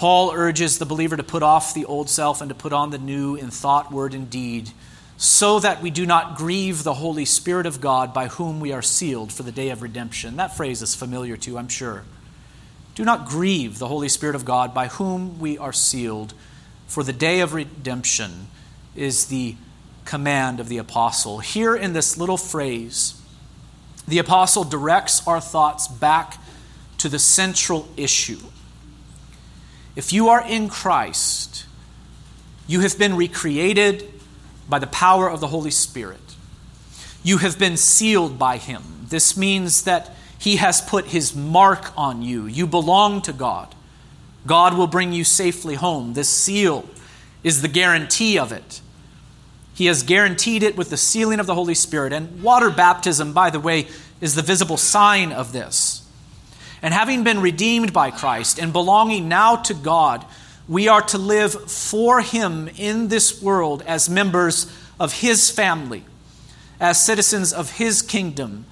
Paul 0.00 0.32
urges 0.32 0.78
the 0.78 0.86
believer 0.86 1.14
to 1.14 1.22
put 1.22 1.42
off 1.42 1.74
the 1.74 1.84
old 1.84 2.08
self 2.08 2.40
and 2.40 2.48
to 2.48 2.54
put 2.54 2.72
on 2.72 2.88
the 2.88 2.96
new 2.96 3.34
in 3.34 3.50
thought, 3.50 3.92
word, 3.92 4.14
and 4.14 4.30
deed, 4.30 4.70
so 5.18 5.60
that 5.60 5.82
we 5.82 5.90
do 5.90 6.06
not 6.06 6.38
grieve 6.38 6.84
the 6.84 6.94
Holy 6.94 7.26
Spirit 7.26 7.66
of 7.66 7.82
God 7.82 8.14
by 8.14 8.28
whom 8.28 8.60
we 8.60 8.72
are 8.72 8.80
sealed 8.80 9.30
for 9.30 9.42
the 9.42 9.52
day 9.52 9.68
of 9.68 9.82
redemption. 9.82 10.36
That 10.36 10.56
phrase 10.56 10.80
is 10.80 10.94
familiar 10.94 11.36
to 11.36 11.50
you, 11.50 11.58
I'm 11.58 11.68
sure. 11.68 12.04
Do 12.94 13.04
not 13.04 13.28
grieve 13.28 13.78
the 13.78 13.88
Holy 13.88 14.08
Spirit 14.08 14.34
of 14.34 14.46
God 14.46 14.72
by 14.72 14.86
whom 14.86 15.38
we 15.38 15.58
are 15.58 15.70
sealed 15.70 16.32
for 16.86 17.02
the 17.02 17.12
day 17.12 17.40
of 17.40 17.52
redemption 17.52 18.46
is 18.96 19.26
the 19.26 19.54
command 20.06 20.60
of 20.60 20.70
the 20.70 20.78
apostle. 20.78 21.40
Here 21.40 21.76
in 21.76 21.92
this 21.92 22.16
little 22.16 22.38
phrase, 22.38 23.20
the 24.08 24.16
apostle 24.16 24.64
directs 24.64 25.28
our 25.28 25.42
thoughts 25.42 25.88
back 25.88 26.38
to 26.96 27.10
the 27.10 27.18
central 27.18 27.86
issue. 27.98 28.38
If 29.96 30.12
you 30.12 30.28
are 30.28 30.46
in 30.46 30.68
Christ, 30.68 31.66
you 32.66 32.80
have 32.80 32.98
been 32.98 33.16
recreated 33.16 34.08
by 34.68 34.78
the 34.78 34.86
power 34.86 35.28
of 35.28 35.40
the 35.40 35.48
Holy 35.48 35.70
Spirit. 35.70 36.20
You 37.22 37.38
have 37.38 37.58
been 37.58 37.76
sealed 37.76 38.38
by 38.38 38.56
Him. 38.56 38.82
This 39.08 39.36
means 39.36 39.82
that 39.82 40.10
He 40.38 40.56
has 40.56 40.80
put 40.80 41.06
His 41.06 41.34
mark 41.34 41.92
on 41.98 42.22
you. 42.22 42.46
You 42.46 42.66
belong 42.66 43.22
to 43.22 43.32
God. 43.32 43.74
God 44.46 44.78
will 44.78 44.86
bring 44.86 45.12
you 45.12 45.24
safely 45.24 45.74
home. 45.74 46.14
This 46.14 46.28
seal 46.28 46.88
is 47.42 47.62
the 47.62 47.68
guarantee 47.68 48.38
of 48.38 48.52
it. 48.52 48.80
He 49.74 49.86
has 49.86 50.02
guaranteed 50.02 50.62
it 50.62 50.76
with 50.76 50.90
the 50.90 50.96
sealing 50.96 51.40
of 51.40 51.46
the 51.46 51.54
Holy 51.54 51.74
Spirit. 51.74 52.12
And 52.12 52.42
water 52.42 52.70
baptism, 52.70 53.32
by 53.32 53.50
the 53.50 53.60
way, 53.60 53.88
is 54.20 54.34
the 54.34 54.42
visible 54.42 54.76
sign 54.76 55.32
of 55.32 55.52
this. 55.52 55.99
And 56.82 56.94
having 56.94 57.24
been 57.24 57.40
redeemed 57.40 57.92
by 57.92 58.10
Christ 58.10 58.58
and 58.58 58.72
belonging 58.72 59.28
now 59.28 59.56
to 59.56 59.74
God, 59.74 60.24
we 60.68 60.88
are 60.88 61.02
to 61.02 61.18
live 61.18 61.70
for 61.70 62.20
Him 62.20 62.68
in 62.76 63.08
this 63.08 63.42
world 63.42 63.82
as 63.86 64.08
members 64.08 64.72
of 64.98 65.14
His 65.14 65.50
family, 65.50 66.04
as 66.78 67.04
citizens 67.04 67.52
of 67.52 67.72
His 67.72 68.02
kingdom, 68.02 68.66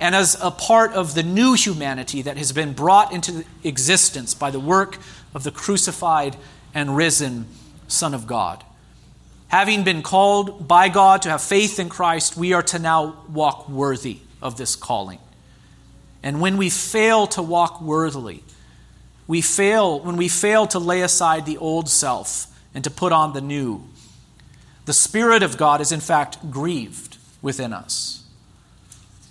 and 0.00 0.14
as 0.14 0.36
a 0.42 0.50
part 0.50 0.92
of 0.92 1.14
the 1.14 1.22
new 1.22 1.54
humanity 1.54 2.22
that 2.22 2.36
has 2.36 2.52
been 2.52 2.72
brought 2.72 3.12
into 3.12 3.44
existence 3.62 4.34
by 4.34 4.50
the 4.50 4.60
work 4.60 4.98
of 5.34 5.44
the 5.44 5.50
crucified 5.50 6.36
and 6.74 6.96
risen 6.96 7.46
Son 7.88 8.12
of 8.14 8.26
God. 8.26 8.64
Having 9.48 9.84
been 9.84 10.02
called 10.02 10.66
by 10.66 10.88
God 10.88 11.22
to 11.22 11.30
have 11.30 11.42
faith 11.42 11.78
in 11.78 11.88
Christ, 11.88 12.36
we 12.36 12.52
are 12.52 12.62
to 12.64 12.78
now 12.78 13.16
walk 13.28 13.68
worthy 13.68 14.18
of 14.42 14.56
this 14.56 14.74
calling. 14.74 15.20
And 16.24 16.40
when 16.40 16.56
we 16.56 16.70
fail 16.70 17.26
to 17.28 17.42
walk 17.42 17.82
worthily, 17.82 18.42
we 19.26 19.42
fail 19.42 20.00
when 20.00 20.16
we 20.16 20.28
fail 20.28 20.66
to 20.68 20.78
lay 20.78 21.02
aside 21.02 21.44
the 21.44 21.58
old 21.58 21.88
self 21.90 22.46
and 22.74 22.82
to 22.82 22.90
put 22.90 23.12
on 23.12 23.34
the 23.34 23.42
new. 23.42 23.82
The 24.86 24.94
Spirit 24.94 25.42
of 25.42 25.58
God 25.58 25.82
is 25.82 25.92
in 25.92 26.00
fact 26.00 26.50
grieved 26.50 27.18
within 27.42 27.74
us. 27.74 28.24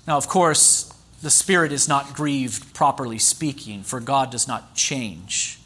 Now, 0.08 0.18
of 0.18 0.28
course, 0.28 0.94
the 1.24 1.32
Spirit 1.32 1.72
is 1.72 1.88
not 1.88 2.14
grieved, 2.14 2.76
properly 2.76 3.18
speaking, 3.18 3.82
for 3.82 4.00
God 4.00 4.30
does 4.30 4.48
not 4.48 4.76
change. 4.76 5.60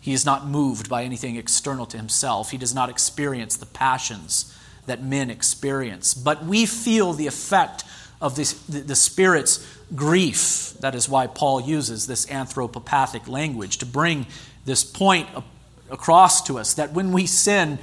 He 0.00 0.12
is 0.12 0.26
not 0.26 0.48
moved 0.48 0.88
by 0.88 1.04
anything 1.04 1.36
external 1.36 1.86
to 1.86 1.96
himself. 1.96 2.50
He 2.50 2.58
does 2.58 2.74
not 2.74 2.90
experience 2.90 3.56
the 3.56 3.66
passions 3.66 4.58
that 4.86 5.04
men 5.04 5.30
experience. 5.30 6.14
But 6.14 6.44
we 6.44 6.66
feel 6.66 7.12
the 7.12 7.28
effect 7.28 7.84
of 8.20 8.34
this, 8.34 8.52
the, 8.64 8.96
Spirit's 8.96 9.66
grief. 9.94 10.74
That 10.80 10.94
is 10.94 11.08
why 11.08 11.26
Paul 11.26 11.60
uses 11.60 12.06
this 12.06 12.26
anthropopathic 12.26 13.28
language 13.28 13.78
to 13.78 13.86
bring 13.86 14.26
this 14.64 14.84
point 14.84 15.28
across 15.90 16.42
to 16.46 16.58
us 16.58 16.74
that 16.74 16.92
when 16.92 17.12
we 17.12 17.26
sin, 17.26 17.78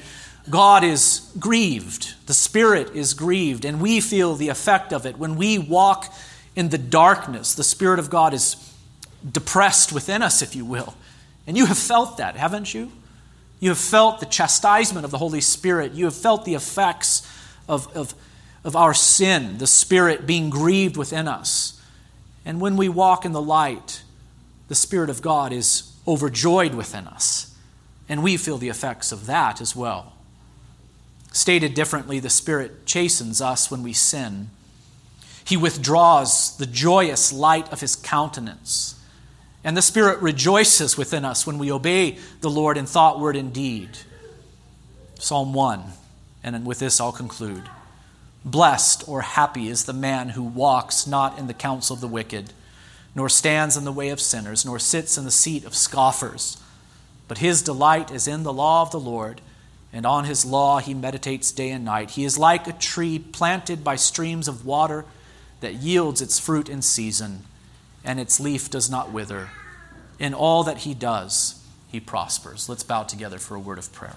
God 0.49 0.83
is 0.83 1.31
grieved, 1.39 2.13
the 2.27 2.33
Spirit 2.33 2.95
is 2.95 3.13
grieved, 3.13 3.65
and 3.65 3.81
we 3.81 3.99
feel 3.99 4.35
the 4.35 4.49
effect 4.49 4.93
of 4.93 5.05
it. 5.05 5.17
When 5.17 5.35
we 5.35 5.57
walk 5.57 6.13
in 6.55 6.69
the 6.69 6.77
darkness, 6.77 7.55
the 7.55 7.63
Spirit 7.63 7.99
of 7.99 8.09
God 8.09 8.33
is 8.33 8.55
depressed 9.29 9.91
within 9.91 10.21
us, 10.21 10.41
if 10.41 10.55
you 10.55 10.65
will. 10.65 10.95
And 11.47 11.57
you 11.57 11.65
have 11.65 11.77
felt 11.77 12.17
that, 12.17 12.35
haven't 12.35 12.73
you? 12.73 12.91
You 13.59 13.69
have 13.69 13.79
felt 13.79 14.19
the 14.19 14.25
chastisement 14.25 15.05
of 15.05 15.11
the 15.11 15.17
Holy 15.17 15.41
Spirit. 15.41 15.93
You 15.93 16.05
have 16.05 16.15
felt 16.15 16.45
the 16.45 16.55
effects 16.55 17.27
of, 17.67 17.95
of, 17.95 18.13
of 18.65 18.75
our 18.75 18.93
sin, 18.93 19.59
the 19.59 19.67
Spirit 19.67 20.27
being 20.27 20.49
grieved 20.49 20.97
within 20.97 21.29
us. 21.29 21.81
And 22.43 22.59
when 22.59 22.75
we 22.75 22.89
walk 22.89 23.23
in 23.23 23.31
the 23.31 23.41
light, 23.41 24.03
the 24.67 24.75
Spirit 24.75 25.09
of 25.09 25.21
God 25.21 25.53
is 25.53 25.95
overjoyed 26.05 26.75
within 26.75 27.07
us. 27.07 27.55
And 28.09 28.21
we 28.21 28.35
feel 28.35 28.57
the 28.57 28.67
effects 28.67 29.13
of 29.13 29.27
that 29.27 29.61
as 29.61 29.73
well. 29.73 30.11
Stated 31.31 31.73
differently, 31.73 32.19
the 32.19 32.29
Spirit 32.29 32.85
chastens 32.85 33.39
us 33.39 33.71
when 33.71 33.81
we 33.81 33.93
sin. 33.93 34.49
He 35.45 35.55
withdraws 35.55 36.57
the 36.57 36.65
joyous 36.65 37.31
light 37.31 37.71
of 37.71 37.79
His 37.79 37.95
countenance 37.95 38.95
and 39.65 39.75
the 39.75 39.81
Spirit 39.81 40.21
rejoices 40.21 40.95
within 40.95 41.25
us 41.25 41.47
when 41.47 41.57
we 41.57 41.71
obey 41.71 42.19
the 42.41 42.51
Lord 42.51 42.77
in 42.77 42.85
thought, 42.85 43.19
word, 43.19 43.35
and 43.35 43.51
deed. 43.51 43.89
Psalm 45.17 45.53
1, 45.53 45.83
and 46.43 46.65
with 46.67 46.77
this 46.77 47.01
I'll 47.01 47.11
conclude. 47.11 47.63
Blessed 48.45 49.07
or 49.07 49.21
happy 49.21 49.67
is 49.67 49.85
the 49.85 49.93
man 49.93 50.29
who 50.29 50.43
walks 50.43 51.07
not 51.07 51.37
in 51.37 51.47
the 51.47 51.53
counsel 51.53 51.95
of 51.95 52.01
the 52.01 52.07
wicked, 52.07 52.53
nor 53.15 53.27
stands 53.27 53.75
in 53.75 53.83
the 53.83 53.91
way 53.91 54.09
of 54.09 54.21
sinners, 54.21 54.63
nor 54.63 54.77
sits 54.77 55.17
in 55.17 55.25
the 55.25 55.31
seat 55.31 55.65
of 55.65 55.75
scoffers. 55.75 56.61
But 57.27 57.39
his 57.39 57.63
delight 57.63 58.11
is 58.11 58.27
in 58.27 58.43
the 58.43 58.53
law 58.53 58.83
of 58.83 58.91
the 58.91 58.99
Lord, 58.99 59.41
and 59.91 60.05
on 60.05 60.25
his 60.25 60.45
law 60.45 60.79
he 60.79 60.93
meditates 60.93 61.51
day 61.51 61.71
and 61.71 61.83
night. 61.83 62.11
He 62.11 62.23
is 62.23 62.37
like 62.37 62.67
a 62.67 62.73
tree 62.73 63.17
planted 63.17 63.83
by 63.83 63.95
streams 63.95 64.47
of 64.47 64.65
water 64.65 65.05
that 65.61 65.73
yields 65.75 66.21
its 66.21 66.37
fruit 66.37 66.69
in 66.69 66.81
season 66.81 67.43
and 68.05 68.19
its 68.19 68.39
leaf 68.39 68.69
does 68.69 68.89
not 68.89 69.11
wither. 69.11 69.49
In 70.19 70.33
all 70.33 70.63
that 70.63 70.79
he 70.79 70.93
does, 70.93 71.61
he 71.89 71.99
prospers. 71.99 72.69
Let's 72.69 72.83
bow 72.83 73.03
together 73.03 73.39
for 73.39 73.55
a 73.55 73.59
word 73.59 73.79
of 73.79 73.91
prayer. 73.91 74.15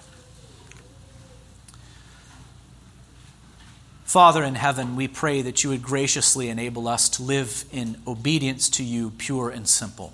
Father 4.09 4.43
in 4.43 4.55
heaven, 4.55 4.95
we 4.95 5.07
pray 5.07 5.43
that 5.43 5.63
you 5.63 5.69
would 5.69 5.83
graciously 5.83 6.49
enable 6.49 6.87
us 6.87 7.09
to 7.09 7.21
live 7.21 7.65
in 7.71 7.95
obedience 8.07 8.67
to 8.67 8.83
you, 8.83 9.11
pure 9.11 9.51
and 9.51 9.67
simple. 9.67 10.13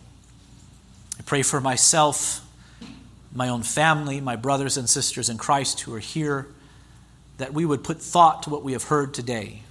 I 1.17 1.21
pray 1.21 1.43
for 1.43 1.61
myself, 1.61 2.45
my 3.33 3.47
own 3.47 3.63
family, 3.63 4.19
my 4.19 4.35
brothers 4.35 4.75
and 4.75 4.89
sisters 4.89 5.29
in 5.29 5.37
Christ 5.37 5.79
who 5.79 5.93
are 5.93 5.99
here, 5.99 6.45
that 7.37 7.53
we 7.53 7.63
would 7.63 7.85
put 7.85 8.01
thought 8.01 8.43
to 8.43 8.49
what 8.49 8.63
we 8.63 8.73
have 8.73 8.83
heard 8.83 9.13
today, 9.13 9.61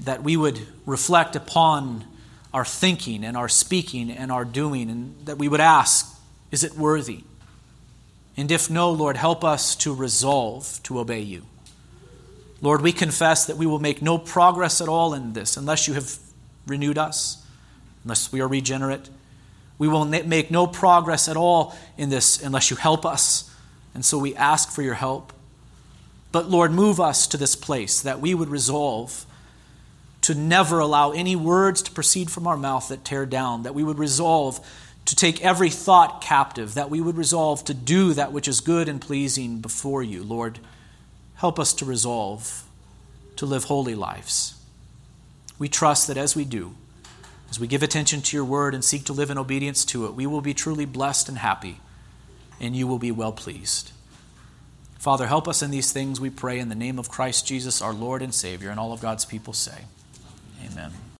that 0.00 0.22
we 0.22 0.36
would 0.36 0.60
reflect 0.84 1.34
upon 1.34 2.04
our 2.52 2.66
thinking 2.66 3.24
and 3.24 3.38
our 3.38 3.48
speaking 3.48 4.10
and 4.10 4.30
our 4.30 4.44
doing, 4.44 4.90
and 4.90 5.16
that 5.24 5.38
we 5.38 5.48
would 5.48 5.62
ask, 5.62 6.14
is 6.50 6.62
it 6.62 6.74
worthy? 6.74 7.24
And 8.36 8.50
if 8.50 8.68
no, 8.68 8.90
Lord, 8.90 9.16
help 9.16 9.44
us 9.44 9.76
to 9.76 9.94
resolve 9.94 10.78
to 10.82 10.98
obey 10.98 11.20
you. 11.20 11.46
Lord, 12.62 12.80
we 12.80 12.92
confess 12.92 13.44
that 13.46 13.56
we 13.56 13.66
will 13.66 13.80
make 13.80 14.00
no 14.00 14.16
progress 14.16 14.80
at 14.80 14.88
all 14.88 15.12
in 15.12 15.32
this 15.32 15.56
unless 15.56 15.88
you 15.88 15.94
have 15.94 16.16
renewed 16.66 16.96
us, 16.96 17.44
unless 18.04 18.32
we 18.32 18.40
are 18.40 18.48
regenerate. 18.48 19.10
We 19.78 19.88
will 19.88 20.04
make 20.04 20.50
no 20.50 20.68
progress 20.68 21.28
at 21.28 21.36
all 21.36 21.74
in 21.98 22.08
this 22.08 22.40
unless 22.40 22.70
you 22.70 22.76
help 22.76 23.04
us. 23.04 23.52
And 23.94 24.04
so 24.04 24.16
we 24.16 24.34
ask 24.36 24.70
for 24.70 24.82
your 24.82 24.94
help. 24.94 25.32
But 26.30 26.48
Lord, 26.48 26.70
move 26.70 27.00
us 27.00 27.26
to 27.26 27.36
this 27.36 27.56
place 27.56 28.00
that 28.00 28.20
we 28.20 28.32
would 28.32 28.48
resolve 28.48 29.26
to 30.22 30.34
never 30.36 30.78
allow 30.78 31.10
any 31.10 31.34
words 31.34 31.82
to 31.82 31.90
proceed 31.90 32.30
from 32.30 32.46
our 32.46 32.56
mouth 32.56 32.88
that 32.88 33.04
tear 33.04 33.26
down, 33.26 33.64
that 33.64 33.74
we 33.74 33.82
would 33.82 33.98
resolve 33.98 34.64
to 35.04 35.16
take 35.16 35.44
every 35.44 35.68
thought 35.68 36.22
captive, 36.22 36.74
that 36.74 36.90
we 36.90 37.00
would 37.00 37.16
resolve 37.16 37.64
to 37.64 37.74
do 37.74 38.14
that 38.14 38.32
which 38.32 38.46
is 38.46 38.60
good 38.60 38.88
and 38.88 39.00
pleasing 39.00 39.58
before 39.58 40.00
you. 40.02 40.22
Lord, 40.22 40.60
help 41.42 41.58
us 41.58 41.72
to 41.72 41.84
resolve 41.84 42.62
to 43.34 43.44
live 43.44 43.64
holy 43.64 43.96
lives. 43.96 44.54
We 45.58 45.68
trust 45.68 46.06
that 46.06 46.16
as 46.16 46.36
we 46.36 46.44
do, 46.44 46.76
as 47.50 47.58
we 47.58 47.66
give 47.66 47.82
attention 47.82 48.22
to 48.22 48.36
your 48.36 48.44
word 48.44 48.74
and 48.74 48.84
seek 48.84 49.02
to 49.06 49.12
live 49.12 49.28
in 49.28 49.36
obedience 49.36 49.84
to 49.86 50.06
it, 50.06 50.14
we 50.14 50.24
will 50.24 50.40
be 50.40 50.54
truly 50.54 50.84
blessed 50.84 51.28
and 51.28 51.38
happy, 51.38 51.80
and 52.60 52.76
you 52.76 52.86
will 52.86 53.00
be 53.00 53.10
well 53.10 53.32
pleased. 53.32 53.90
Father, 55.00 55.26
help 55.26 55.48
us 55.48 55.62
in 55.64 55.72
these 55.72 55.92
things, 55.92 56.20
we 56.20 56.30
pray, 56.30 56.60
in 56.60 56.68
the 56.68 56.76
name 56.76 56.96
of 56.96 57.08
Christ 57.10 57.44
Jesus, 57.44 57.82
our 57.82 57.92
Lord 57.92 58.22
and 58.22 58.32
Savior, 58.32 58.70
and 58.70 58.78
all 58.78 58.92
of 58.92 59.00
God's 59.00 59.24
people 59.24 59.52
say, 59.52 59.86
Amen. 60.64 60.92